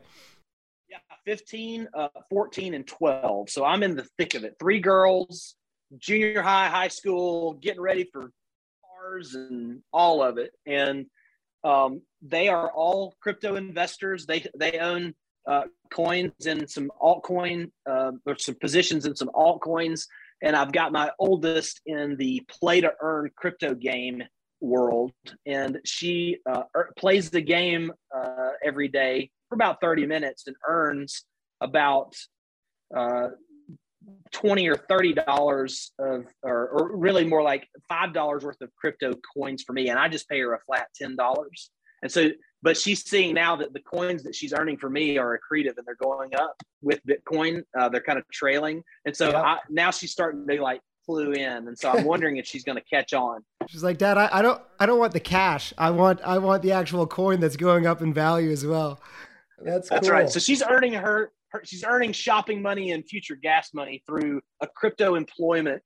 15, 1.25 1.89
uh, 1.95 2.09
14, 2.31 2.75
and 2.75 2.87
12. 2.87 3.51
So 3.51 3.65
I'm 3.65 3.83
in 3.83 3.97
the 3.97 4.07
thick 4.19 4.35
of 4.35 4.45
it. 4.45 4.57
Three 4.61 4.81
girls, 4.81 5.57
junior 5.99 6.43
high, 6.43 6.69
high 6.69 6.89
school, 6.89 7.55
getting 7.55 7.81
ready 7.81 8.05
for 8.13 8.31
cars 8.85 9.35
and 9.35 9.81
all 9.93 10.23
of 10.23 10.39
it. 10.39 10.53
And 10.67 11.07
um, 11.63 12.03
they 12.21 12.49
are 12.49 12.71
all 12.71 13.15
crypto 13.21 13.57
investors. 13.57 14.27
They 14.27 14.47
they 14.57 14.79
own 14.79 15.15
uh, 15.47 15.65
coins 15.91 16.47
and 16.47 16.69
some 16.69 16.91
altcoin 17.01 17.71
uh, 17.89 18.13
or 18.27 18.39
some 18.39 18.55
positions 18.57 19.07
in 19.07 19.15
some 19.15 19.31
altcoins. 19.35 20.07
And 20.43 20.57
I've 20.57 20.73
got 20.73 20.93
my 20.93 21.11
oldest 21.19 21.81
in 21.87 22.17
the 22.17 22.43
play 22.49 22.81
to 22.81 22.93
earn 23.01 23.31
crypto 23.37 23.75
game 23.75 24.23
world, 24.61 25.13
and 25.47 25.79
she 25.85 26.39
uh, 26.51 26.65
er, 26.75 26.93
plays 26.99 27.31
the 27.31 27.41
game 27.41 27.93
uh, 28.15 28.51
every 28.65 28.89
day 28.89 29.31
for 29.49 29.55
about 29.55 29.81
30 29.81 30.07
minutes 30.07 30.47
and 30.47 30.57
earns 30.67 31.25
about 31.61 32.15
uh, 32.97 33.29
20 34.33 34.69
or 34.69 34.77
30 34.77 35.15
dollars 35.15 35.93
of 35.99 36.27
or, 36.43 36.69
or, 36.69 36.97
really 36.97 37.25
more 37.25 37.43
like 37.43 37.67
five 37.89 38.13
dollars 38.13 38.45
worth 38.45 38.61
of 38.61 38.69
crypto 38.77 39.15
coins 39.35 39.63
for 39.63 39.73
me. 39.73 39.89
And 39.89 39.99
i 39.99 40.09
just 40.09 40.29
pay 40.29 40.41
her 40.41 40.53
a 40.53 40.61
flat 40.61 40.89
ten 40.95 41.17
dollars. 41.17 41.71
And 42.03 42.13
so 42.13 42.29
but 42.65 42.79
she's 42.79 43.05
seeing 43.05 43.35
now 43.35 43.55
that 43.55 43.75
the 43.75 43.81
coins 43.81 44.23
that 44.23 44.35
she's 44.35 44.55
earning 44.55 44.79
for 44.79 44.89
me 44.89 45.19
are 45.19 45.39
accretive 45.39 45.77
and 45.77 45.87
they're 45.87 45.95
going 45.97 46.35
up 46.35 46.57
with 46.83 46.99
bitcoin 47.07 47.63
uh, 47.79 47.89
they're 47.91 48.01
kind 48.01 48.19
of 48.19 48.25
trailing. 48.33 48.83
And 49.05 49.15
so 49.15 49.31
I, 49.37 49.59
now 49.69 49.91
she's 49.91 50.11
starting 50.11 50.47
to 50.49 50.63
like 50.63 50.81
flew 51.05 51.33
in. 51.33 51.69
And 51.69 51.79
so 51.79 51.91
i'm 51.91 52.05
wondering 52.13 52.39
if 52.39 52.47
she's 52.47 52.65
going 52.65 52.79
to 52.79 52.85
catch 52.85 53.13
on. 53.13 53.45
She's 53.69 53.85
like 53.85 53.99
dad 53.99 54.17
I, 54.17 54.31
I 54.33 54.43
don't 54.43 54.61
i 54.81 54.87
don't 54.87 54.99
want 54.99 55.13
the 55.13 55.21
cash. 55.21 55.75
I 55.77 55.91
want 55.91 56.21
i 56.23 56.39
want 56.39 56.63
the 56.63 56.73
actual 56.73 57.07
coin 57.07 57.39
that's 57.39 57.57
going 57.57 57.87
up 57.87 58.01
in 58.01 58.15
value 58.15 58.51
as 58.51 58.67
well. 58.67 58.99
That's 59.59 59.91
that's 59.91 60.09
cool. 60.09 60.17
right. 60.17 60.31
So 60.31 60.41
she's 60.41 60.63
earning 60.63 60.95
her, 60.95 61.33
her, 61.51 61.61
she's 61.65 61.85
earning 61.85 62.13
shopping 62.13 62.63
money 62.63 62.93
and 62.93 63.07
future 63.07 63.37
gas 63.37 63.75
money 63.75 64.03
through 64.07 64.41
a 64.63 64.67
crypto 64.67 65.17
employment 65.17 65.83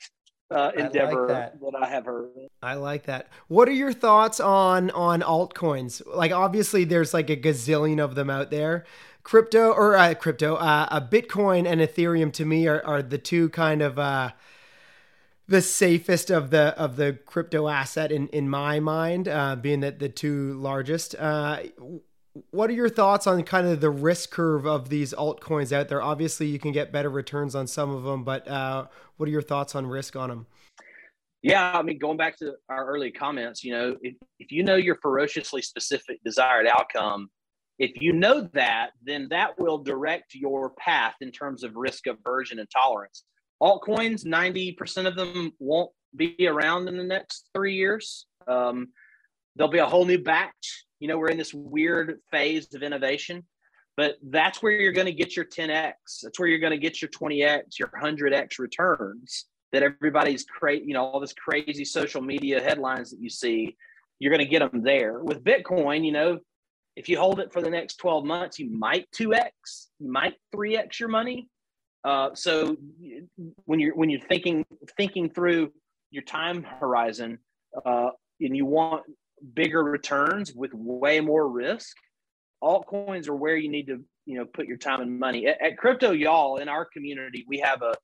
uh, 0.50 0.70
endeavor 0.76 1.30
I 1.30 1.38
like 1.40 1.52
that. 1.52 1.61
that 1.61 1.82
I 1.82 1.88
have 1.88 2.04
heard. 2.06 2.28
I 2.62 2.74
like 2.74 3.04
that. 3.04 3.28
What 3.48 3.68
are 3.68 3.72
your 3.72 3.92
thoughts 3.92 4.40
on 4.40 4.90
on 4.90 5.20
altcoins? 5.20 6.02
Like 6.06 6.32
obviously 6.32 6.84
there's 6.84 7.12
like 7.12 7.30
a 7.30 7.37
gazillion 7.37 8.02
of 8.02 8.14
them 8.14 8.30
out 8.30 8.50
there. 8.50 8.84
Crypto 9.22 9.72
or 9.72 9.94
uh, 9.94 10.14
crypto, 10.14 10.54
uh, 10.54 10.88
a 10.90 11.02
Bitcoin 11.02 11.66
and 11.66 11.82
Ethereum 11.82 12.32
to 12.32 12.46
me 12.46 12.66
are, 12.66 12.82
are 12.87 13.02
the 13.02 13.18
two 13.18 13.50
kind 13.50 13.82
of 13.82 13.98
uh, 13.98 14.30
the 15.46 15.61
safest 15.61 16.30
of 16.30 16.50
the 16.50 16.74
of 16.78 16.96
the 16.96 17.18
crypto 17.26 17.68
asset 17.68 18.11
in 18.11 18.28
in 18.28 18.48
my 18.48 18.80
mind, 18.80 19.28
uh, 19.28 19.54
being 19.56 19.80
that 19.80 19.98
the 19.98 20.08
two 20.08 20.54
largest. 20.54 21.14
Uh, 21.14 21.58
what 22.51 22.70
are 22.70 22.74
your 22.74 22.88
thoughts 22.88 23.27
on 23.27 23.42
kind 23.42 23.66
of 23.66 23.81
the 23.81 23.90
risk 23.90 24.31
curve 24.31 24.66
of 24.66 24.88
these 24.88 25.12
altcoins 25.12 25.72
out 25.72 25.88
there? 25.88 26.03
Obviously, 26.03 26.46
you 26.46 26.59
can 26.59 26.72
get 26.72 26.92
better 26.92 27.11
returns 27.11 27.55
on 27.55 27.66
some 27.66 27.90
of 27.90 28.05
them, 28.05 28.24
but 28.24 28.46
uh, 28.48 28.87
what 29.16 29.29
are 29.29 29.33
your 29.33 29.42
thoughts 29.42 29.74
on 29.74 29.87
risk 29.87 30.16
on 30.16 30.29
them? 30.29 30.46
Yeah, 31.42 31.72
I 31.72 31.83
mean, 31.83 31.98
going 31.98 32.16
back 32.16 32.37
to 32.38 32.55
our 32.68 32.87
early 32.87 33.12
comments, 33.12 33.62
you 33.62 33.72
know, 33.72 33.96
if, 34.03 34.16
if 34.40 34.51
you 34.51 34.64
know 34.64 34.74
your 34.74 34.96
ferociously 34.96 35.62
specific 35.62 36.18
desired 36.24 36.66
outcome, 36.66 37.31
if 37.79 37.92
you 38.03 38.12
know 38.12 38.48
that, 38.55 38.90
then 39.03 39.29
that 39.31 39.59
will 39.59 39.79
direct 39.79 40.35
your 40.35 40.70
path 40.70 41.14
in 41.20 41.31
terms 41.31 41.62
of 41.62 41.77
risk 41.77 42.09
aversion 42.09 42.59
and 42.59 42.68
tolerance. 42.70 43.24
Altcoins, 43.62 44.24
90% 44.24 45.07
of 45.07 45.14
them 45.14 45.53
won't 45.61 45.92
be 46.16 46.35
around 46.48 46.88
in 46.88 46.96
the 46.96 47.05
next 47.05 47.51
three 47.55 47.74
years. 47.74 48.27
Um, 48.48 48.88
there'll 49.55 49.70
be 49.70 49.79
a 49.79 49.87
whole 49.87 50.05
new 50.05 50.18
batch 50.18 50.87
you 51.00 51.08
know, 51.08 51.18
we're 51.18 51.28
in 51.28 51.38
this 51.38 51.54
weird 51.54 52.18
phase 52.30 52.72
of 52.74 52.82
innovation, 52.82 53.44
but 53.96 54.16
that's 54.30 54.62
where 54.62 54.72
you're 54.72 54.92
going 54.92 55.06
to 55.06 55.12
get 55.12 55.37
your 55.37 55.44
10x. 55.44 55.92
That's 56.22 56.38
where 56.38 56.48
you're 56.48 56.58
going 56.58 56.72
to 56.72 56.78
get 56.78 57.02
your 57.02 57.11
20x, 57.11 57.78
your 57.78 57.90
100x 58.00 58.58
returns 58.58 59.46
that 59.72 59.82
everybody's 59.82 60.44
crazy, 60.44 60.84
you 60.87 60.94
know, 60.94 61.04
all 61.04 61.20
this 61.20 61.34
crazy 61.34 61.84
social 61.84 62.22
media 62.22 62.61
headlines 62.61 63.11
that 63.11 63.20
you 63.20 63.28
see, 63.28 63.76
you're 64.18 64.32
going 64.32 64.44
to 64.44 64.50
get 64.50 64.61
them 64.61 64.82
there. 64.82 65.22
With 65.22 65.44
Bitcoin, 65.44 66.04
you 66.04 66.12
know, 66.12 66.38
if 66.96 67.08
you 67.08 67.18
hold 67.18 67.38
it 67.38 67.52
for 67.52 67.62
the 67.62 67.70
next 67.70 67.96
12 67.96 68.24
months, 68.24 68.58
you 68.58 68.70
might 68.70 69.06
2x, 69.12 69.50
you 69.98 70.11
might 70.11 70.34
3x 70.54 70.98
your 70.98 71.08
money. 71.08 71.48
Uh, 72.04 72.30
so 72.34 72.76
when 73.64 73.80
you're 73.80 73.94
when 73.96 74.08
you're 74.08 74.20
thinking 74.20 74.64
thinking 74.96 75.28
through 75.28 75.72
your 76.11 76.22
time 76.22 76.62
horizon, 76.62 77.38
uh, 77.84 78.11
and 78.40 78.56
you 78.56 78.64
want 78.64 79.02
bigger 79.55 79.83
returns 79.83 80.53
with 80.53 80.72
way 80.74 81.20
more 81.20 81.48
risk, 81.48 81.96
altcoins 82.62 83.29
are 83.29 83.37
where 83.37 83.57
you 83.57 83.68
need 83.68 83.87
to 83.87 84.05
you 84.27 84.38
know 84.38 84.44
put 84.44 84.66
your 84.66 84.77
time 84.77 85.01
and 85.01 85.18
money. 85.18 85.46
At, 85.46 85.61
at 85.61 85.79
Crypto 85.79 86.12
Y'all 86.12 86.57
in 86.57 86.68
our 86.68 86.85
community, 86.85 87.44
we 87.48 87.59
have 87.59 87.83
a. 87.83 87.94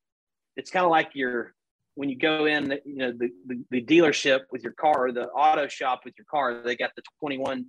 It's 0.56 0.70
kind 0.70 0.84
of 0.84 0.90
like 0.90 1.10
your 1.14 1.54
when 1.96 2.08
you 2.08 2.18
go 2.18 2.46
in, 2.46 2.72
you 2.84 2.96
know, 2.96 3.12
the, 3.12 3.30
the, 3.46 3.62
the 3.70 3.82
dealership 3.82 4.40
with 4.50 4.62
your 4.64 4.72
car, 4.72 5.12
the 5.12 5.26
auto 5.28 5.68
shop 5.68 6.00
with 6.04 6.14
your 6.18 6.26
car. 6.28 6.62
They 6.64 6.76
got 6.76 6.90
the 6.96 7.02
twenty 7.20 7.38
one 7.38 7.66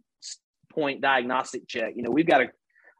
point 0.73 1.01
diagnostic 1.01 1.67
check. 1.67 1.93
You 1.95 2.03
know, 2.03 2.11
we've 2.11 2.27
got 2.27 2.41
a 2.41 2.47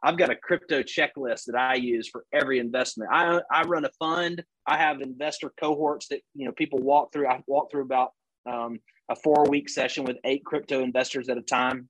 I've 0.02 0.18
got 0.18 0.30
a 0.30 0.36
crypto 0.36 0.82
checklist 0.82 1.46
that 1.46 1.56
I 1.56 1.74
use 1.74 2.08
for 2.08 2.24
every 2.32 2.58
investment. 2.58 3.10
I 3.12 3.40
I 3.50 3.62
run 3.62 3.84
a 3.84 3.90
fund. 3.98 4.42
I 4.66 4.76
have 4.78 5.00
investor 5.00 5.52
cohorts 5.60 6.08
that 6.08 6.20
you 6.34 6.46
know 6.46 6.52
people 6.52 6.78
walk 6.78 7.12
through. 7.12 7.28
I 7.28 7.42
walk 7.46 7.70
through 7.70 7.82
about 7.82 8.10
um, 8.50 8.80
a 9.08 9.16
four 9.16 9.44
week 9.48 9.68
session 9.68 10.04
with 10.04 10.16
eight 10.24 10.44
crypto 10.44 10.82
investors 10.82 11.28
at 11.28 11.38
a 11.38 11.42
time 11.42 11.88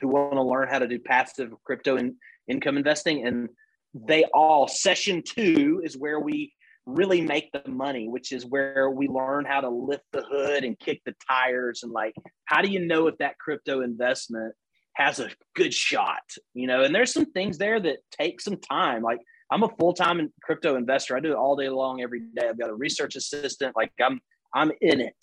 who 0.00 0.08
want 0.08 0.34
to 0.34 0.42
learn 0.42 0.68
how 0.68 0.78
to 0.78 0.88
do 0.88 0.98
passive 0.98 1.52
crypto 1.64 1.96
and 1.96 2.14
income 2.46 2.76
investing. 2.76 3.26
And 3.26 3.48
they 3.94 4.24
all, 4.34 4.68
session 4.68 5.22
two 5.22 5.80
is 5.82 5.96
where 5.96 6.20
we 6.20 6.52
really 6.86 7.20
make 7.20 7.50
the 7.52 7.70
money, 7.70 8.08
which 8.08 8.32
is 8.32 8.46
where 8.46 8.90
we 8.90 9.08
learn 9.08 9.44
how 9.44 9.60
to 9.60 9.68
lift 9.68 10.04
the 10.12 10.22
hood 10.22 10.64
and 10.64 10.78
kick 10.78 11.00
the 11.04 11.14
tires. 11.28 11.82
And 11.82 11.92
like, 11.92 12.14
how 12.46 12.62
do 12.62 12.68
you 12.68 12.80
know 12.80 13.06
if 13.06 13.18
that 13.18 13.38
crypto 13.38 13.82
investment 13.82 14.54
has 14.94 15.20
a 15.20 15.30
good 15.54 15.72
shot? 15.72 16.22
You 16.54 16.66
know, 16.66 16.82
and 16.84 16.94
there's 16.94 17.12
some 17.12 17.30
things 17.32 17.58
there 17.58 17.80
that 17.80 17.98
take 18.10 18.40
some 18.40 18.56
time. 18.56 19.02
Like, 19.02 19.20
I'm 19.50 19.62
a 19.62 19.68
full 19.78 19.94
time 19.94 20.32
crypto 20.42 20.76
investor. 20.76 21.16
I 21.16 21.20
do 21.20 21.32
it 21.32 21.36
all 21.36 21.56
day 21.56 21.68
long, 21.68 22.02
every 22.02 22.20
day. 22.20 22.48
I've 22.48 22.58
got 22.58 22.70
a 22.70 22.74
research 22.74 23.16
assistant. 23.16 23.76
Like, 23.76 23.92
I'm 24.02 24.20
I'm 24.54 24.70
in 24.80 25.00
it. 25.00 25.14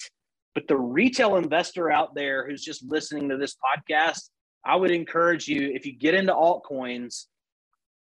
But 0.56 0.68
the 0.68 0.78
retail 0.78 1.36
investor 1.36 1.92
out 1.92 2.16
there 2.16 2.48
who's 2.48 2.64
just 2.64 2.84
listening 2.88 3.30
to 3.30 3.38
this 3.38 3.56
podcast, 3.56 4.30
I 4.66 4.78
would 4.78 4.90
encourage 4.90 5.48
you 5.48 5.72
if 5.74 5.86
you 5.86 5.92
get 5.92 6.14
into 6.16 6.34
altcoins, 6.34 7.26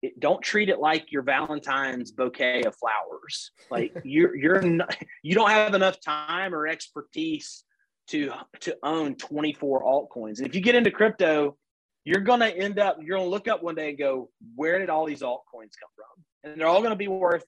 it, 0.02 0.20
don't 0.20 0.42
treat 0.42 0.68
it 0.68 0.78
like 0.78 1.10
your 1.10 1.22
Valentine's 1.22 2.12
bouquet 2.12 2.62
of 2.64 2.76
flowers. 2.76 3.50
Like 3.70 3.96
you're 4.04 4.36
you're 4.36 4.60
not, 4.60 4.96
you 5.22 5.34
don't 5.34 5.50
have 5.50 5.74
enough 5.74 5.98
time 6.00 6.54
or 6.54 6.68
expertise 6.68 7.64
to 8.08 8.30
to 8.60 8.76
own 8.82 9.16
24 9.16 9.82
altcoins. 9.82 10.38
And 10.38 10.46
if 10.46 10.54
you 10.54 10.60
get 10.60 10.74
into 10.74 10.90
crypto, 10.90 11.56
you're 12.04 12.20
going 12.20 12.40
to 12.40 12.54
end 12.54 12.78
up 12.78 12.98
you're 13.00 13.16
going 13.16 13.26
to 13.26 13.30
look 13.30 13.48
up 13.48 13.62
one 13.62 13.74
day 13.74 13.88
and 13.88 13.98
go, 13.98 14.28
where 14.54 14.78
did 14.78 14.90
all 14.90 15.06
these 15.06 15.22
altcoins 15.22 15.72
come 15.80 15.90
from? 15.96 16.24
And 16.44 16.60
they're 16.60 16.68
all 16.68 16.80
going 16.80 16.90
to 16.90 16.96
be 16.96 17.08
worth 17.08 17.44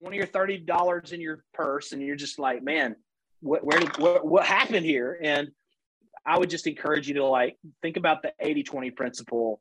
20 0.00 0.18
or 0.18 0.26
30 0.26 0.58
dollars 0.58 1.12
in 1.12 1.20
your 1.20 1.44
purse 1.52 1.92
and 1.92 2.00
you're 2.00 2.16
just 2.16 2.38
like, 2.38 2.62
man, 2.62 2.96
what 3.46 3.64
where 3.64 3.78
did 3.78 3.96
what, 3.98 4.26
what 4.26 4.44
happened 4.44 4.84
here? 4.84 5.18
And 5.22 5.48
I 6.26 6.38
would 6.38 6.50
just 6.50 6.66
encourage 6.66 7.08
you 7.08 7.14
to 7.14 7.24
like 7.24 7.56
think 7.82 7.96
about 7.96 8.22
the 8.22 8.32
80-20 8.42 8.94
principle. 8.96 9.60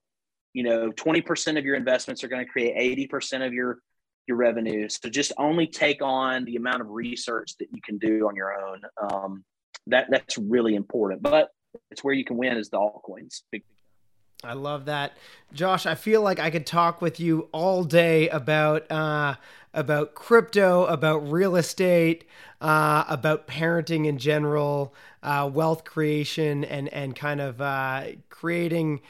You 0.54 0.64
know, 0.64 0.92
20% 0.92 1.58
of 1.58 1.66
your 1.66 1.76
investments 1.76 2.24
are 2.24 2.28
going 2.28 2.44
to 2.44 2.52
create 2.52 3.10
80% 3.12 3.46
of 3.46 3.54
your 3.54 3.80
your 4.28 4.38
revenue. 4.38 4.90
So 4.90 5.10
just 5.10 5.32
only 5.38 5.68
take 5.68 6.02
on 6.02 6.46
the 6.46 6.56
amount 6.56 6.82
of 6.82 6.90
research 6.90 7.56
that 7.60 7.68
you 7.72 7.82
can 7.84 7.98
do 8.00 8.28
on 8.28 8.36
your 8.36 8.54
own. 8.60 8.82
Um, 9.12 9.44
that 9.88 10.08
that's 10.10 10.38
really 10.38 10.76
important. 10.76 11.22
But 11.22 11.50
it's 11.92 12.04
where 12.04 12.14
you 12.14 12.26
can 12.26 12.38
win 12.38 12.58
is 12.58 12.70
the 12.70 12.78
altcoins. 12.78 13.42
I 14.44 14.54
love 14.54 14.86
that, 14.86 15.14
Josh. 15.54 15.86
I 15.86 15.96
feel 15.96 16.22
like 16.22 16.40
I 16.40 16.50
could 16.50 16.66
talk 16.66 17.02
with 17.02 17.20
you 17.20 17.50
all 17.52 17.84
day 17.84 18.30
about 18.30 18.90
uh, 18.92 19.36
about 19.76 20.16
crypto, 20.16 20.86
about 20.86 21.30
real 21.30 21.56
estate, 21.56 22.26
uh, 22.62 23.04
about 23.08 23.48
parenting 23.48 24.08
in 24.08 24.18
general, 24.18 24.96
uh, 25.22 25.50
wealth 25.52 25.84
creation, 25.84 26.64
and 26.64 26.90
and 26.90 27.16
kind 27.16 27.42
of 27.42 27.62
uh, 27.62 28.06
creating 28.30 29.02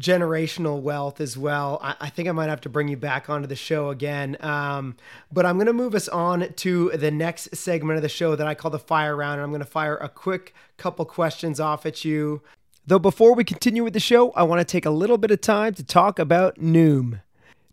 generational 0.00 0.80
wealth 0.80 1.20
as 1.20 1.36
well. 1.36 1.78
I, 1.82 1.96
I, 2.02 2.08
think 2.08 2.28
I 2.28 2.32
might 2.32 2.48
have 2.48 2.60
to 2.62 2.68
bring 2.68 2.88
you 2.88 2.96
back 2.96 3.28
onto 3.28 3.48
the 3.48 3.56
show 3.56 3.90
again. 3.90 4.36
Um, 4.40 4.96
but 5.32 5.44
I'm 5.44 5.56
going 5.56 5.66
to 5.66 5.72
move 5.72 5.94
us 5.94 6.08
on 6.08 6.52
to 6.54 6.90
the 6.90 7.10
next 7.10 7.56
segment 7.56 7.96
of 7.96 8.02
the 8.02 8.08
show 8.08 8.36
that 8.36 8.46
I 8.46 8.54
call 8.54 8.70
the 8.70 8.78
fire 8.78 9.16
round. 9.16 9.34
And 9.34 9.42
I'm 9.42 9.50
going 9.50 9.60
to 9.60 9.66
fire 9.66 9.96
a 9.96 10.08
quick 10.08 10.54
couple 10.76 11.04
questions 11.04 11.58
off 11.58 11.84
at 11.84 12.04
you. 12.04 12.42
Though 12.86 12.98
before 12.98 13.34
we 13.34 13.44
continue 13.44 13.84
with 13.84 13.92
the 13.92 14.00
show, 14.00 14.30
I 14.32 14.44
want 14.44 14.60
to 14.60 14.64
take 14.64 14.86
a 14.86 14.90
little 14.90 15.18
bit 15.18 15.30
of 15.30 15.40
time 15.40 15.74
to 15.74 15.84
talk 15.84 16.18
about 16.18 16.58
Noom. 16.58 17.20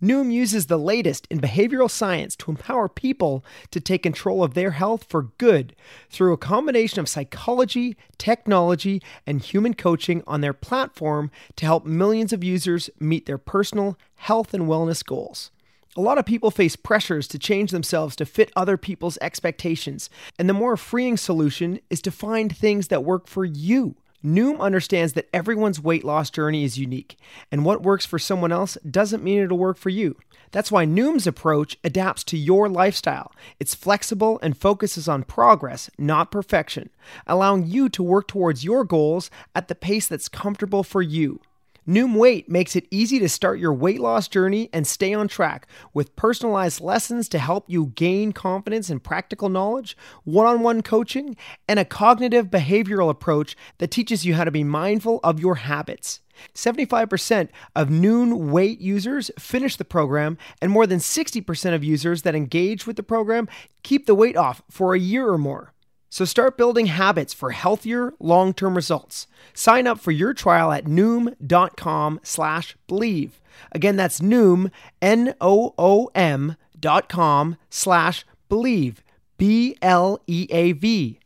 Noom 0.05 0.31
uses 0.31 0.67
the 0.67 0.77
latest 0.77 1.25
in 1.31 1.41
behavioral 1.41 1.89
science 1.89 2.35
to 2.35 2.51
empower 2.51 2.87
people 2.87 3.43
to 3.71 3.79
take 3.79 4.03
control 4.03 4.43
of 4.43 4.53
their 4.53 4.71
health 4.71 5.03
for 5.09 5.31
good 5.39 5.75
through 6.11 6.31
a 6.31 6.37
combination 6.37 6.99
of 6.99 7.09
psychology, 7.09 7.97
technology, 8.19 9.01
and 9.25 9.41
human 9.41 9.73
coaching 9.73 10.21
on 10.27 10.41
their 10.41 10.53
platform 10.53 11.31
to 11.55 11.65
help 11.65 11.87
millions 11.87 12.31
of 12.31 12.43
users 12.43 12.87
meet 12.99 13.25
their 13.25 13.39
personal 13.39 13.97
health 14.17 14.53
and 14.53 14.65
wellness 14.65 15.03
goals. 15.03 15.49
A 15.97 16.01
lot 16.01 16.19
of 16.19 16.25
people 16.27 16.51
face 16.51 16.75
pressures 16.75 17.27
to 17.29 17.39
change 17.39 17.71
themselves 17.71 18.15
to 18.17 18.27
fit 18.27 18.51
other 18.55 18.77
people's 18.77 19.17
expectations, 19.21 20.11
and 20.37 20.47
the 20.47 20.53
more 20.53 20.77
freeing 20.77 21.17
solution 21.17 21.79
is 21.89 22.01
to 22.03 22.11
find 22.11 22.55
things 22.55 22.89
that 22.89 23.03
work 23.03 23.27
for 23.27 23.43
you. 23.43 23.95
Noom 24.25 24.59
understands 24.59 25.13
that 25.13 25.29
everyone's 25.31 25.79
weight 25.79 26.03
loss 26.03 26.31
journey 26.31 26.63
is 26.63 26.79
unique, 26.79 27.17
and 27.51 27.63
what 27.63 27.83
works 27.83 28.05
for 28.05 28.17
someone 28.17 28.51
else 28.51 28.75
doesn't 28.89 29.23
mean 29.23 29.43
it'll 29.43 29.57
work 29.57 29.77
for 29.77 29.89
you. 29.89 30.17
That's 30.51 30.71
why 30.71 30.85
Noom's 30.85 31.27
approach 31.27 31.77
adapts 31.83 32.23
to 32.25 32.37
your 32.37 32.67
lifestyle. 32.67 33.31
It's 33.59 33.75
flexible 33.75 34.39
and 34.41 34.57
focuses 34.57 35.07
on 35.07 35.23
progress, 35.23 35.89
not 35.97 36.31
perfection, 36.31 36.89
allowing 37.27 37.67
you 37.67 37.87
to 37.89 38.01
work 38.01 38.27
towards 38.27 38.63
your 38.63 38.83
goals 38.83 39.29
at 39.53 39.67
the 39.67 39.75
pace 39.75 40.07
that's 40.07 40.27
comfortable 40.27 40.83
for 40.83 41.01
you. 41.01 41.39
Noom 41.87 42.15
Weight 42.15 42.49
makes 42.49 42.75
it 42.75 42.87
easy 42.89 43.19
to 43.19 43.29
start 43.29 43.59
your 43.59 43.71
weight 43.71 43.99
loss 43.99 44.27
journey 44.27 44.69
and 44.73 44.87
stay 44.87 45.13
on 45.13 45.27
track 45.27 45.67
with 45.93 46.15
personalized 46.15 46.81
lessons 46.81 47.29
to 47.29 47.37
help 47.37 47.65
you 47.67 47.91
gain 47.93 48.31
confidence 48.31 48.89
and 48.89 49.03
practical 49.03 49.49
knowledge, 49.49 49.95
one 50.23 50.47
on 50.47 50.61
one 50.61 50.81
coaching, 50.81 51.37
and 51.67 51.77
a 51.77 51.85
cognitive 51.85 52.47
behavioral 52.47 53.11
approach 53.11 53.55
that 53.77 53.91
teaches 53.91 54.25
you 54.25 54.33
how 54.33 54.43
to 54.43 54.49
be 54.49 54.63
mindful 54.63 55.19
of 55.23 55.39
your 55.39 55.55
habits. 55.55 56.21
75% 56.55 57.49
of 57.75 57.89
Noom 57.89 58.49
Weight 58.49 58.81
users 58.81 59.29
finish 59.37 59.75
the 59.75 59.85
program, 59.85 60.39
and 60.63 60.71
more 60.71 60.87
than 60.87 60.97
60% 60.97 61.75
of 61.75 61.83
users 61.83 62.23
that 62.23 62.33
engage 62.33 62.87
with 62.87 62.95
the 62.95 63.03
program 63.03 63.47
keep 63.83 64.07
the 64.07 64.15
weight 64.15 64.35
off 64.35 64.63
for 64.71 64.95
a 64.95 64.99
year 64.99 65.29
or 65.29 65.37
more. 65.37 65.74
So 66.15 66.23
start 66.23 66.57
building 66.57 66.85
habits 66.85 67.33
for 67.33 67.51
healthier, 67.51 68.13
long-term 68.21 68.73
results. 68.73 69.27
Sign 69.53 69.85
up 69.85 69.99
for 69.99 70.11
your 70.11 70.33
trial 70.33 70.71
at 70.71 70.85
noom.com 70.85 72.21
slash 72.23 72.77
bleav. 72.87 73.31
Again, 73.73 73.97
that's 73.97 74.21
noom, 74.21 74.71
N-O-O-M 75.01 76.55
dot 76.79 77.09
com 77.09 77.57
slash 77.69 78.25
bleav, 78.49 78.99
B-L-E-A-V. 79.37 81.19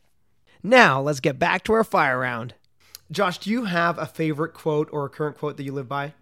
Now, 0.63 1.01
let's 1.01 1.19
get 1.19 1.37
back 1.37 1.63
to 1.65 1.73
our 1.73 1.83
fire 1.83 2.17
round. 2.17 2.55
Josh, 3.11 3.37
do 3.37 3.51
you 3.51 3.65
have 3.65 3.99
a 3.99 4.07
favorite 4.07 4.55
quote 4.55 4.89
or 4.91 5.05
a 5.05 5.09
current 5.09 5.37
quote 5.37 5.57
that 5.57 5.63
you 5.65 5.71
live 5.71 5.87
by? 5.87 6.13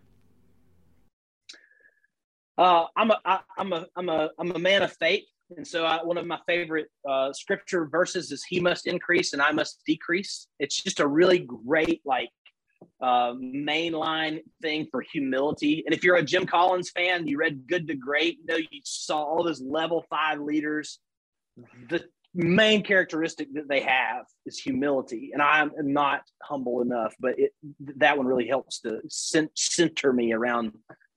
Uh, 2.58 2.88
I'm 2.98 3.12
a, 3.12 3.22
I, 3.24 3.40
I'm 3.58 3.72
a, 3.72 3.86
I'm 3.96 4.10
a, 4.10 4.30
I'm 4.38 4.52
a 4.52 4.60
man 4.60 4.82
of 4.82 4.92
faith. 4.92 5.24
And 5.56 5.66
so, 5.66 5.86
I, 5.86 6.04
one 6.04 6.18
of 6.18 6.26
my 6.26 6.40
favorite 6.46 6.90
uh, 7.10 7.32
scripture 7.32 7.86
verses 7.86 8.32
is 8.32 8.44
"He 8.44 8.60
must 8.60 8.86
increase 8.86 9.34
and 9.34 9.42
I 9.42 9.52
must 9.52 9.82
decrease." 9.86 10.48
It's 10.60 10.82
just 10.82 11.00
a 11.00 11.08
really 11.08 11.40
great, 11.40 12.02
like, 12.06 12.30
uh, 13.02 13.34
mainline 13.34 14.42
thing 14.62 14.88
for 14.92 15.02
humility. 15.02 15.84
And 15.86 15.96
if 15.96 16.04
you're 16.04 16.18
a 16.18 16.24
Jim 16.24 16.46
Collins 16.46 16.90
fan, 16.90 17.28
you 17.28 17.38
read 17.38 17.68
Good 17.68 17.88
to 17.88 17.96
Great. 17.96 18.40
You 18.40 18.46
know, 18.46 18.56
you 18.58 18.82
saw 18.84 19.24
all 19.24 19.44
those 19.44 19.62
level 19.62 20.06
five 20.10 20.40
leaders. 20.40 21.00
The 21.90 22.04
main 22.34 22.84
characteristic 22.84 23.54
that 23.54 23.68
they 23.68 23.82
have 23.82 24.26
is 24.46 24.60
humility, 24.60 25.32
and 25.34 25.42
I'm 25.42 25.72
not 25.78 26.22
humble 26.44 26.82
enough. 26.82 27.16
But 27.20 27.40
it, 27.40 27.54
that 27.98 28.18
one 28.18 28.28
really 28.28 28.48
helps 28.48 28.82
to 28.82 29.02
center 29.08 30.12
me 30.12 30.34
around 30.34 30.74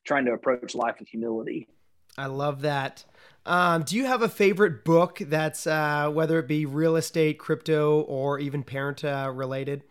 trying 0.07 0.25
to 0.27 0.33
approach 0.33 0.75
life 0.75 0.97
with 0.99 1.09
humility. 1.09 1.69
I 2.21 2.27
love 2.27 2.61
that. 2.61 3.03
Um, 3.47 3.83
do 3.83 3.97
you 3.97 4.05
have 4.05 4.21
a 4.21 4.29
favorite 4.29 4.85
book 4.85 5.19
that's 5.19 5.67
uh, 5.67 6.11
whether 6.13 6.39
it 6.39 6.47
be 6.47 6.67
real 6.67 6.97
estate, 6.97 7.39
crypto, 7.39 8.03
or 8.03 8.39
even 8.39 8.63
parent 8.63 9.03
uh, 9.03 9.33
related? 9.35 9.85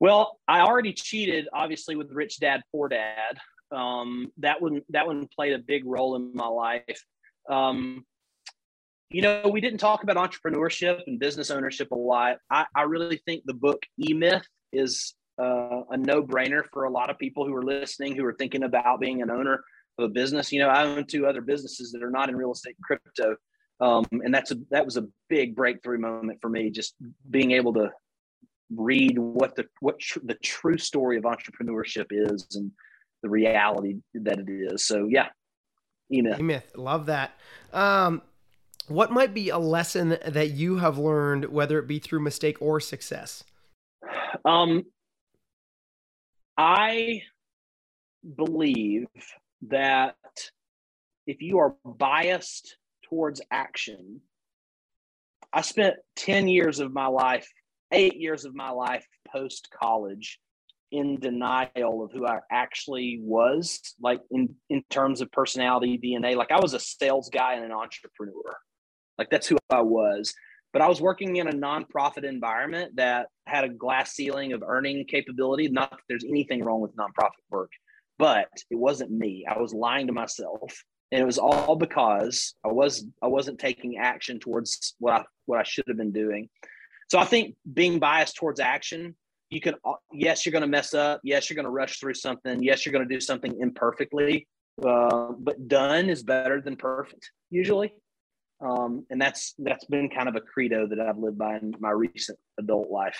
Well, 0.00 0.40
I 0.48 0.62
already 0.62 0.92
cheated, 0.92 1.46
obviously, 1.52 1.94
with 1.94 2.10
Rich 2.10 2.40
Dad 2.40 2.62
Poor 2.72 2.88
Dad. 2.88 3.38
Um, 3.70 4.32
that 4.38 4.60
one 4.60 4.82
that 4.88 5.06
one 5.06 5.28
played 5.28 5.52
a 5.52 5.58
big 5.58 5.84
role 5.86 6.16
in 6.16 6.34
my 6.34 6.48
life. 6.48 7.04
Um, 7.48 8.04
you 9.10 9.22
know, 9.22 9.48
we 9.52 9.60
didn't 9.60 9.78
talk 9.78 10.02
about 10.02 10.16
entrepreneurship 10.16 11.02
and 11.06 11.20
business 11.20 11.52
ownership 11.52 11.92
a 11.92 11.96
lot. 11.96 12.38
I, 12.50 12.66
I 12.74 12.82
really 12.82 13.22
think 13.24 13.44
the 13.44 13.54
book 13.54 13.84
E 14.00 14.14
Myth 14.14 14.48
is 14.72 15.14
uh, 15.40 15.82
a 15.90 15.96
no 15.96 16.24
brainer 16.24 16.64
for 16.72 16.84
a 16.84 16.90
lot 16.90 17.08
of 17.08 17.20
people 17.20 17.46
who 17.46 17.54
are 17.54 17.62
listening, 17.62 18.16
who 18.16 18.24
are 18.24 18.34
thinking 18.34 18.64
about 18.64 18.98
being 18.98 19.22
an 19.22 19.30
owner 19.30 19.62
of 19.98 20.04
a 20.04 20.08
business. 20.08 20.52
You 20.52 20.60
know, 20.60 20.68
I 20.68 20.84
own 20.84 21.06
two 21.06 21.26
other 21.26 21.40
businesses 21.40 21.92
that 21.92 22.02
are 22.02 22.10
not 22.10 22.28
in 22.28 22.36
real 22.36 22.52
estate 22.52 22.76
and 22.76 22.84
crypto. 22.84 23.36
Um, 23.80 24.06
and 24.10 24.32
that's 24.32 24.52
a 24.52 24.56
that 24.70 24.84
was 24.84 24.96
a 24.96 25.06
big 25.28 25.56
breakthrough 25.56 25.98
moment 25.98 26.38
for 26.40 26.48
me, 26.48 26.70
just 26.70 26.94
being 27.30 27.50
able 27.50 27.72
to 27.74 27.90
read 28.74 29.18
what 29.18 29.56
the 29.56 29.66
what 29.80 29.98
tr- 29.98 30.20
the 30.24 30.34
true 30.34 30.78
story 30.78 31.16
of 31.16 31.24
entrepreneurship 31.24 32.06
is 32.10 32.46
and 32.54 32.70
the 33.22 33.28
reality 33.28 33.96
that 34.14 34.38
it 34.38 34.48
is. 34.48 34.86
So 34.86 35.08
yeah, 35.10 35.28
E-Myth. 36.12 36.38
E-Myth, 36.38 36.72
love 36.76 37.06
that. 37.06 37.32
Um, 37.72 38.22
what 38.88 39.10
might 39.10 39.34
be 39.34 39.48
a 39.48 39.58
lesson 39.58 40.18
that 40.26 40.50
you 40.50 40.76
have 40.76 40.98
learned, 40.98 41.46
whether 41.46 41.78
it 41.78 41.86
be 41.86 41.98
through 41.98 42.20
mistake 42.20 42.60
or 42.60 42.80
success? 42.80 43.44
Um, 44.44 44.84
I 46.56 47.22
believe 48.36 49.06
that 49.68 50.16
if 51.26 51.40
you 51.40 51.58
are 51.58 51.74
biased 51.84 52.76
towards 53.08 53.40
action, 53.50 54.20
I 55.52 55.60
spent 55.60 55.96
10 56.16 56.48
years 56.48 56.80
of 56.80 56.92
my 56.92 57.06
life, 57.06 57.48
eight 57.92 58.16
years 58.16 58.44
of 58.44 58.54
my 58.54 58.70
life 58.70 59.06
post 59.30 59.68
college 59.70 60.40
in 60.90 61.18
denial 61.18 62.04
of 62.04 62.12
who 62.12 62.26
I 62.26 62.40
actually 62.50 63.18
was, 63.22 63.94
like 64.00 64.20
in, 64.30 64.54
in 64.68 64.82
terms 64.90 65.20
of 65.20 65.32
personality, 65.32 65.98
DNA. 66.02 66.36
Like 66.36 66.52
I 66.52 66.60
was 66.60 66.74
a 66.74 66.80
sales 66.80 67.30
guy 67.30 67.54
and 67.54 67.64
an 67.64 67.72
entrepreneur. 67.72 68.56
Like 69.18 69.30
that's 69.30 69.46
who 69.46 69.58
I 69.70 69.80
was. 69.80 70.34
But 70.72 70.82
I 70.82 70.88
was 70.88 71.00
working 71.00 71.36
in 71.36 71.48
a 71.48 71.52
nonprofit 71.52 72.24
environment 72.24 72.96
that 72.96 73.26
had 73.46 73.64
a 73.64 73.68
glass 73.68 74.12
ceiling 74.12 74.52
of 74.52 74.62
earning 74.66 75.04
capability. 75.06 75.68
Not 75.68 75.90
that 75.90 76.00
there's 76.08 76.24
anything 76.24 76.64
wrong 76.64 76.80
with 76.80 76.96
nonprofit 76.96 77.30
work, 77.50 77.70
but 78.18 78.48
it 78.70 78.76
wasn't 78.76 79.10
me. 79.10 79.46
I 79.48 79.58
was 79.58 79.74
lying 79.74 80.06
to 80.06 80.12
myself. 80.12 80.84
And 81.10 81.20
it 81.20 81.26
was 81.26 81.38
all 81.38 81.76
because 81.76 82.54
I 82.64 82.68
was 82.68 83.04
I 83.20 83.26
wasn't 83.26 83.58
taking 83.58 83.98
action 83.98 84.40
towards 84.40 84.94
what 84.98 85.12
I 85.12 85.24
what 85.44 85.58
I 85.58 85.62
should 85.62 85.84
have 85.88 85.98
been 85.98 86.12
doing. 86.12 86.48
So 87.10 87.18
I 87.18 87.24
think 87.24 87.54
being 87.70 87.98
biased 87.98 88.36
towards 88.36 88.60
action, 88.60 89.14
you 89.52 89.60
can 89.60 89.74
uh, 89.84 89.92
yes 90.10 90.44
you're 90.44 90.52
going 90.52 90.62
to 90.62 90.68
mess 90.68 90.94
up 90.94 91.20
yes 91.22 91.48
you're 91.48 91.54
going 91.54 91.66
to 91.66 91.70
rush 91.70 92.00
through 92.00 92.14
something 92.14 92.62
yes 92.62 92.84
you're 92.84 92.92
going 92.92 93.06
to 93.06 93.14
do 93.14 93.20
something 93.20 93.60
imperfectly 93.60 94.48
uh, 94.82 95.28
but 95.38 95.68
done 95.68 96.08
is 96.08 96.22
better 96.22 96.60
than 96.60 96.74
perfect 96.74 97.30
usually 97.50 97.92
um, 98.60 99.04
and 99.10 99.20
that's 99.20 99.54
that's 99.58 99.84
been 99.84 100.08
kind 100.08 100.28
of 100.28 100.36
a 100.36 100.40
credo 100.40 100.86
that 100.86 100.98
i've 100.98 101.18
lived 101.18 101.38
by 101.38 101.56
in 101.56 101.74
my 101.78 101.90
recent 101.90 102.38
adult 102.58 102.90
life 102.90 103.18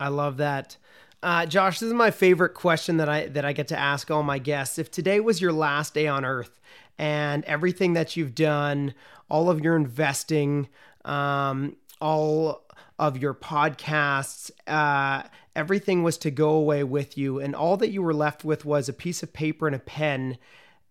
i 0.00 0.08
love 0.08 0.38
that 0.38 0.76
uh, 1.22 1.46
josh 1.46 1.80
this 1.80 1.86
is 1.86 1.94
my 1.94 2.10
favorite 2.10 2.54
question 2.54 2.96
that 2.96 3.08
i 3.08 3.26
that 3.26 3.44
i 3.44 3.52
get 3.52 3.68
to 3.68 3.78
ask 3.78 4.10
all 4.10 4.22
my 4.22 4.38
guests 4.38 4.78
if 4.78 4.90
today 4.90 5.20
was 5.20 5.40
your 5.40 5.52
last 5.52 5.94
day 5.94 6.06
on 6.06 6.24
earth 6.24 6.60
and 6.98 7.44
everything 7.44 7.92
that 7.92 8.16
you've 8.16 8.34
done 8.34 8.94
all 9.28 9.50
of 9.50 9.60
your 9.60 9.76
investing 9.76 10.68
um, 11.04 11.76
all 12.00 12.64
of 12.98 13.16
your 13.16 13.34
podcasts, 13.34 14.50
uh, 14.66 15.22
everything 15.54 16.02
was 16.02 16.18
to 16.18 16.30
go 16.30 16.50
away 16.50 16.82
with 16.82 17.16
you, 17.16 17.38
and 17.38 17.54
all 17.54 17.76
that 17.76 17.90
you 17.90 18.02
were 18.02 18.14
left 18.14 18.44
with 18.44 18.64
was 18.64 18.88
a 18.88 18.92
piece 18.92 19.22
of 19.22 19.32
paper 19.32 19.66
and 19.66 19.76
a 19.76 19.80
pen. 19.80 20.38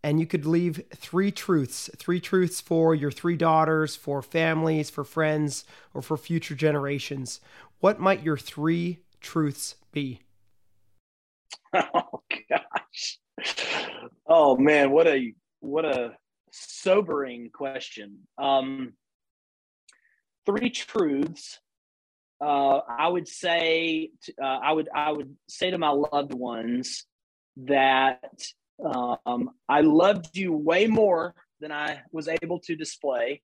And 0.03 0.19
you 0.19 0.25
could 0.25 0.45
leave 0.45 0.81
three 0.95 1.31
truths 1.31 1.89
three 1.97 2.19
truths 2.19 2.61
for 2.61 2.95
your 2.95 3.11
three 3.11 3.35
daughters, 3.35 3.95
for 3.95 4.21
families, 4.21 4.89
for 4.89 5.03
friends, 5.03 5.65
or 5.93 6.01
for 6.01 6.17
future 6.17 6.55
generations. 6.55 7.41
What 7.79 7.99
might 7.99 8.23
your 8.23 8.37
three 8.37 8.99
truths 9.19 9.75
be? 9.97 10.21
Oh, 11.93 12.21
gosh. 12.49 13.19
Oh, 14.25 14.57
man. 14.57 14.91
What 14.91 15.05
a, 15.05 15.33
what 15.59 15.85
a 15.85 16.13
sobering 16.51 17.49
question. 17.51 18.19
Um, 18.37 18.93
three 20.45 20.69
truths 20.69 21.59
uh, 22.39 22.79
I 22.87 23.07
would 23.07 23.27
say 23.27 24.11
uh, 24.41 24.45
I 24.45 24.71
would 24.71 24.89
I 24.93 25.11
would 25.11 25.35
say 25.47 25.71
to 25.71 25.77
my 25.77 25.89
loved 25.89 26.33
ones 26.33 27.05
that 27.57 28.21
um, 29.25 29.49
I 29.67 29.81
loved 29.81 30.37
you 30.37 30.53
way 30.53 30.85
more 30.85 31.33
than 31.59 31.71
I 31.71 32.01
was 32.11 32.27
able 32.27 32.59
to 32.61 32.75
display. 32.75 33.41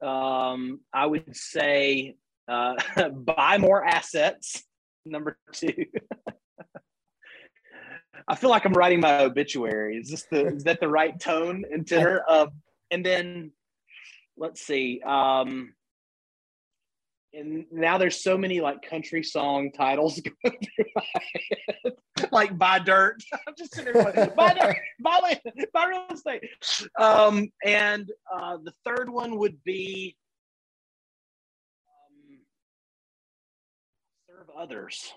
Um, 0.00 0.80
I 0.92 1.06
would 1.06 1.36
say 1.36 2.14
uh, 2.48 2.74
buy 3.10 3.58
more 3.58 3.84
assets. 3.84 4.62
Number 5.04 5.36
two. 5.52 5.86
I 8.28 8.36
feel 8.36 8.50
like 8.50 8.64
I'm 8.64 8.74
writing 8.74 9.00
my 9.00 9.22
obituary. 9.22 9.96
Is 9.96 10.10
this 10.10 10.26
the 10.30 10.46
is 10.46 10.64
that 10.64 10.80
the 10.80 10.88
right 10.88 11.18
tone 11.18 11.64
and 11.70 11.86
tenor? 11.86 12.22
Uh, 12.28 12.46
and 12.90 13.04
then 13.04 13.52
let's 14.36 14.64
see. 14.64 15.00
Um, 15.04 15.74
and 17.34 17.64
now 17.72 17.98
there's 17.98 18.22
so 18.22 18.36
many 18.36 18.60
like 18.60 18.82
country 18.82 19.22
song 19.22 19.72
titles 19.72 20.20
like 22.30 22.56
buy 22.58 22.78
dirt. 22.78 23.22
I'm 23.32 23.54
just 23.56 23.74
sitting 23.74 23.94
there 23.94 24.12
going, 24.12 24.30
buy 24.36 24.54
dirt, 24.54 24.76
buy 25.00 25.18
land, 25.22 25.40
buy 25.72 25.86
real 25.86 26.04
estate. 26.12 26.42
Um, 26.98 27.50
and 27.64 28.10
uh, 28.32 28.58
the 28.62 28.72
third 28.84 29.08
one 29.08 29.38
would 29.38 29.56
be 29.64 30.16
others. 34.58 35.12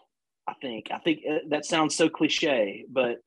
I 0.47 0.53
think. 0.61 0.88
I 0.91 0.99
think 0.99 1.21
uh, 1.29 1.38
that 1.49 1.65
sounds 1.65 1.95
so 1.95 2.07
cliche, 2.07 2.86
but 2.89 3.17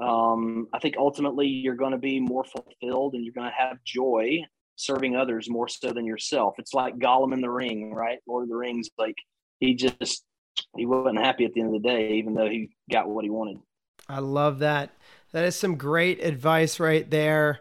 um, 0.00 0.68
I 0.72 0.78
think 0.78 0.96
ultimately 0.98 1.46
you're 1.46 1.76
going 1.76 1.92
to 1.92 1.98
be 1.98 2.20
more 2.20 2.44
fulfilled 2.44 3.14
and 3.14 3.24
you're 3.24 3.34
going 3.34 3.50
to 3.50 3.56
have 3.56 3.78
joy 3.84 4.40
serving 4.76 5.16
others 5.16 5.48
more 5.48 5.68
so 5.68 5.92
than 5.92 6.06
yourself. 6.06 6.54
It's 6.58 6.74
like 6.74 6.98
Gollum 6.98 7.32
in 7.32 7.40
the 7.40 7.50
Ring, 7.50 7.94
right? 7.94 8.18
Lord 8.26 8.44
of 8.44 8.48
the 8.48 8.56
Rings, 8.56 8.88
like 8.98 9.16
he 9.60 9.74
just 9.74 10.24
he 10.76 10.86
wasn't 10.86 11.18
happy 11.18 11.44
at 11.44 11.52
the 11.54 11.60
end 11.60 11.74
of 11.74 11.82
the 11.82 11.88
day, 11.88 12.12
even 12.14 12.34
though 12.34 12.48
he 12.48 12.70
got 12.90 13.08
what 13.08 13.24
he 13.24 13.30
wanted. 13.30 13.58
I 14.08 14.18
love 14.18 14.58
that. 14.60 14.90
That 15.32 15.44
is 15.44 15.56
some 15.56 15.76
great 15.76 16.22
advice 16.22 16.80
right 16.80 17.08
there. 17.08 17.60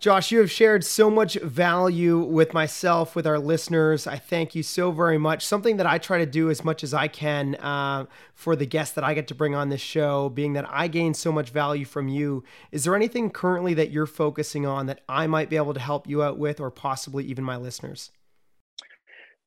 Josh, 0.00 0.32
you 0.32 0.40
have 0.40 0.50
shared 0.50 0.84
so 0.84 1.08
much 1.08 1.34
value 1.36 2.18
with 2.18 2.52
myself, 2.52 3.16
with 3.16 3.26
our 3.26 3.38
listeners. 3.38 4.06
I 4.06 4.16
thank 4.16 4.54
you 4.54 4.62
so 4.62 4.90
very 4.90 5.16
much. 5.16 5.46
Something 5.46 5.78
that 5.78 5.86
I 5.86 5.98
try 5.98 6.18
to 6.18 6.26
do 6.26 6.50
as 6.50 6.62
much 6.62 6.84
as 6.84 6.92
I 6.92 7.08
can 7.08 7.54
uh, 7.54 8.06
for 8.34 8.54
the 8.54 8.66
guests 8.66 8.94
that 8.96 9.04
I 9.04 9.14
get 9.14 9.28
to 9.28 9.34
bring 9.34 9.54
on 9.54 9.70
this 9.70 9.80
show, 9.80 10.28
being 10.28 10.52
that 10.54 10.66
I 10.68 10.88
gain 10.88 11.14
so 11.14 11.32
much 11.32 11.50
value 11.50 11.86
from 11.86 12.08
you. 12.08 12.44
Is 12.70 12.84
there 12.84 12.94
anything 12.94 13.30
currently 13.30 13.72
that 13.74 13.92
you're 13.92 14.04
focusing 14.06 14.66
on 14.66 14.86
that 14.86 15.00
I 15.08 15.26
might 15.26 15.48
be 15.48 15.56
able 15.56 15.74
to 15.74 15.80
help 15.80 16.06
you 16.06 16.22
out 16.22 16.38
with, 16.38 16.60
or 16.60 16.70
possibly 16.70 17.24
even 17.24 17.44
my 17.44 17.56
listeners? 17.56 18.10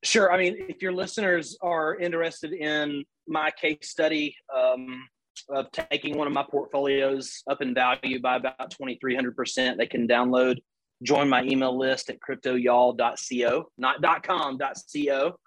Sure. 0.02 0.32
I 0.32 0.38
mean, 0.38 0.56
if 0.68 0.80
your 0.80 0.92
listeners 0.92 1.56
are 1.60 1.96
interested 1.96 2.52
in 2.52 3.04
my 3.28 3.50
case 3.50 3.90
study, 3.90 4.34
um, 4.56 5.08
of 5.48 5.66
taking 5.72 6.16
one 6.16 6.26
of 6.26 6.32
my 6.32 6.44
portfolios 6.48 7.42
up 7.50 7.62
in 7.62 7.74
value 7.74 8.20
by 8.20 8.36
about 8.36 8.74
2300%. 8.80 9.76
They 9.76 9.86
can 9.86 10.06
download, 10.06 10.56
join 11.02 11.28
my 11.28 11.42
email 11.44 11.76
list 11.76 12.10
at 12.10 12.18
cryptoyall.co, 12.20 13.70
not 13.78 14.22
.com, 14.22 14.58
.co. 14.58 15.38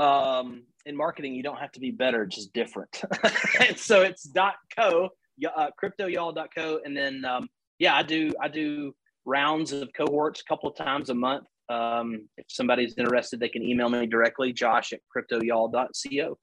Um, 0.00 0.64
in 0.84 0.96
marketing, 0.96 1.34
you 1.34 1.42
don't 1.42 1.58
have 1.58 1.72
to 1.72 1.80
be 1.80 1.90
better, 1.90 2.26
just 2.26 2.52
different. 2.52 3.02
and 3.60 3.78
so 3.78 4.02
it's 4.02 4.30
.co, 4.76 5.08
uh, 5.56 5.68
cryptoyall.co. 5.82 6.80
And 6.84 6.96
then, 6.96 7.24
um, 7.24 7.48
yeah, 7.78 7.94
I 7.96 8.02
do, 8.02 8.32
I 8.40 8.48
do 8.48 8.94
rounds 9.24 9.72
of 9.72 9.90
cohorts 9.96 10.40
a 10.40 10.44
couple 10.44 10.70
of 10.70 10.76
times 10.76 11.10
a 11.10 11.14
month. 11.14 11.44
Um, 11.68 12.28
if 12.36 12.46
somebody's 12.48 12.94
interested, 12.96 13.40
they 13.40 13.48
can 13.48 13.62
email 13.62 13.88
me 13.88 14.06
directly, 14.06 14.52
josh 14.52 14.92
at 14.92 15.00
cryptoyall.co. 15.14 16.38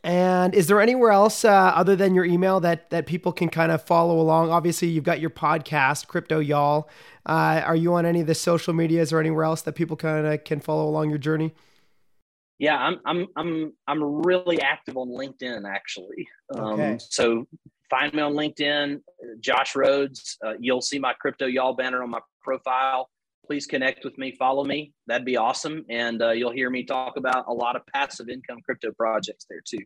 and 0.04 0.54
is 0.54 0.68
there 0.68 0.82
anywhere 0.82 1.12
else 1.12 1.46
uh, 1.46 1.52
other 1.52 1.96
than 1.96 2.14
your 2.14 2.26
email 2.26 2.60
that 2.60 2.90
that 2.90 3.06
people 3.06 3.32
can 3.32 3.48
kind 3.50 3.72
of 3.72 3.82
follow 3.82 4.20
along? 4.20 4.50
Obviously, 4.50 4.90
you've 4.90 5.06
got 5.06 5.22
your 5.22 5.30
podcast, 5.30 6.08
Crypto 6.08 6.40
Y'all. 6.40 6.90
Uh, 7.26 7.62
are 7.66 7.76
you 7.76 7.94
on 7.94 8.06
any 8.06 8.22
of 8.22 8.28
the 8.28 8.36
social 8.36 8.74
medias 8.74 9.14
or 9.14 9.20
anywhere 9.20 9.46
else 9.46 9.62
that 9.62 9.74
people 9.74 9.96
kind 9.96 10.26
of 10.26 10.44
can 10.44 10.60
follow 10.60 10.90
along 10.90 11.10
your 11.10 11.20
journey? 11.20 11.54
Yeah, 12.60 12.76
I'm 12.76 13.00
I'm 13.06 13.28
I'm 13.36 13.74
I'm 13.88 14.04
really 14.04 14.60
active 14.62 14.98
on 14.98 15.10
LinkedIn 15.10 15.64
actually. 15.70 16.28
Um, 16.54 16.74
okay. 16.74 16.98
So 17.00 17.48
find 17.90 18.14
me 18.14 18.22
on 18.22 18.34
LinkedIn, 18.34 19.02
Josh 19.40 19.76
Rhodes. 19.76 20.38
Uh, 20.46 20.54
you'll 20.60 20.82
see 20.82 21.00
my 21.00 21.14
crypto 21.14 21.46
y'all 21.46 21.74
banner 21.74 22.04
on 22.04 22.10
my 22.10 22.20
profile. 22.42 23.10
Please 23.46 23.66
connect 23.66 24.04
with 24.04 24.18
me, 24.18 24.32
follow 24.32 24.64
me. 24.64 24.94
That'd 25.08 25.26
be 25.26 25.38
awesome. 25.38 25.86
And 25.90 26.22
uh, 26.22 26.32
you'll 26.32 26.52
hear 26.52 26.70
me 26.70 26.84
talk 26.84 27.16
about 27.18 27.46
a 27.48 27.54
lot 27.54 27.76
of 27.76 27.84
passive 27.88 28.28
income 28.30 28.60
crypto 28.64 28.92
projects 28.92 29.46
there 29.50 29.62
too. 29.66 29.84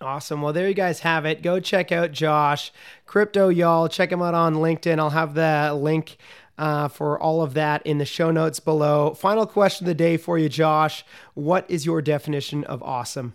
Awesome. 0.00 0.42
Well, 0.42 0.52
there 0.52 0.68
you 0.68 0.74
guys 0.74 1.00
have 1.00 1.24
it. 1.24 1.42
Go 1.42 1.60
check 1.60 1.92
out 1.92 2.10
Josh, 2.10 2.72
Crypto 3.06 3.48
Y'all. 3.48 3.88
Check 3.88 4.10
him 4.10 4.22
out 4.22 4.34
on 4.34 4.56
LinkedIn. 4.56 4.98
I'll 4.98 5.10
have 5.10 5.34
the 5.34 5.72
link 5.72 6.16
uh, 6.58 6.88
for 6.88 7.20
all 7.20 7.42
of 7.42 7.54
that 7.54 7.86
in 7.86 7.98
the 7.98 8.04
show 8.04 8.30
notes 8.30 8.58
below. 8.58 9.14
Final 9.14 9.46
question 9.46 9.84
of 9.84 9.88
the 9.88 9.94
day 9.94 10.16
for 10.16 10.36
you, 10.38 10.48
Josh. 10.48 11.04
What 11.34 11.64
is 11.68 11.86
your 11.86 12.02
definition 12.02 12.64
of 12.64 12.82
awesome? 12.82 13.34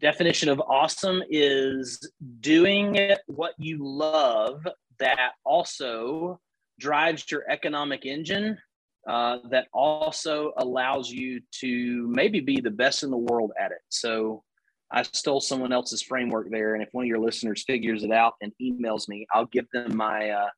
Definition 0.00 0.48
of 0.48 0.60
awesome 0.60 1.22
is 1.30 2.10
doing 2.40 3.14
what 3.26 3.54
you 3.58 3.78
love 3.80 4.66
that 4.98 5.32
also 5.44 6.40
drives 6.78 7.30
your 7.30 7.44
economic 7.50 8.06
engine 8.06 8.56
uh, 9.08 9.38
that 9.50 9.66
also 9.72 10.52
allows 10.58 11.10
you 11.10 11.40
to 11.50 12.06
maybe 12.08 12.40
be 12.40 12.60
the 12.60 12.70
best 12.70 13.02
in 13.02 13.10
the 13.10 13.16
world 13.16 13.52
at 13.58 13.70
it. 13.72 13.80
So 13.88 14.42
i 14.92 15.02
stole 15.02 15.40
someone 15.40 15.72
else's 15.72 16.02
framework 16.02 16.50
there 16.50 16.74
and 16.74 16.82
if 16.82 16.88
one 16.90 17.04
of 17.04 17.08
your 17.08 17.20
listeners 17.20 17.62
figures 17.64 18.02
it 18.02 18.10
out 18.10 18.34
and 18.40 18.52
emails 18.60 19.08
me 19.08 19.24
i'll 19.32 19.46
give 19.46 19.64
them 19.72 19.96
my 19.96 20.30
uh, 20.30 20.48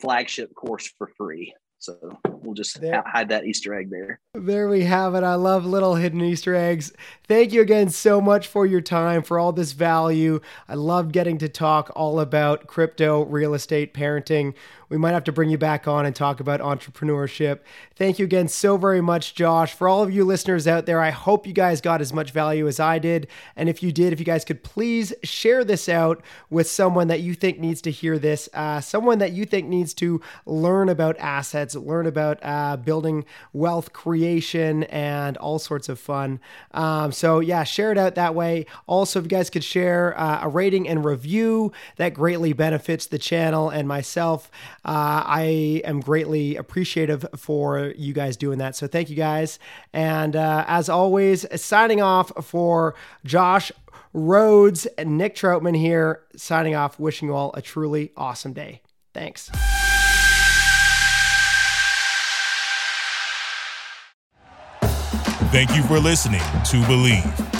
flagship 0.00 0.54
course 0.54 0.92
for 0.98 1.08
free. 1.16 1.54
So 1.78 2.18
we'll 2.42 2.54
just 2.54 2.80
there, 2.80 3.02
hide 3.06 3.28
that 3.28 3.44
Easter 3.44 3.74
egg 3.74 3.90
there. 3.90 4.20
There 4.34 4.68
we 4.68 4.84
have 4.84 5.14
it. 5.14 5.24
I 5.24 5.34
love 5.34 5.64
little 5.64 5.96
hidden 5.96 6.20
Easter 6.20 6.54
eggs. 6.54 6.92
Thank 7.26 7.52
you 7.52 7.60
again 7.60 7.88
so 7.90 8.20
much 8.20 8.46
for 8.46 8.66
your 8.66 8.80
time, 8.80 9.22
for 9.22 9.38
all 9.38 9.52
this 9.52 9.72
value. 9.72 10.40
I 10.68 10.74
love 10.74 11.12
getting 11.12 11.38
to 11.38 11.48
talk 11.48 11.90
all 11.94 12.20
about 12.20 12.66
crypto, 12.66 13.24
real 13.24 13.54
estate, 13.54 13.94
parenting 13.94 14.54
we 14.90 14.98
might 14.98 15.12
have 15.12 15.24
to 15.24 15.32
bring 15.32 15.48
you 15.48 15.56
back 15.56 15.86
on 15.86 16.04
and 16.04 16.14
talk 16.14 16.40
about 16.40 16.60
entrepreneurship. 16.60 17.60
Thank 17.94 18.18
you 18.18 18.24
again 18.24 18.48
so 18.48 18.76
very 18.76 19.00
much, 19.00 19.34
Josh. 19.34 19.72
For 19.72 19.88
all 19.88 20.02
of 20.02 20.12
you 20.12 20.24
listeners 20.24 20.66
out 20.66 20.84
there, 20.84 21.00
I 21.00 21.10
hope 21.10 21.46
you 21.46 21.52
guys 21.52 21.80
got 21.80 22.00
as 22.00 22.12
much 22.12 22.32
value 22.32 22.66
as 22.66 22.80
I 22.80 22.98
did. 22.98 23.28
And 23.54 23.68
if 23.68 23.84
you 23.84 23.92
did, 23.92 24.12
if 24.12 24.18
you 24.18 24.26
guys 24.26 24.44
could 24.44 24.64
please 24.64 25.14
share 25.22 25.62
this 25.62 25.88
out 25.88 26.22
with 26.50 26.68
someone 26.68 27.06
that 27.06 27.20
you 27.20 27.34
think 27.34 27.60
needs 27.60 27.80
to 27.82 27.90
hear 27.92 28.18
this, 28.18 28.48
uh, 28.52 28.80
someone 28.80 29.18
that 29.18 29.30
you 29.30 29.44
think 29.44 29.68
needs 29.68 29.94
to 29.94 30.20
learn 30.44 30.88
about 30.88 31.16
assets, 31.18 31.76
learn 31.76 32.06
about 32.06 32.40
uh, 32.42 32.76
building 32.76 33.24
wealth 33.52 33.92
creation, 33.92 34.82
and 34.84 35.36
all 35.36 35.60
sorts 35.60 35.88
of 35.88 36.00
fun. 36.00 36.40
Um, 36.72 37.12
so, 37.12 37.38
yeah, 37.38 37.62
share 37.62 37.92
it 37.92 37.98
out 37.98 38.16
that 38.16 38.34
way. 38.34 38.66
Also, 38.88 39.20
if 39.20 39.24
you 39.24 39.28
guys 39.28 39.50
could 39.50 39.62
share 39.62 40.18
uh, 40.18 40.40
a 40.42 40.48
rating 40.48 40.88
and 40.88 41.04
review, 41.04 41.72
that 41.96 42.12
greatly 42.12 42.52
benefits 42.52 43.06
the 43.06 43.18
channel 43.18 43.70
and 43.70 43.86
myself. 43.86 44.50
Uh, 44.84 45.22
I 45.26 45.82
am 45.84 46.00
greatly 46.00 46.56
appreciative 46.56 47.26
for 47.36 47.92
you 47.96 48.12
guys 48.12 48.36
doing 48.36 48.58
that. 48.58 48.76
So, 48.76 48.86
thank 48.86 49.10
you 49.10 49.16
guys. 49.16 49.58
And 49.92 50.36
uh, 50.36 50.64
as 50.66 50.88
always, 50.88 51.46
signing 51.60 52.00
off 52.00 52.32
for 52.44 52.94
Josh 53.24 53.72
Rhodes 54.12 54.86
and 54.86 55.16
Nick 55.16 55.36
Troutman 55.36 55.76
here, 55.76 56.22
signing 56.36 56.74
off, 56.74 56.98
wishing 56.98 57.28
you 57.28 57.34
all 57.34 57.52
a 57.54 57.62
truly 57.62 58.12
awesome 58.16 58.52
day. 58.52 58.82
Thanks. 59.14 59.50
Thank 65.50 65.74
you 65.74 65.82
for 65.82 65.98
listening 65.98 66.38
to 66.38 66.80
Bleav. 66.82 67.59